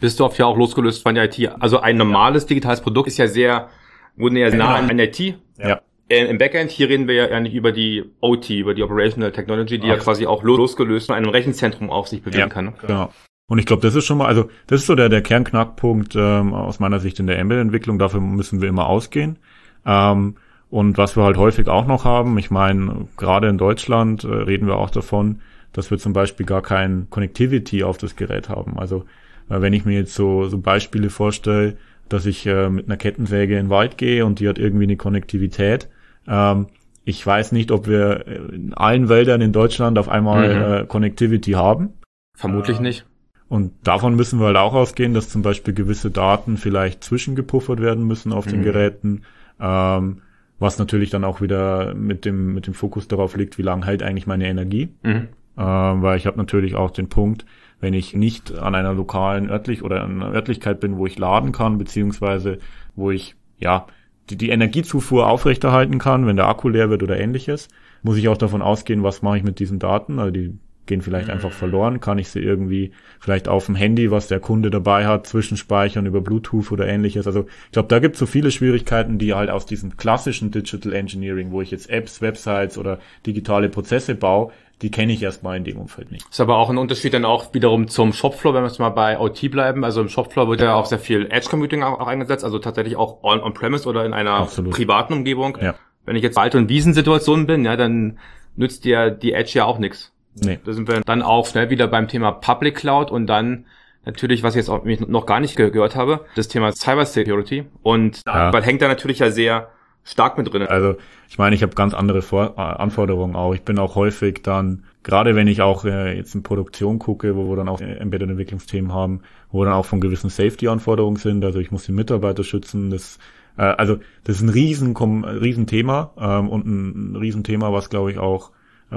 Bist 0.00 0.18
du 0.18 0.24
oft 0.24 0.38
ja 0.38 0.46
auch 0.46 0.56
losgelöst 0.56 1.02
von 1.02 1.14
der 1.14 1.24
IT. 1.24 1.52
Also 1.60 1.78
ein 1.78 1.98
normales 1.98 2.46
digitales 2.46 2.80
Produkt 2.80 3.08
ist 3.08 3.18
ja 3.18 3.26
sehr, 3.26 3.68
wurden 4.16 4.36
ja 4.36 4.48
nah 4.50 4.76
an 4.76 4.96
der 4.96 5.08
IT. 5.08 5.36
Ja. 5.58 5.82
Äh, 6.08 6.24
Im 6.24 6.38
Backend, 6.38 6.70
hier 6.70 6.88
reden 6.88 7.06
wir 7.06 7.14
ja 7.14 7.24
eigentlich 7.26 7.54
über 7.54 7.70
die 7.70 8.02
OT, 8.20 8.48
über 8.48 8.72
die 8.72 8.82
Operational 8.82 9.30
Technology, 9.30 9.78
die 9.78 9.88
Ach. 9.88 9.96
ja 9.96 9.96
quasi 9.98 10.26
auch 10.26 10.42
losgelöst 10.42 11.08
von 11.08 11.16
einem 11.16 11.28
Rechenzentrum 11.28 11.90
auf 11.90 12.08
sich 12.08 12.22
bewegen 12.22 12.40
ja, 12.40 12.48
kann. 12.48 12.64
Ne? 12.64 12.74
Genau. 12.80 13.10
Und 13.48 13.58
ich 13.58 13.66
glaube, 13.66 13.82
das 13.82 13.94
ist 13.94 14.06
schon 14.06 14.18
mal, 14.18 14.26
also 14.26 14.48
das 14.66 14.80
ist 14.80 14.86
so 14.86 14.94
der, 14.94 15.08
der 15.08 15.22
Kernknackpunkt 15.22 16.14
ähm, 16.16 16.54
aus 16.54 16.80
meiner 16.80 17.00
Sicht 17.00 17.20
in 17.20 17.26
der 17.26 17.38
Embedded-Entwicklung. 17.38 17.98
Dafür 17.98 18.20
müssen 18.20 18.62
wir 18.62 18.68
immer 18.68 18.86
ausgehen. 18.86 19.38
Ähm, 19.84 20.36
und 20.70 20.96
was 20.96 21.16
wir 21.16 21.24
halt 21.24 21.36
häufig 21.36 21.68
auch 21.68 21.86
noch 21.86 22.04
haben, 22.04 22.38
ich 22.38 22.50
meine, 22.50 23.08
gerade 23.18 23.48
in 23.48 23.58
Deutschland 23.58 24.24
äh, 24.24 24.28
reden 24.28 24.66
wir 24.66 24.76
auch 24.76 24.90
davon, 24.90 25.40
dass 25.72 25.90
wir 25.90 25.98
zum 25.98 26.12
Beispiel 26.12 26.46
gar 26.46 26.62
kein 26.62 27.08
Connectivity 27.10 27.84
auf 27.84 27.98
das 27.98 28.16
Gerät 28.16 28.48
haben. 28.48 28.78
Also 28.78 29.04
äh, 29.50 29.60
wenn 29.60 29.72
ich 29.72 29.84
mir 29.84 29.98
jetzt 29.98 30.14
so, 30.14 30.48
so 30.48 30.58
Beispiele 30.58 31.10
vorstelle, 31.10 31.76
dass 32.08 32.26
ich 32.26 32.46
äh, 32.46 32.68
mit 32.70 32.86
einer 32.86 32.96
Kettensäge 32.96 33.58
in 33.58 33.66
den 33.66 33.70
Wald 33.70 33.98
gehe 33.98 34.24
und 34.24 34.40
die 34.40 34.48
hat 34.48 34.58
irgendwie 34.58 34.84
eine 34.84 34.96
Konnektivität. 34.96 35.88
Ähm, 36.26 36.68
ich 37.04 37.26
weiß 37.26 37.52
nicht, 37.52 37.70
ob 37.70 37.88
wir 37.88 38.26
in 38.26 38.74
allen 38.74 39.08
Wäldern 39.08 39.40
in 39.40 39.52
Deutschland 39.52 39.98
auf 39.98 40.08
einmal 40.08 40.54
mhm. 40.54 40.84
äh, 40.84 40.86
Connectivity 40.86 41.52
haben. 41.52 41.94
Vermutlich 42.34 42.78
äh, 42.78 42.82
nicht. 42.82 43.06
Und 43.52 43.72
davon 43.84 44.16
müssen 44.16 44.40
wir 44.40 44.46
halt 44.46 44.56
auch 44.56 44.72
ausgehen, 44.72 45.12
dass 45.12 45.28
zum 45.28 45.42
Beispiel 45.42 45.74
gewisse 45.74 46.10
Daten 46.10 46.56
vielleicht 46.56 47.04
zwischengepuffert 47.04 47.82
werden 47.82 48.06
müssen 48.06 48.32
auf 48.32 48.46
den 48.46 48.60
mhm. 48.60 48.64
Geräten, 48.64 49.22
ähm, 49.60 50.22
was 50.58 50.78
natürlich 50.78 51.10
dann 51.10 51.22
auch 51.22 51.42
wieder 51.42 51.92
mit 51.92 52.24
dem, 52.24 52.54
mit 52.54 52.66
dem 52.66 52.72
Fokus 52.72 53.08
darauf 53.08 53.36
liegt, 53.36 53.58
wie 53.58 53.62
lang 53.62 53.84
hält 53.84 54.02
eigentlich 54.02 54.26
meine 54.26 54.48
Energie. 54.48 54.88
Mhm. 55.02 55.28
Ähm, 55.58 56.02
weil 56.02 56.16
ich 56.16 56.26
habe 56.26 56.38
natürlich 56.38 56.76
auch 56.76 56.92
den 56.92 57.10
Punkt, 57.10 57.44
wenn 57.78 57.92
ich 57.92 58.16
nicht 58.16 58.56
an 58.56 58.74
einer 58.74 58.94
lokalen 58.94 59.50
örtlich 59.50 59.82
oder 59.82 60.02
an 60.02 60.22
einer 60.22 60.32
Örtlichkeit 60.32 60.80
bin, 60.80 60.96
wo 60.96 61.04
ich 61.04 61.18
laden 61.18 61.52
kann, 61.52 61.76
beziehungsweise 61.76 62.56
wo 62.96 63.10
ich 63.10 63.36
ja 63.58 63.86
die, 64.30 64.38
die 64.38 64.48
Energiezufuhr 64.48 65.26
aufrechterhalten 65.26 65.98
kann, 65.98 66.26
wenn 66.26 66.36
der 66.36 66.48
Akku 66.48 66.70
leer 66.70 66.88
wird 66.88 67.02
oder 67.02 67.20
ähnliches, 67.20 67.68
muss 68.02 68.16
ich 68.16 68.30
auch 68.30 68.38
davon 68.38 68.62
ausgehen, 68.62 69.02
was 69.02 69.20
mache 69.20 69.36
ich 69.36 69.44
mit 69.44 69.58
diesen 69.58 69.78
Daten. 69.78 70.18
Also 70.18 70.30
die 70.30 70.58
gehen 70.86 71.02
vielleicht 71.02 71.28
mhm. 71.28 71.34
einfach 71.34 71.52
verloren. 71.52 72.00
Kann 72.00 72.18
ich 72.18 72.28
sie 72.28 72.40
irgendwie 72.40 72.92
vielleicht 73.20 73.48
auf 73.48 73.66
dem 73.66 73.74
Handy, 73.74 74.10
was 74.10 74.28
der 74.28 74.40
Kunde 74.40 74.70
dabei 74.70 75.06
hat, 75.06 75.26
zwischenspeichern 75.26 76.06
über 76.06 76.20
Bluetooth 76.20 76.72
oder 76.72 76.86
ähnliches. 76.86 77.26
Also 77.26 77.46
ich 77.66 77.72
glaube, 77.72 77.88
da 77.88 77.98
gibt 77.98 78.14
es 78.14 78.18
so 78.18 78.26
viele 78.26 78.50
Schwierigkeiten, 78.50 79.18
die 79.18 79.34
halt 79.34 79.50
aus 79.50 79.66
diesem 79.66 79.96
klassischen 79.96 80.50
Digital 80.50 80.92
Engineering, 80.92 81.52
wo 81.52 81.62
ich 81.62 81.70
jetzt 81.70 81.88
Apps, 81.90 82.20
Websites 82.20 82.78
oder 82.78 82.98
digitale 83.26 83.68
Prozesse 83.68 84.14
baue, 84.14 84.52
die 84.82 84.90
kenne 84.90 85.12
ich 85.12 85.22
erstmal 85.22 85.56
in 85.56 85.64
dem 85.64 85.78
Umfeld 85.78 86.10
nicht. 86.10 86.28
Ist 86.28 86.40
aber 86.40 86.56
auch 86.56 86.68
ein 86.68 86.76
Unterschied 86.76 87.14
dann 87.14 87.24
auch 87.24 87.54
wiederum 87.54 87.86
zum 87.86 88.12
Shopfloor, 88.12 88.54
wenn 88.54 88.64
wir 88.64 88.68
jetzt 88.68 88.80
mal 88.80 88.90
bei 88.90 89.18
OT 89.18 89.48
bleiben. 89.50 89.84
Also 89.84 90.00
im 90.00 90.08
Shopfloor 90.08 90.48
wird 90.48 90.60
ja 90.60 90.74
auch 90.74 90.86
sehr 90.86 90.98
viel 90.98 91.28
Edge 91.30 91.48
Computing 91.48 91.84
auch, 91.84 92.00
auch 92.00 92.08
eingesetzt, 92.08 92.44
also 92.44 92.58
tatsächlich 92.58 92.96
auch 92.96 93.22
on-premise 93.22 93.88
on 93.88 93.94
oder 93.94 94.04
in 94.04 94.12
einer 94.12 94.32
Absolut. 94.32 94.72
privaten 94.72 95.12
Umgebung. 95.12 95.56
Ja. 95.60 95.76
Wenn 96.04 96.16
ich 96.16 96.22
jetzt 96.24 96.34
Wald- 96.34 96.56
und 96.56 96.68
Wiesensituation 96.68 97.46
bin, 97.46 97.64
ja, 97.64 97.76
dann 97.76 98.18
nützt 98.56 98.84
dir 98.84 99.10
die 99.10 99.32
Edge 99.32 99.52
ja 99.54 99.64
auch 99.64 99.78
nichts. 99.78 100.12
Nee. 100.34 100.58
Da 100.64 100.72
sind 100.72 100.88
wir 100.88 101.00
dann 101.00 101.22
auch 101.22 101.46
schnell 101.46 101.70
wieder 101.70 101.88
beim 101.88 102.08
Thema 102.08 102.32
Public 102.32 102.76
Cloud 102.76 103.10
und 103.10 103.26
dann 103.26 103.66
natürlich, 104.04 104.42
was 104.42 104.54
ich 104.54 104.60
jetzt 104.60 104.70
auch 104.70 104.84
noch 104.84 105.26
gar 105.26 105.40
nicht 105.40 105.56
gehört 105.56 105.96
habe, 105.96 106.24
das 106.34 106.48
Thema 106.48 106.72
Cyber 106.72 107.04
Security. 107.04 107.64
Und 107.82 108.22
ja. 108.26 108.50
da 108.50 108.60
hängt 108.60 108.82
da 108.82 108.88
natürlich 108.88 109.20
ja 109.20 109.30
sehr 109.30 109.70
stark 110.04 110.36
mit 110.36 110.52
drin. 110.52 110.62
Also 110.62 110.96
ich 111.28 111.38
meine, 111.38 111.54
ich 111.54 111.62
habe 111.62 111.74
ganz 111.74 111.94
andere 111.94 112.22
Vor 112.22 112.54
äh, 112.56 112.60
Anforderungen 112.60 113.36
auch. 113.36 113.54
Ich 113.54 113.62
bin 113.62 113.78
auch 113.78 113.94
häufig 113.94 114.42
dann, 114.42 114.84
gerade 115.02 115.36
wenn 115.36 115.46
ich 115.46 115.62
auch 115.62 115.84
äh, 115.84 116.16
jetzt 116.16 116.34
in 116.34 116.42
Produktion 116.42 116.98
gucke, 116.98 117.36
wo 117.36 117.48
wir 117.48 117.56
dann 117.56 117.68
auch 117.68 117.80
Embedded 117.80 118.30
Entwicklungsthemen 118.30 118.92
haben, 118.92 119.20
wo 119.50 119.64
dann 119.64 119.74
auch 119.74 119.86
von 119.86 120.00
gewissen 120.00 120.30
Safety-Anforderungen 120.30 121.16
sind. 121.16 121.44
Also 121.44 121.60
ich 121.60 121.70
muss 121.70 121.84
die 121.84 121.92
Mitarbeiter 121.92 122.42
schützen. 122.42 122.90
Das 122.90 123.18
äh, 123.56 123.62
also 123.62 123.98
das 124.24 124.36
ist 124.36 124.42
ein 124.42 124.48
riesen, 124.48 124.96
riesen 124.96 125.66
Thema 125.66 126.12
ähm, 126.18 126.48
und 126.48 126.66
ein, 126.66 127.12
ein 127.12 127.16
Riesenthema, 127.16 127.72
was 127.72 127.90
glaube 127.90 128.10
ich 128.10 128.18
auch 128.18 128.50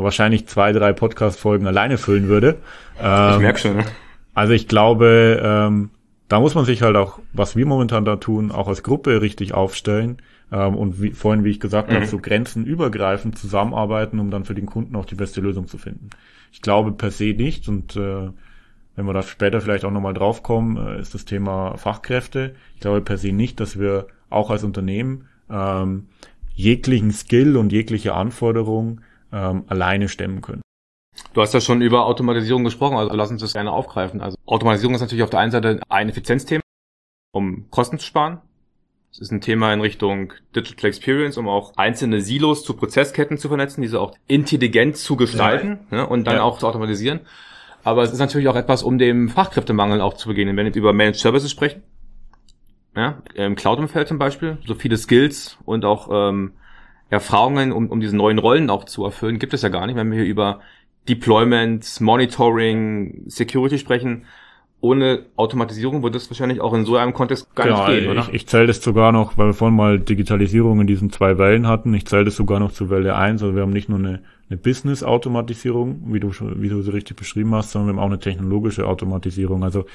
wahrscheinlich 0.04 0.48
zwei, 0.48 0.72
drei 0.72 0.94
Podcast-Folgen 0.94 1.68
alleine 1.68 1.98
füllen 1.98 2.28
würde. 2.28 2.58
Ähm, 3.02 3.34
ich 3.34 3.40
merke 3.40 3.60
schon. 3.60 3.78
Ne? 3.78 3.86
Also 4.34 4.54
ich 4.54 4.68
glaube, 4.68 5.42
ähm, 5.44 5.90
da 6.28 6.40
muss 6.40 6.56
man 6.56 6.66
sich 6.66 6.82
halt 6.82 6.96
auch, 6.96 7.20
was 7.34 7.56
wir 7.56 7.66
momentan 7.66 8.06
da 8.06 8.18
tun, 8.18 8.52
auch 8.52 8.68
als 8.68 8.84
Gruppe 8.84 9.22
richtig 9.22 9.54
aufstellen 9.54 10.18
ähm, 10.52 10.76
und 10.76 11.02
wie, 11.02 11.12
vorhin, 11.12 11.44
wie 11.44 11.52
ich 11.52 11.60
gesagt 11.60 11.90
mhm. 11.90 11.96
habe, 11.96 12.06
so 12.08 12.18
grenzenübergreifend 12.18 13.38
zusammenarbeiten, 13.38 14.20
um 14.20 14.32
dann 14.32 14.46
für 14.46 14.56
den 14.56 14.66
Kunden 14.66 14.96
auch 14.96 15.06
die 15.06 15.16
beste 15.16 15.42
Lösung 15.42 15.68
zu 15.68 15.78
finden. 15.78 16.10
Ich 16.52 16.62
glaube 16.62 16.92
per 16.92 17.12
se 17.12 17.34
nicht 17.34 17.68
und 17.68 17.96
äh, 17.96 18.30
wenn 18.96 19.06
wir 19.06 19.14
da 19.14 19.24
später 19.24 19.62
vielleicht 19.62 19.84
auch 19.86 19.92
nochmal 19.92 20.14
draufkommen, 20.14 20.78
äh, 20.78 21.00
ist 21.00 21.14
das 21.14 21.26
Thema 21.26 21.78
Fachkräfte. 21.78 22.56
Ich 22.76 22.82
glaube 22.82 23.02
per 23.02 23.18
se 23.18 23.32
nicht, 23.32 23.60
dass 23.60 23.80
wir 23.80 24.08
auch 24.30 24.50
als 24.50 24.64
Unternehmen 24.64 25.28
ähm, 25.50 26.08
jeglichen 26.56 27.12
Skill 27.12 27.58
und 27.58 27.72
jegliche 27.72 28.14
Anforderung 28.14 29.02
ähm, 29.36 29.66
alleine 29.68 30.08
stemmen 30.08 30.42
können. 30.42 30.62
Du 31.34 31.42
hast 31.42 31.54
ja 31.54 31.62
schon 31.62 31.82
über 31.82 32.06
Automatisierung 32.06 32.64
gesprochen, 32.64 32.98
also 32.98 33.14
lass 33.14 33.30
uns 33.30 33.42
das 33.42 33.54
gerne 33.54 33.72
aufgreifen. 33.72 34.22
Also 34.22 34.38
Automatisierung 34.46 34.96
ist 34.96 35.02
natürlich 35.02 35.24
auf 35.24 35.30
der 35.30 35.40
einen 35.40 35.52
Seite 35.52 35.82
ein 35.90 36.10
Effizienzthema, 36.10 36.62
um 37.34 37.70
Kosten 37.70 38.00
zu 38.00 38.06
sparen. 38.06 38.40
Es 39.12 39.20
ist 39.20 39.32
ein 39.32 39.40
Thema 39.40 39.74
in 39.74 39.80
Richtung 39.80 40.34
Digital 40.56 40.90
Experience, 40.90 41.38
um 41.38 41.48
auch 41.48 41.74
einzelne 41.78 42.20
Silos 42.20 42.64
zu 42.64 42.74
Prozessketten 42.76 43.38
zu 43.38 43.48
vernetzen, 43.48 43.82
diese 43.82 44.02
auch 44.02 44.14
intelligent 44.28 44.98
zu 44.98 45.16
gestalten 45.16 45.80
ja. 45.92 45.98
ne, 45.98 46.08
und 46.08 46.26
dann 46.26 46.36
ja. 46.36 46.44
auch 46.44 46.60
zu 46.60 46.68
automatisieren. 46.68 47.22
Aber 47.84 48.04
es 48.04 48.12
ist 48.12 48.20
natürlich 48.20 48.50
auch 48.50 48.56
etwas, 48.56 48.84
um 48.84 48.98
dem 48.98 49.30
Fachkräftemangel 49.30 50.02
auch 50.02 50.16
zu 50.16 50.28
begegnen. 50.28 50.58
Wenn 50.58 50.66
wir 50.66 50.76
über 50.76 50.92
Managed 50.92 51.20
Services 51.20 51.52
sprechen, 51.52 51.84
ja, 52.96 53.22
im 53.36 53.56
Cloud-Umfeld 53.56 54.08
zum 54.08 54.18
Beispiel, 54.18 54.58
so 54.66 54.74
viele 54.74 54.98
Skills 54.98 55.58
und 55.66 55.86
auch 55.86 56.10
ähm, 56.12 56.54
Erfahrungen, 57.10 57.72
um, 57.72 57.88
um 57.88 58.00
diese 58.00 58.16
neuen 58.16 58.40
Rollen 58.40 58.70
auch 58.70 58.86
zu 58.86 59.06
erfüllen, 59.06 59.40
gibt 59.40 59.54
es 59.54 59.62
ja 59.62 59.70
gar 59.70 59.86
nicht, 59.86 59.96
wenn 59.96 60.10
wir 60.12 60.20
hier 60.20 60.28
über 60.28 60.60
Deployment, 61.08 62.02
Monitoring, 62.02 63.24
Security 63.28 63.78
sprechen. 63.78 64.26
Ohne 64.82 65.26
Automatisierung 65.36 66.04
würde 66.04 66.14
das 66.14 66.30
wahrscheinlich 66.30 66.62
auch 66.62 66.74
in 66.74 66.86
so 66.86 66.96
einem 66.96 67.14
Kontext 67.14 67.56
gar 67.56 67.68
ja, 67.68 67.74
nicht 67.74 67.88
gehen, 67.88 68.12
oder? 68.12 68.22
Ich, 68.22 68.34
ich 68.34 68.48
zähle 68.48 68.68
das 68.68 68.82
sogar 68.82 69.12
noch, 69.12 69.38
weil 69.38 69.48
wir 69.48 69.54
vorhin 69.54 69.76
mal 69.76 70.00
Digitalisierung 70.00 70.82
in 70.82 70.88
diesen 70.88 71.12
zwei 71.12 71.38
Wellen 71.38 71.68
hatten, 71.68 71.94
ich 71.94 72.06
zähle 72.06 72.26
das 72.26 72.36
sogar 72.36 72.60
noch 72.60 72.72
zu 72.72 72.90
Welle 72.90 73.16
1. 73.16 73.42
Also 73.42 73.56
wir 73.56 73.64
haben 73.64 73.72
nicht 73.72 73.90
nur 73.90 74.00
eine, 74.00 74.22
eine 74.50 74.58
Business-Automatisierung, 74.58 76.14
wie 76.14 76.20
du, 76.20 76.30
wie 76.30 76.70
du 76.70 76.82
so 76.82 76.92
richtig 76.92 77.18
beschrieben 77.18 77.56
hast, 77.56 77.72
sondern 77.72 77.88
wir 77.88 77.94
haben 77.94 78.06
auch 78.06 78.12
eine 78.12 78.20
technologische 78.20 78.88
Automatisierung. 78.88 79.64
Also 79.64 79.86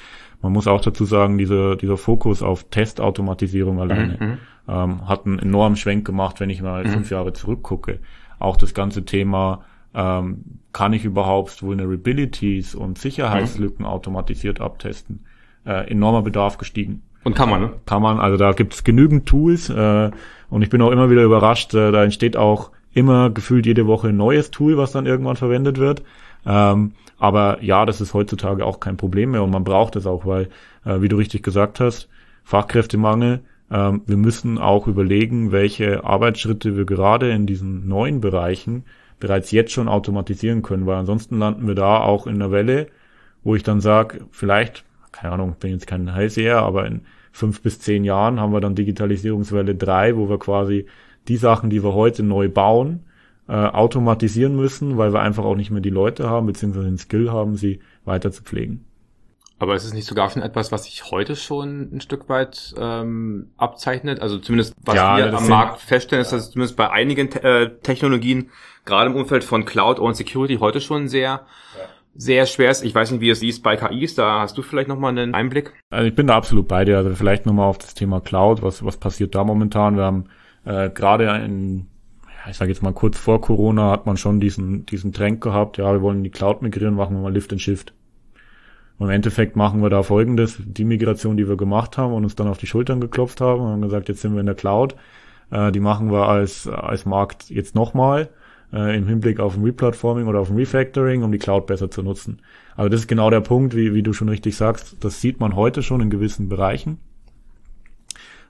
man 0.41 0.51
muss 0.51 0.67
auch 0.67 0.81
dazu 0.81 1.05
sagen, 1.05 1.37
dieser, 1.37 1.77
dieser 1.77 1.97
Fokus 1.97 2.43
auf 2.43 2.65
Testautomatisierung 2.65 3.79
alleine 3.79 4.17
mhm. 4.19 4.37
ähm, 4.67 5.07
hat 5.07 5.25
einen 5.25 5.39
enormen 5.39 5.77
Schwenk 5.77 6.05
gemacht, 6.05 6.39
wenn 6.39 6.49
ich 6.49 6.61
mal 6.61 6.83
mhm. 6.83 6.89
fünf 6.89 7.11
Jahre 7.11 7.31
zurückgucke. 7.31 7.99
Auch 8.39 8.57
das 8.57 8.73
ganze 8.73 9.05
Thema 9.05 9.63
ähm, 9.93 10.43
kann 10.73 10.91
ich 10.91 11.05
überhaupt 11.05 11.63
Vulnerabilities 11.63 12.75
und 12.75 12.97
Sicherheitslücken 12.97 13.85
mhm. 13.85 13.91
automatisiert 13.91 14.59
abtesten? 14.59 15.25
Äh, 15.65 15.91
enormer 15.91 16.23
Bedarf 16.23 16.57
gestiegen. 16.57 17.03
Und 17.23 17.35
kann 17.35 17.49
man, 17.49 17.61
ne? 17.61 17.73
Kann 17.85 18.01
man, 18.01 18.19
also 18.19 18.35
da 18.35 18.51
gibt 18.51 18.73
es 18.73 18.83
genügend 18.83 19.27
Tools 19.27 19.69
äh, 19.69 20.09
und 20.49 20.61
ich 20.63 20.69
bin 20.69 20.81
auch 20.81 20.91
immer 20.91 21.09
wieder 21.09 21.23
überrascht, 21.23 21.73
äh, 21.75 21.91
da 21.91 22.03
entsteht 22.03 22.35
auch 22.35 22.71
immer 22.93 23.29
gefühlt 23.29 23.65
jede 23.65 23.87
Woche 23.87 24.09
ein 24.09 24.17
neues 24.17 24.51
Tool, 24.51 24.77
was 24.77 24.91
dann 24.91 25.05
irgendwann 25.05 25.35
verwendet 25.35 25.77
wird. 25.77 26.03
Ähm, 26.45 26.93
aber 27.17 27.63
ja, 27.63 27.85
das 27.85 28.01
ist 28.01 28.13
heutzutage 28.13 28.65
auch 28.65 28.79
kein 28.79 28.97
Problem 28.97 29.31
mehr 29.31 29.43
und 29.43 29.51
man 29.51 29.63
braucht 29.63 29.95
es 29.95 30.05
auch, 30.05 30.25
weil, 30.25 30.49
äh, 30.85 31.01
wie 31.01 31.09
du 31.09 31.17
richtig 31.17 31.43
gesagt 31.43 31.79
hast, 31.79 32.09
Fachkräftemangel, 32.43 33.41
ähm, 33.69 34.01
wir 34.05 34.17
müssen 34.17 34.57
auch 34.57 34.87
überlegen, 34.87 35.51
welche 35.51 36.03
Arbeitsschritte 36.03 36.75
wir 36.75 36.85
gerade 36.85 37.31
in 37.31 37.45
diesen 37.45 37.87
neuen 37.87 38.21
Bereichen 38.21 38.83
bereits 39.19 39.51
jetzt 39.51 39.71
schon 39.71 39.87
automatisieren 39.87 40.61
können, 40.63 40.87
weil 40.87 40.97
ansonsten 40.97 41.37
landen 41.37 41.67
wir 41.67 41.75
da 41.75 42.01
auch 42.01 42.27
in 42.27 42.35
einer 42.35 42.51
Welle, 42.51 42.87
wo 43.43 43.55
ich 43.55 43.63
dann 43.63 43.79
sage, 43.79 44.25
vielleicht, 44.31 44.83
keine 45.11 45.33
Ahnung, 45.33 45.55
bin 45.59 45.71
jetzt 45.71 45.87
kein 45.87 46.13
Hellseher, 46.13 46.61
aber 46.63 46.85
in 46.87 47.01
fünf 47.31 47.61
bis 47.61 47.79
zehn 47.79 48.03
Jahren 48.03 48.39
haben 48.39 48.51
wir 48.51 48.61
dann 48.61 48.75
Digitalisierungswelle 48.75 49.75
drei, 49.75 50.17
wo 50.17 50.27
wir 50.27 50.39
quasi 50.39 50.87
die 51.27 51.37
Sachen, 51.37 51.69
die 51.69 51.83
wir 51.83 51.93
heute 51.93 52.23
neu 52.23 52.49
bauen, 52.49 53.05
äh, 53.47 53.53
automatisieren 53.53 54.55
müssen, 54.55 54.97
weil 54.97 55.13
wir 55.13 55.21
einfach 55.21 55.43
auch 55.43 55.55
nicht 55.55 55.71
mehr 55.71 55.81
die 55.81 55.89
Leute 55.89 56.29
haben, 56.29 56.47
beziehungsweise 56.47 56.85
den 56.85 56.97
Skill 56.97 57.31
haben, 57.31 57.55
sie 57.55 57.79
weiter 58.05 58.31
zu 58.31 58.43
pflegen. 58.43 58.85
Aber 59.61 59.75
ist 59.75 59.85
es 59.85 59.93
nicht 59.93 60.07
sogar 60.07 60.27
schon 60.31 60.41
etwas, 60.41 60.71
was 60.71 60.85
sich 60.85 61.11
heute 61.11 61.35
schon 61.35 61.93
ein 61.93 62.01
Stück 62.01 62.29
weit 62.29 62.73
ähm, 62.79 63.51
abzeichnet? 63.57 64.19
Also 64.19 64.39
zumindest 64.39 64.73
was 64.83 64.95
ja, 64.95 65.17
wir 65.17 65.33
am 65.37 65.47
Markt 65.47 65.81
feststellen, 65.81 66.23
ist, 66.23 66.33
dass 66.33 66.49
zumindest 66.49 66.75
bei 66.77 66.89
einigen 66.89 67.31
äh, 67.33 67.69
Technologien 67.83 68.49
gerade 68.85 69.11
im 69.11 69.15
Umfeld 69.15 69.43
von 69.43 69.63
Cloud 69.63 69.99
und 69.99 70.15
Security 70.15 70.55
heute 70.55 70.81
schon 70.81 71.07
sehr, 71.07 71.21
ja. 71.21 71.41
sehr 72.15 72.47
schwer 72.47 72.71
ist. 72.71 72.83
Ich 72.83 72.95
weiß 72.95 73.11
nicht, 73.11 73.21
wie 73.21 73.29
es 73.29 73.43
ist 73.43 73.61
bei 73.61 73.75
KIs, 73.75 74.15
da 74.15 74.39
hast 74.39 74.57
du 74.57 74.63
vielleicht 74.63 74.87
nochmal 74.87 75.11
einen 75.11 75.35
Einblick. 75.35 75.73
Also 75.91 76.07
ich 76.07 76.15
bin 76.15 76.25
da 76.25 76.37
absolut 76.37 76.67
bei 76.67 76.83
dir. 76.83 76.97
Also 76.97 77.13
vielleicht 77.13 77.45
nochmal 77.45 77.67
auf 77.67 77.77
das 77.77 77.93
Thema 77.93 78.19
Cloud. 78.19 78.63
Was, 78.63 78.83
was 78.83 78.97
passiert 78.97 79.35
da 79.35 79.43
momentan? 79.43 79.95
Wir 79.95 80.05
haben 80.05 80.25
äh, 80.65 80.89
gerade 80.89 81.25
in, 81.43 81.87
ich 82.49 82.57
sage 82.57 82.71
jetzt 82.71 82.81
mal 82.81 82.93
kurz 82.93 83.17
vor 83.17 83.41
Corona, 83.41 83.91
hat 83.91 84.05
man 84.05 84.17
schon 84.17 84.39
diesen, 84.39 84.85
diesen 84.85 85.13
Trend 85.13 85.41
gehabt, 85.41 85.77
ja, 85.77 85.91
wir 85.91 86.01
wollen 86.01 86.23
die 86.23 86.29
Cloud 86.29 86.61
migrieren, 86.61 86.95
machen 86.95 87.15
wir 87.15 87.21
mal 87.21 87.33
Lift 87.33 87.51
and 87.51 87.61
Shift. 87.61 87.93
Und 88.97 89.07
im 89.07 89.13
Endeffekt 89.13 89.55
machen 89.55 89.81
wir 89.81 89.89
da 89.89 90.03
folgendes, 90.03 90.59
die 90.63 90.85
Migration, 90.85 91.35
die 91.35 91.49
wir 91.49 91.57
gemacht 91.57 91.97
haben 91.97 92.13
und 92.13 92.23
uns 92.23 92.35
dann 92.35 92.47
auf 92.47 92.59
die 92.59 92.67
Schultern 92.67 93.01
geklopft 93.01 93.41
haben 93.41 93.61
und 93.61 93.71
haben 93.71 93.81
gesagt, 93.81 94.09
jetzt 94.09 94.21
sind 94.21 94.33
wir 94.33 94.41
in 94.41 94.45
der 94.45 94.55
Cloud. 94.55 94.95
Äh, 95.49 95.71
die 95.71 95.79
machen 95.79 96.11
wir 96.11 96.27
als, 96.27 96.67
als 96.67 97.05
Markt 97.05 97.49
jetzt 97.49 97.73
nochmal 97.73 98.29
äh, 98.73 98.95
im 98.95 99.07
Hinblick 99.07 99.39
auf 99.39 99.57
ein 99.57 99.63
Replatforming 99.63 100.27
oder 100.27 100.39
auf 100.39 100.49
ein 100.49 100.57
Refactoring, 100.57 101.23
um 101.23 101.31
die 101.31 101.39
Cloud 101.39 101.67
besser 101.67 101.89
zu 101.89 102.03
nutzen. 102.03 102.41
Also 102.75 102.89
das 102.89 103.01
ist 103.01 103.07
genau 103.07 103.29
der 103.29 103.41
Punkt, 103.41 103.75
wie, 103.75 103.93
wie 103.93 104.03
du 104.03 104.13
schon 104.13 104.29
richtig 104.29 104.55
sagst. 104.55 105.03
Das 105.03 105.19
sieht 105.19 105.39
man 105.39 105.55
heute 105.55 105.83
schon 105.83 106.01
in 106.01 106.09
gewissen 106.09 106.47
Bereichen. 106.47 106.99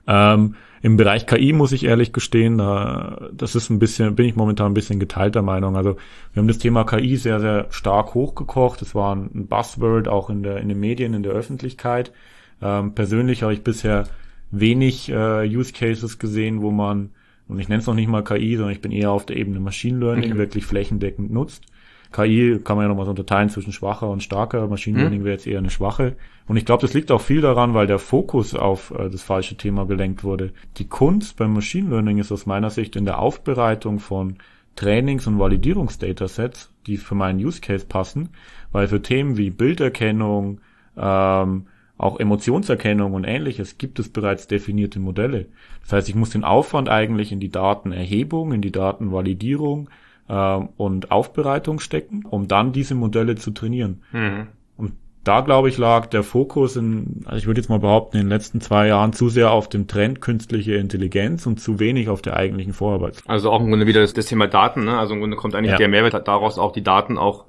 Ähm, 0.06 0.54
Im 0.82 0.96
Bereich 0.96 1.26
KI 1.26 1.52
muss 1.52 1.72
ich 1.72 1.84
ehrlich 1.84 2.12
gestehen, 2.12 2.58
da, 2.58 3.28
das 3.32 3.54
ist 3.54 3.70
ein 3.70 3.78
bisschen, 3.78 4.16
bin 4.16 4.26
ich 4.26 4.34
momentan 4.34 4.72
ein 4.72 4.74
bisschen 4.74 4.98
geteilter 4.98 5.42
Meinung. 5.42 5.76
Also 5.76 5.96
wir 6.32 6.40
haben 6.40 6.48
das 6.48 6.58
Thema 6.58 6.84
KI 6.84 7.16
sehr, 7.16 7.40
sehr 7.40 7.66
stark 7.70 8.14
hochgekocht. 8.14 8.82
Es 8.82 8.94
war 8.94 9.14
ein 9.14 9.46
Buzzword 9.46 10.08
auch 10.08 10.28
in 10.28 10.42
der 10.42 10.58
in 10.58 10.68
den 10.68 10.80
Medien, 10.80 11.14
in 11.14 11.22
der 11.22 11.32
Öffentlichkeit. 11.32 12.12
Ähm, 12.60 12.94
persönlich 12.94 13.42
habe 13.42 13.52
ich 13.54 13.62
bisher 13.62 14.08
wenig 14.50 15.08
äh, 15.08 15.46
Use 15.46 15.72
Cases 15.72 16.18
gesehen, 16.18 16.62
wo 16.62 16.70
man 16.70 17.10
und 17.48 17.58
ich 17.58 17.68
nenne 17.68 17.80
es 17.80 17.86
noch 17.86 17.94
nicht 17.94 18.08
mal 18.08 18.24
KI, 18.24 18.56
sondern 18.56 18.72
ich 18.72 18.80
bin 18.80 18.92
eher 18.92 19.10
auf 19.10 19.26
der 19.26 19.36
Ebene 19.36 19.60
Machine 19.60 19.98
Learning, 19.98 20.30
okay. 20.30 20.38
wirklich 20.38 20.64
flächendeckend 20.64 21.30
nutzt. 21.30 21.64
KI 22.12 22.60
kann 22.62 22.76
man 22.76 22.84
ja 22.84 22.88
nochmal 22.88 23.06
so 23.06 23.10
unterteilen 23.10 23.48
zwischen 23.48 23.72
schwacher 23.72 24.08
und 24.08 24.22
starker. 24.22 24.66
Machine 24.68 24.96
mhm. 24.96 25.02
Learning 25.02 25.24
wäre 25.24 25.34
jetzt 25.34 25.46
eher 25.46 25.58
eine 25.58 25.70
schwache. 25.70 26.16
Und 26.46 26.56
ich 26.56 26.64
glaube, 26.64 26.82
das 26.82 26.94
liegt 26.94 27.10
auch 27.10 27.20
viel 27.20 27.40
daran, 27.40 27.74
weil 27.74 27.86
der 27.86 27.98
Fokus 27.98 28.54
auf 28.54 28.92
äh, 28.92 29.08
das 29.08 29.22
falsche 29.22 29.56
Thema 29.56 29.86
gelenkt 29.86 30.22
wurde. 30.22 30.52
Die 30.76 30.88
Kunst 30.88 31.36
beim 31.36 31.52
Machine 31.52 31.90
Learning 31.90 32.18
ist 32.18 32.32
aus 32.32 32.46
meiner 32.46 32.70
Sicht 32.70 32.96
in 32.96 33.04
der 33.04 33.18
Aufbereitung 33.18 33.98
von 33.98 34.36
Trainings- 34.76 35.26
und 35.26 35.38
Validierungsdatasets, 35.38 36.70
die 36.86 36.96
für 36.96 37.14
meinen 37.14 37.44
Use 37.44 37.60
Case 37.60 37.86
passen, 37.86 38.30
weil 38.72 38.88
für 38.88 39.02
Themen 39.02 39.36
wie 39.36 39.50
Bilderkennung, 39.50 40.60
ähm, 40.96 41.66
auch 41.98 42.18
Emotionserkennung 42.18 43.12
und 43.12 43.24
ähnliches 43.24 43.78
gibt 43.78 43.98
es 44.00 44.08
bereits 44.08 44.48
definierte 44.48 44.98
Modelle. 44.98 45.46
Das 45.82 45.92
heißt, 45.92 46.08
ich 46.08 46.14
muss 46.14 46.30
den 46.30 46.42
Aufwand 46.42 46.88
eigentlich 46.88 47.30
in 47.30 47.38
die 47.38 47.50
Datenerhebung, 47.50 48.52
in 48.52 48.60
die 48.60 48.72
Datenvalidierung 48.72 49.88
äh, 50.28 50.60
und 50.76 51.10
Aufbereitung 51.10 51.80
stecken, 51.80 52.24
um 52.28 52.48
dann 52.48 52.72
diese 52.72 52.94
Modelle 52.94 53.36
zu 53.36 53.50
trainieren. 53.50 54.02
Mhm. 54.12 54.48
Und 54.76 54.92
da, 55.24 55.40
glaube 55.40 55.68
ich, 55.68 55.78
lag 55.78 56.06
der 56.06 56.22
Fokus 56.22 56.76
in, 56.76 57.22
also 57.24 57.38
ich 57.38 57.46
würde 57.46 57.60
jetzt 57.60 57.68
mal 57.68 57.78
behaupten, 57.78 58.16
in 58.16 58.24
den 58.24 58.28
letzten 58.28 58.60
zwei 58.60 58.88
Jahren 58.88 59.12
zu 59.12 59.28
sehr 59.28 59.50
auf 59.50 59.68
dem 59.68 59.86
Trend 59.86 60.20
künstliche 60.20 60.74
Intelligenz 60.74 61.46
und 61.46 61.60
zu 61.60 61.78
wenig 61.78 62.08
auf 62.08 62.22
der 62.22 62.36
eigentlichen 62.36 62.72
Vorarbeit. 62.72 63.22
Also 63.26 63.50
auch 63.50 63.60
im 63.60 63.68
Grunde 63.68 63.86
wieder 63.86 64.00
das, 64.00 64.14
das 64.14 64.26
Thema 64.26 64.46
Daten, 64.46 64.84
ne? 64.84 64.98
Also 64.98 65.14
im 65.14 65.20
Grunde 65.20 65.36
kommt 65.36 65.54
eigentlich 65.54 65.72
ja. 65.72 65.78
der 65.78 65.88
Mehrwert 65.88 66.26
daraus, 66.26 66.58
auch 66.58 66.72
die 66.72 66.82
Daten 66.82 67.18
auch 67.18 67.46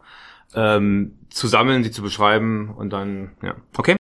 ähm, 0.56 1.14
zu 1.30 1.48
sammeln, 1.48 1.84
sie 1.84 1.92
zu 1.92 2.04
beschreiben 2.04 2.74
und 2.76 2.94
dann, 2.94 3.32
ja. 3.42 3.56
Okay. 3.76 3.96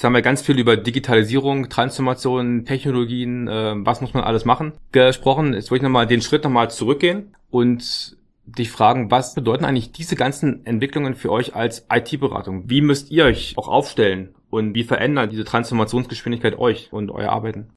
Jetzt 0.00 0.06
haben 0.06 0.14
wir 0.14 0.22
ganz 0.22 0.40
viel 0.40 0.58
über 0.58 0.78
Digitalisierung, 0.78 1.68
Transformation, 1.68 2.64
Technologien, 2.64 3.48
äh, 3.48 3.74
was 3.76 4.00
muss 4.00 4.14
man 4.14 4.24
alles 4.24 4.46
machen, 4.46 4.72
gesprochen. 4.92 5.52
Jetzt 5.52 5.70
wollte 5.70 5.80
ich 5.80 5.86
nochmal 5.90 6.06
den 6.06 6.22
Schritt 6.22 6.42
nochmal 6.42 6.70
zurückgehen 6.70 7.36
und 7.50 8.16
dich 8.46 8.70
fragen, 8.70 9.10
was 9.10 9.34
bedeuten 9.34 9.66
eigentlich 9.66 9.92
diese 9.92 10.16
ganzen 10.16 10.64
Entwicklungen 10.64 11.16
für 11.16 11.30
euch 11.30 11.54
als 11.54 11.84
IT-Beratung? 11.92 12.70
Wie 12.70 12.80
müsst 12.80 13.10
ihr 13.10 13.26
euch 13.26 13.52
auch 13.58 13.68
aufstellen 13.68 14.30
und 14.48 14.74
wie 14.74 14.84
verändert 14.84 15.32
diese 15.32 15.44
Transformationsgeschwindigkeit 15.44 16.58
euch 16.58 16.90
und 16.94 17.10
euer 17.10 17.28
Arbeiten? 17.28 17.68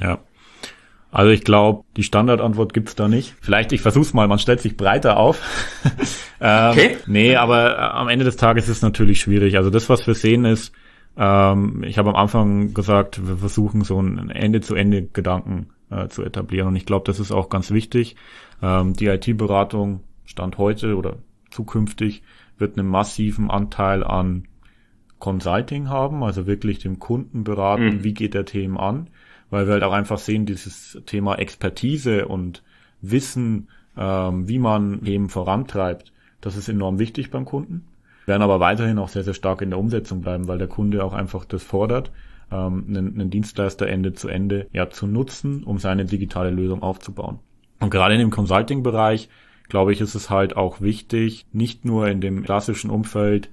Ja. 0.00 0.20
Also 1.10 1.30
ich 1.30 1.44
glaube, 1.44 1.84
die 1.94 2.04
Standardantwort 2.04 2.72
gibt's 2.72 2.94
da 2.94 3.06
nicht. 3.06 3.34
Vielleicht, 3.42 3.70
ich 3.72 3.82
versuch's 3.82 4.14
mal, 4.14 4.26
man 4.28 4.38
stellt 4.38 4.62
sich 4.62 4.78
breiter 4.78 5.18
auf. 5.18 5.42
ähm, 6.40 6.70
okay. 6.70 6.96
Nee, 7.06 7.36
aber 7.36 7.76
äh, 7.76 7.80
am 7.80 8.08
Ende 8.08 8.24
des 8.24 8.38
Tages 8.38 8.64
ist 8.64 8.78
es 8.78 8.82
natürlich 8.82 9.20
schwierig. 9.20 9.58
Also 9.58 9.68
das, 9.68 9.90
was 9.90 10.06
wir 10.06 10.14
sehen, 10.14 10.46
ist, 10.46 10.72
ähm, 11.16 11.82
ich 11.84 11.98
habe 11.98 12.10
am 12.10 12.16
Anfang 12.16 12.74
gesagt, 12.74 13.26
wir 13.26 13.36
versuchen 13.36 13.82
so 13.82 13.98
einen 13.98 14.30
Ende-zu-Ende-Gedanken 14.30 15.68
äh, 15.90 16.08
zu 16.08 16.22
etablieren. 16.22 16.68
Und 16.68 16.76
ich 16.76 16.86
glaube, 16.86 17.04
das 17.06 17.20
ist 17.20 17.32
auch 17.32 17.48
ganz 17.48 17.70
wichtig. 17.70 18.16
Ähm, 18.62 18.94
die 18.94 19.06
IT-Beratung 19.06 20.00
Stand 20.24 20.58
heute 20.58 20.96
oder 20.96 21.16
zukünftig 21.50 22.22
wird 22.58 22.78
einen 22.78 22.88
massiven 22.88 23.50
Anteil 23.50 24.02
an 24.04 24.48
Consulting 25.18 25.88
haben, 25.88 26.22
also 26.22 26.46
wirklich 26.46 26.78
dem 26.78 26.98
Kunden 26.98 27.44
beraten, 27.44 27.84
mhm. 27.84 28.04
wie 28.04 28.12
geht 28.12 28.34
der 28.34 28.44
Themen 28.44 28.76
an, 28.76 29.08
weil 29.48 29.66
wir 29.66 29.74
halt 29.74 29.82
auch 29.82 29.92
einfach 29.92 30.18
sehen, 30.18 30.44
dieses 30.44 31.00
Thema 31.06 31.36
Expertise 31.36 32.28
und 32.28 32.62
Wissen, 33.00 33.68
ähm, 33.96 34.48
wie 34.48 34.58
man 34.58 35.04
Themen 35.04 35.28
vorantreibt, 35.28 36.12
das 36.40 36.56
ist 36.56 36.68
enorm 36.68 36.98
wichtig 36.98 37.30
beim 37.30 37.44
Kunden. 37.44 37.86
Werden 38.26 38.42
aber 38.42 38.60
weiterhin 38.60 38.98
auch 38.98 39.08
sehr, 39.08 39.24
sehr 39.24 39.34
stark 39.34 39.62
in 39.62 39.70
der 39.70 39.78
Umsetzung 39.78 40.20
bleiben, 40.20 40.48
weil 40.48 40.58
der 40.58 40.68
Kunde 40.68 41.04
auch 41.04 41.14
einfach 41.14 41.44
das 41.44 41.62
fordert, 41.62 42.10
ähm, 42.52 42.84
einen, 42.88 43.14
einen 43.14 43.30
Dienstleister 43.30 43.86
Ende 43.86 44.12
zu 44.12 44.28
Ende 44.28 44.66
ja 44.72 44.90
zu 44.90 45.06
nutzen, 45.06 45.64
um 45.64 45.78
seine 45.78 46.04
digitale 46.04 46.50
Lösung 46.50 46.82
aufzubauen. 46.82 47.38
Und 47.80 47.90
gerade 47.90 48.14
in 48.14 48.20
dem 48.20 48.30
Consulting-Bereich, 48.30 49.28
glaube 49.68 49.92
ich, 49.92 50.00
ist 50.00 50.14
es 50.14 50.30
halt 50.30 50.56
auch 50.56 50.80
wichtig, 50.80 51.46
nicht 51.52 51.84
nur 51.84 52.08
in 52.08 52.20
dem 52.20 52.42
klassischen 52.42 52.90
Umfeld, 52.90 53.50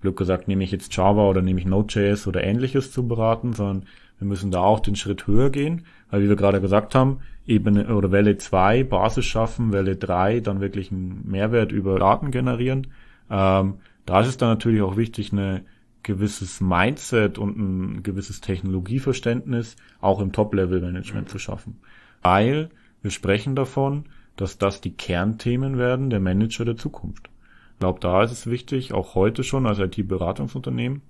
Glück 0.00 0.16
gesagt, 0.16 0.48
nehme 0.48 0.64
ich 0.64 0.70
jetzt 0.70 0.96
Java 0.96 1.28
oder 1.28 1.42
nehme 1.42 1.60
ich 1.60 1.66
Node.js 1.66 2.26
oder 2.26 2.42
ähnliches 2.42 2.90
zu 2.90 3.06
beraten, 3.06 3.52
sondern 3.52 3.84
wir 4.18 4.26
müssen 4.26 4.50
da 4.50 4.60
auch 4.60 4.80
den 4.80 4.96
Schritt 4.96 5.26
höher 5.26 5.50
gehen, 5.50 5.84
weil 6.10 6.22
wie 6.22 6.28
wir 6.28 6.36
gerade 6.36 6.60
gesagt 6.60 6.94
haben, 6.94 7.18
Ebene 7.46 7.94
oder 7.94 8.10
Welle 8.12 8.38
2 8.38 8.84
Basis 8.84 9.26
schaffen, 9.26 9.72
Welle 9.72 9.96
3 9.96 10.40
dann 10.40 10.60
wirklich 10.60 10.90
einen 10.90 11.22
Mehrwert 11.26 11.72
über 11.72 11.98
Daten 11.98 12.30
generieren. 12.30 12.88
Ähm, 13.30 13.74
da 14.10 14.22
ist 14.22 14.26
es 14.26 14.38
dann 14.38 14.48
natürlich 14.48 14.82
auch 14.82 14.96
wichtig, 14.96 15.30
eine 15.30 15.62
gewisses 16.02 16.60
Mindset 16.60 17.38
und 17.38 17.56
ein 17.56 18.02
gewisses 18.02 18.40
Technologieverständnis 18.40 19.76
auch 20.00 20.18
im 20.18 20.32
Top-Level-Management 20.32 21.28
zu 21.28 21.38
schaffen. 21.38 21.78
Weil 22.20 22.70
wir 23.02 23.12
sprechen 23.12 23.54
davon, 23.54 24.06
dass 24.34 24.58
das 24.58 24.80
die 24.80 24.90
Kernthemen 24.90 25.78
werden 25.78 26.10
der 26.10 26.18
Manager 26.18 26.64
der 26.64 26.76
Zukunft. 26.76 27.30
Ich 27.74 27.78
glaube, 27.78 28.00
da 28.00 28.24
ist 28.24 28.32
es 28.32 28.48
wichtig, 28.48 28.92
auch 28.92 29.14
heute 29.14 29.44
schon 29.44 29.64
als 29.64 29.78
IT-Beratungsunternehmen 29.78 31.02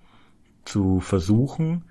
zu 0.67 1.01
versuchen, 1.01 1.85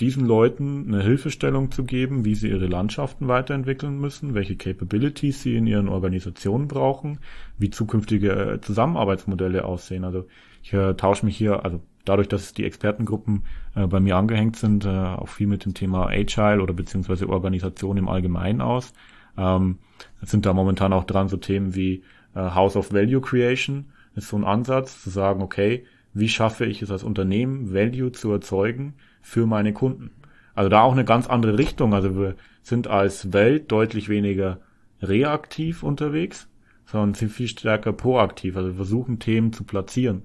diesen 0.00 0.26
Leuten 0.26 0.86
eine 0.88 1.02
Hilfestellung 1.02 1.70
zu 1.70 1.84
geben, 1.84 2.24
wie 2.24 2.34
sie 2.34 2.48
ihre 2.48 2.66
Landschaften 2.66 3.28
weiterentwickeln 3.28 4.00
müssen, 4.00 4.34
welche 4.34 4.56
Capabilities 4.56 5.42
sie 5.42 5.56
in 5.56 5.66
ihren 5.66 5.88
Organisationen 5.88 6.68
brauchen, 6.68 7.18
wie 7.58 7.70
zukünftige 7.70 8.32
äh, 8.32 8.60
Zusammenarbeitsmodelle 8.60 9.64
aussehen. 9.64 10.04
Also 10.04 10.26
ich 10.62 10.72
äh, 10.72 10.94
tausche 10.94 11.26
mich 11.26 11.36
hier, 11.36 11.64
also 11.64 11.80
dadurch, 12.04 12.28
dass 12.28 12.54
die 12.54 12.64
Expertengruppen 12.64 13.44
äh, 13.74 13.86
bei 13.86 14.00
mir 14.00 14.16
angehängt 14.16 14.56
sind, 14.56 14.86
äh, 14.86 14.88
auch 14.88 15.28
viel 15.28 15.46
mit 15.46 15.64
dem 15.64 15.74
Thema 15.74 16.06
Agile 16.06 16.62
oder 16.62 16.72
beziehungsweise 16.72 17.28
Organisation 17.28 17.98
im 17.98 18.08
Allgemeinen 18.08 18.62
aus. 18.62 18.94
Ähm, 19.36 19.78
sind 20.22 20.46
da 20.46 20.54
momentan 20.54 20.92
auch 20.92 21.04
dran 21.04 21.28
so 21.28 21.36
Themen 21.36 21.74
wie 21.74 22.02
äh, 22.34 22.40
House 22.40 22.76
of 22.76 22.92
Value 22.92 23.20
Creation, 23.20 23.86
ist 24.14 24.28
so 24.28 24.36
ein 24.36 24.44
Ansatz 24.44 25.02
zu 25.02 25.10
sagen, 25.10 25.42
okay, 25.42 25.84
wie 26.14 26.28
schaffe 26.28 26.64
ich 26.64 26.82
es 26.82 26.90
als 26.90 27.04
Unternehmen, 27.04 27.72
Value 27.72 28.12
zu 28.12 28.32
erzeugen 28.32 28.94
für 29.22 29.46
meine 29.46 29.72
Kunden? 29.72 30.10
Also 30.54 30.68
da 30.68 30.82
auch 30.82 30.92
eine 30.92 31.04
ganz 31.04 31.28
andere 31.28 31.58
Richtung. 31.58 31.94
Also 31.94 32.16
wir 32.16 32.34
sind 32.62 32.86
als 32.86 33.32
Welt 33.32 33.70
deutlich 33.72 34.08
weniger 34.08 34.60
reaktiv 35.02 35.82
unterwegs, 35.82 36.48
sondern 36.86 37.14
sind 37.14 37.30
viel 37.30 37.48
stärker 37.48 37.92
proaktiv. 37.92 38.56
Also 38.56 38.68
wir 38.68 38.76
versuchen 38.76 39.18
Themen 39.18 39.52
zu 39.52 39.64
platzieren. 39.64 40.22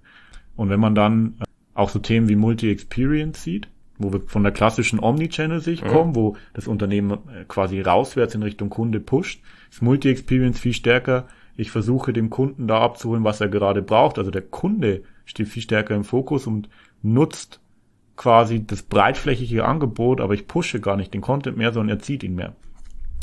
Und 0.56 0.70
wenn 0.70 0.80
man 0.80 0.96
dann 0.96 1.36
auch 1.74 1.90
so 1.90 2.00
Themen 2.00 2.30
wie 2.30 2.36
Multi-Experience 2.36 3.44
sieht, 3.44 3.68
wo 3.98 4.12
wir 4.12 4.22
von 4.22 4.44
der 4.44 4.52
klassischen 4.52 5.00
Omnichannel-Sicht 5.00 5.84
mhm. 5.84 5.88
kommen, 5.88 6.16
wo 6.16 6.36
das 6.54 6.68
Unternehmen 6.68 7.12
äh, 7.12 7.46
quasi 7.48 7.82
rauswärts 7.82 8.36
in 8.36 8.44
Richtung 8.44 8.70
Kunde 8.70 9.00
pusht, 9.00 9.42
ist 9.72 9.82
Multi-Experience 9.82 10.60
viel 10.60 10.74
stärker. 10.74 11.28
Ich 11.56 11.72
versuche 11.72 12.12
dem 12.12 12.30
Kunden 12.30 12.68
da 12.68 12.82
abzuholen, 12.82 13.24
was 13.24 13.40
er 13.40 13.48
gerade 13.48 13.82
braucht. 13.82 14.18
Also 14.18 14.32
der 14.32 14.42
Kunde 14.42 15.04
steht 15.26 15.48
viel 15.48 15.62
stärker 15.62 15.96
im 15.96 16.04
Fokus 16.04 16.48
und 16.48 16.70
nutzt 17.02 17.62
quasi 18.16 18.66
das 18.66 18.84
breitflächige 18.84 19.66
Angebot, 19.66 20.22
aber 20.22 20.34
ich 20.34 20.48
pushe 20.48 20.80
gar 20.80 20.96
nicht 20.96 21.14
den 21.14 21.22
Content 21.22 21.58
mehr, 21.58 21.74
sondern 21.74 21.98
er 21.98 22.02
zieht 22.02 22.24
ihn 22.24 22.36
mehr. 22.36 22.54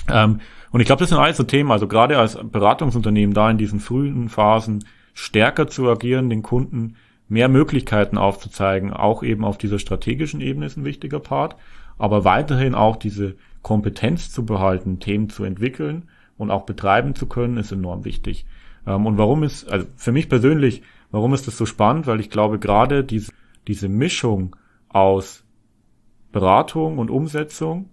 Ähm, 0.08 0.40
und 0.70 0.80
ich 0.80 0.86
glaube, 0.86 1.00
das 1.00 1.10
sind 1.10 1.18
alles 1.18 1.36
so 1.36 1.44
Themen, 1.44 1.70
also 1.70 1.86
gerade 1.86 2.18
als 2.18 2.36
Beratungsunternehmen 2.36 3.34
da 3.34 3.50
in 3.50 3.58
diesen 3.58 3.80
frühen 3.80 4.28
Phasen 4.28 4.84
stärker 5.14 5.68
zu 5.68 5.88
agieren, 5.90 6.30
den 6.30 6.42
Kunden 6.42 6.96
mehr 7.28 7.48
Möglichkeiten 7.48 8.18
aufzuzeigen, 8.18 8.92
auch 8.92 9.22
eben 9.22 9.44
auf 9.44 9.58
dieser 9.58 9.78
strategischen 9.78 10.40
Ebene 10.40 10.66
ist 10.66 10.76
ein 10.76 10.84
wichtiger 10.84 11.20
Part, 11.20 11.56
aber 11.98 12.24
weiterhin 12.24 12.74
auch 12.74 12.96
diese 12.96 13.36
Kompetenz 13.62 14.30
zu 14.30 14.44
behalten, 14.44 14.98
Themen 14.98 15.30
zu 15.30 15.44
entwickeln 15.44 16.08
und 16.36 16.50
auch 16.50 16.64
betreiben 16.64 17.14
zu 17.14 17.26
können, 17.26 17.56
ist 17.56 17.72
enorm 17.72 18.04
wichtig. 18.04 18.44
Ähm, 18.86 19.06
und 19.06 19.18
warum 19.18 19.42
ist, 19.42 19.70
also 19.70 19.86
für 19.96 20.12
mich 20.12 20.28
persönlich, 20.28 20.82
warum 21.10 21.32
ist 21.34 21.46
das 21.46 21.56
so 21.56 21.66
spannend? 21.66 22.06
Weil 22.06 22.20
ich 22.20 22.30
glaube, 22.30 22.58
gerade 22.58 23.04
diese, 23.04 23.32
diese 23.68 23.88
Mischung 23.88 24.56
aus 24.92 25.44
Beratung 26.32 26.98
und 26.98 27.10
Umsetzung 27.10 27.90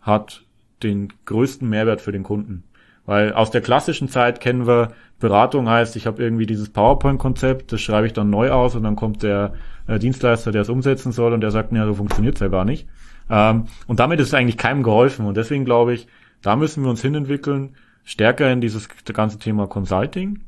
hat 0.00 0.44
den 0.82 1.12
größten 1.24 1.68
Mehrwert 1.68 2.00
für 2.00 2.12
den 2.12 2.22
Kunden. 2.22 2.64
Weil 3.06 3.32
aus 3.34 3.50
der 3.50 3.60
klassischen 3.60 4.08
Zeit 4.08 4.40
kennen 4.40 4.66
wir, 4.66 4.92
Beratung 5.20 5.68
heißt, 5.68 5.96
ich 5.96 6.06
habe 6.06 6.22
irgendwie 6.22 6.46
dieses 6.46 6.70
PowerPoint-Konzept, 6.70 7.72
das 7.72 7.80
schreibe 7.80 8.06
ich 8.06 8.12
dann 8.12 8.30
neu 8.30 8.50
aus 8.50 8.74
und 8.74 8.82
dann 8.82 8.96
kommt 8.96 9.22
der 9.22 9.54
äh, 9.86 9.98
Dienstleister, 9.98 10.52
der 10.52 10.62
es 10.62 10.68
umsetzen 10.68 11.12
soll 11.12 11.32
und 11.32 11.40
der 11.40 11.50
sagt, 11.50 11.72
ja, 11.72 11.86
so 11.86 11.94
funktioniert's 11.94 12.40
ja 12.40 12.48
gar 12.48 12.64
nicht. 12.64 12.88
Ähm, 13.30 13.66
und 13.86 14.00
damit 14.00 14.20
ist 14.20 14.34
eigentlich 14.34 14.56
keinem 14.56 14.82
geholfen. 14.82 15.26
Und 15.26 15.36
deswegen 15.36 15.64
glaube 15.64 15.94
ich, 15.94 16.06
da 16.42 16.56
müssen 16.56 16.82
wir 16.82 16.90
uns 16.90 17.02
hinentwickeln, 17.02 17.76
stärker 18.04 18.50
in 18.50 18.60
dieses 18.60 18.88
ganze 19.04 19.38
Thema 19.38 19.66
Consulting, 19.66 20.40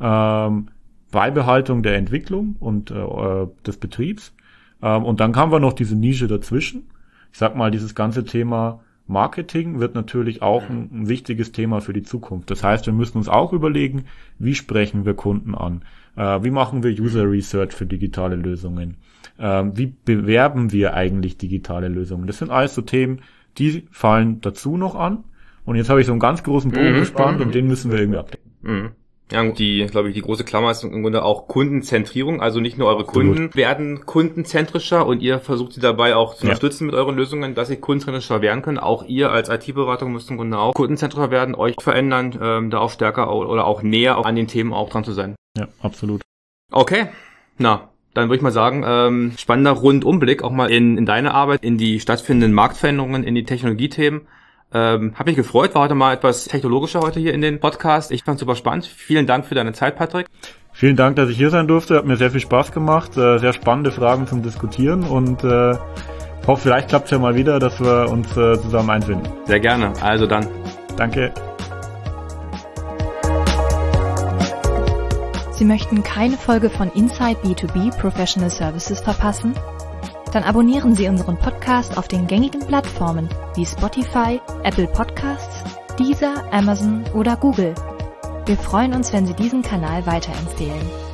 ähm, 0.00 0.68
Beibehaltung 1.10 1.82
der 1.82 1.96
Entwicklung 1.96 2.56
und 2.60 2.90
äh, 2.90 3.46
des 3.66 3.78
Betriebs. 3.78 4.34
Ähm, 4.82 5.04
und 5.04 5.20
dann 5.20 5.34
haben 5.36 5.52
wir 5.52 5.60
noch 5.60 5.72
diese 5.72 5.96
Nische 5.96 6.26
dazwischen. 6.26 6.90
Ich 7.32 7.38
sag 7.38 7.56
mal, 7.56 7.70
dieses 7.70 7.94
ganze 7.94 8.24
Thema 8.24 8.80
Marketing 9.06 9.80
wird 9.80 9.94
natürlich 9.94 10.42
auch 10.42 10.68
ein, 10.68 10.90
ein, 10.92 11.08
wichtiges 11.08 11.52
Thema 11.52 11.80
für 11.80 11.94
die 11.94 12.02
Zukunft. 12.02 12.50
Das 12.50 12.62
heißt, 12.62 12.86
wir 12.86 12.92
müssen 12.92 13.16
uns 13.16 13.28
auch 13.28 13.52
überlegen, 13.52 14.04
wie 14.38 14.54
sprechen 14.54 15.06
wir 15.06 15.14
Kunden 15.14 15.54
an? 15.54 15.82
Äh, 16.16 16.44
wie 16.44 16.50
machen 16.50 16.82
wir 16.82 16.90
User 16.90 17.28
Research 17.28 17.72
für 17.72 17.86
digitale 17.86 18.36
Lösungen? 18.36 18.96
Äh, 19.38 19.64
wie 19.72 19.86
bewerben 19.86 20.72
wir 20.72 20.94
eigentlich 20.94 21.38
digitale 21.38 21.88
Lösungen? 21.88 22.26
Das 22.26 22.38
sind 22.38 22.50
alles 22.50 22.74
so 22.74 22.82
Themen, 22.82 23.22
die 23.56 23.86
fallen 23.90 24.40
dazu 24.42 24.76
noch 24.76 24.94
an. 24.94 25.24
Und 25.64 25.76
jetzt 25.76 25.90
habe 25.90 26.00
ich 26.00 26.06
so 26.06 26.12
einen 26.12 26.20
ganz 26.20 26.42
großen 26.42 26.70
Bogen 26.70 26.92
mhm. 26.92 27.00
gespannt 27.00 27.40
und 27.40 27.54
den 27.54 27.66
müssen 27.66 27.90
wir 27.90 27.98
irgendwie 27.98 28.18
abdecken. 28.18 28.50
Mhm. 28.62 28.90
Ja, 29.30 29.44
die, 29.44 29.86
glaube 29.90 30.08
ich, 30.08 30.14
die 30.14 30.22
große 30.22 30.44
Klammer 30.44 30.70
ist 30.70 30.84
im 30.84 31.02
Grunde 31.02 31.22
auch 31.22 31.48
Kundenzentrierung. 31.48 32.40
Also 32.40 32.60
nicht 32.60 32.78
nur 32.78 32.88
eure 32.88 33.00
Absolut. 33.00 33.36
Kunden 33.36 33.54
werden 33.54 34.06
kundenzentrischer 34.06 35.06
und 35.06 35.20
ihr 35.20 35.38
versucht 35.38 35.74
sie 35.74 35.80
dabei 35.80 36.16
auch 36.16 36.34
zu 36.34 36.44
ja. 36.44 36.50
unterstützen 36.50 36.86
mit 36.86 36.94
euren 36.94 37.14
Lösungen, 37.16 37.54
dass 37.54 37.68
sie 37.68 37.76
kundenzentrischer 37.76 38.40
werden 38.40 38.62
können. 38.62 38.78
Auch 38.78 39.04
ihr 39.04 39.30
als 39.30 39.50
IT-Beratung 39.50 40.12
müsst 40.12 40.30
im 40.30 40.38
Grunde 40.38 40.58
auch 40.58 40.72
kundenzentrischer 40.72 41.30
werden, 41.30 41.54
euch 41.54 41.76
verändern, 41.78 42.38
ähm, 42.40 42.70
da 42.70 42.78
auch 42.78 42.90
stärker 42.90 43.30
oder 43.30 43.66
auch 43.66 43.82
näher 43.82 44.24
an 44.24 44.34
den 44.34 44.46
Themen 44.46 44.72
auch 44.72 44.88
dran 44.88 45.04
zu 45.04 45.12
sein. 45.12 45.34
Ja, 45.58 45.68
absolut. 45.82 46.22
Okay, 46.72 47.08
na, 47.58 47.88
dann 48.14 48.28
würde 48.28 48.36
ich 48.36 48.42
mal 48.42 48.50
sagen, 48.50 48.82
ähm, 48.86 49.32
spannender 49.36 49.72
Rundumblick 49.72 50.42
auch 50.42 50.50
mal 50.50 50.70
in, 50.70 50.96
in 50.96 51.06
deine 51.06 51.34
Arbeit, 51.34 51.62
in 51.62 51.76
die 51.76 52.00
stattfindenden 52.00 52.52
Marktveränderungen, 52.52 53.24
in 53.24 53.34
die 53.34 53.44
Technologiethemen. 53.44 54.22
Ähm, 54.72 55.14
Habe 55.14 55.30
mich 55.30 55.36
gefreut, 55.36 55.74
war 55.74 55.82
heute 55.82 55.94
mal 55.94 56.12
etwas 56.12 56.44
technologischer 56.44 57.00
heute 57.00 57.20
hier 57.20 57.32
in 57.32 57.40
den 57.40 57.58
Podcast. 57.58 58.10
Ich 58.12 58.24
fand 58.24 58.38
super 58.38 58.54
spannend. 58.54 58.86
Vielen 58.86 59.26
Dank 59.26 59.46
für 59.46 59.54
deine 59.54 59.72
Zeit, 59.72 59.96
Patrick. 59.96 60.26
Vielen 60.72 60.96
Dank, 60.96 61.16
dass 61.16 61.30
ich 61.30 61.36
hier 61.38 61.50
sein 61.50 61.66
durfte. 61.66 61.96
Hat 61.96 62.04
mir 62.04 62.16
sehr 62.16 62.30
viel 62.30 62.40
Spaß 62.40 62.72
gemacht. 62.72 63.16
Äh, 63.16 63.38
sehr 63.38 63.52
spannende 63.52 63.90
Fragen 63.90 64.26
zum 64.26 64.42
Diskutieren 64.42 65.04
und 65.04 65.42
äh, 65.42 65.74
hoffe, 66.46 66.62
vielleicht 66.62 66.88
klappt 66.88 67.06
es 67.06 67.10
ja 67.12 67.18
mal 67.18 67.34
wieder, 67.34 67.58
dass 67.58 67.80
wir 67.80 68.10
uns 68.10 68.30
äh, 68.36 68.60
zusammen 68.60 68.90
einfinden. 68.90 69.28
Sehr 69.46 69.60
gerne. 69.60 69.92
Also 70.02 70.26
dann. 70.26 70.46
Danke. 70.96 71.32
Sie 75.52 75.64
möchten 75.64 76.04
keine 76.04 76.36
Folge 76.36 76.70
von 76.70 76.88
Inside 76.92 77.40
B2B 77.42 77.98
Professional 77.98 78.50
Services 78.50 79.00
verpassen? 79.00 79.54
Dann 80.32 80.44
abonnieren 80.44 80.94
Sie 80.94 81.08
unseren 81.08 81.38
Podcast 81.38 81.96
auf 81.96 82.08
den 82.08 82.26
gängigen 82.26 82.60
Plattformen 82.66 83.28
wie 83.54 83.64
Spotify, 83.64 84.40
Apple 84.62 84.86
Podcasts, 84.88 85.64
Deezer, 85.98 86.44
Amazon 86.52 87.04
oder 87.14 87.36
Google. 87.36 87.74
Wir 88.44 88.56
freuen 88.56 88.94
uns, 88.94 89.12
wenn 89.12 89.26
Sie 89.26 89.34
diesen 89.34 89.62
Kanal 89.62 90.06
weiterempfehlen. 90.06 91.07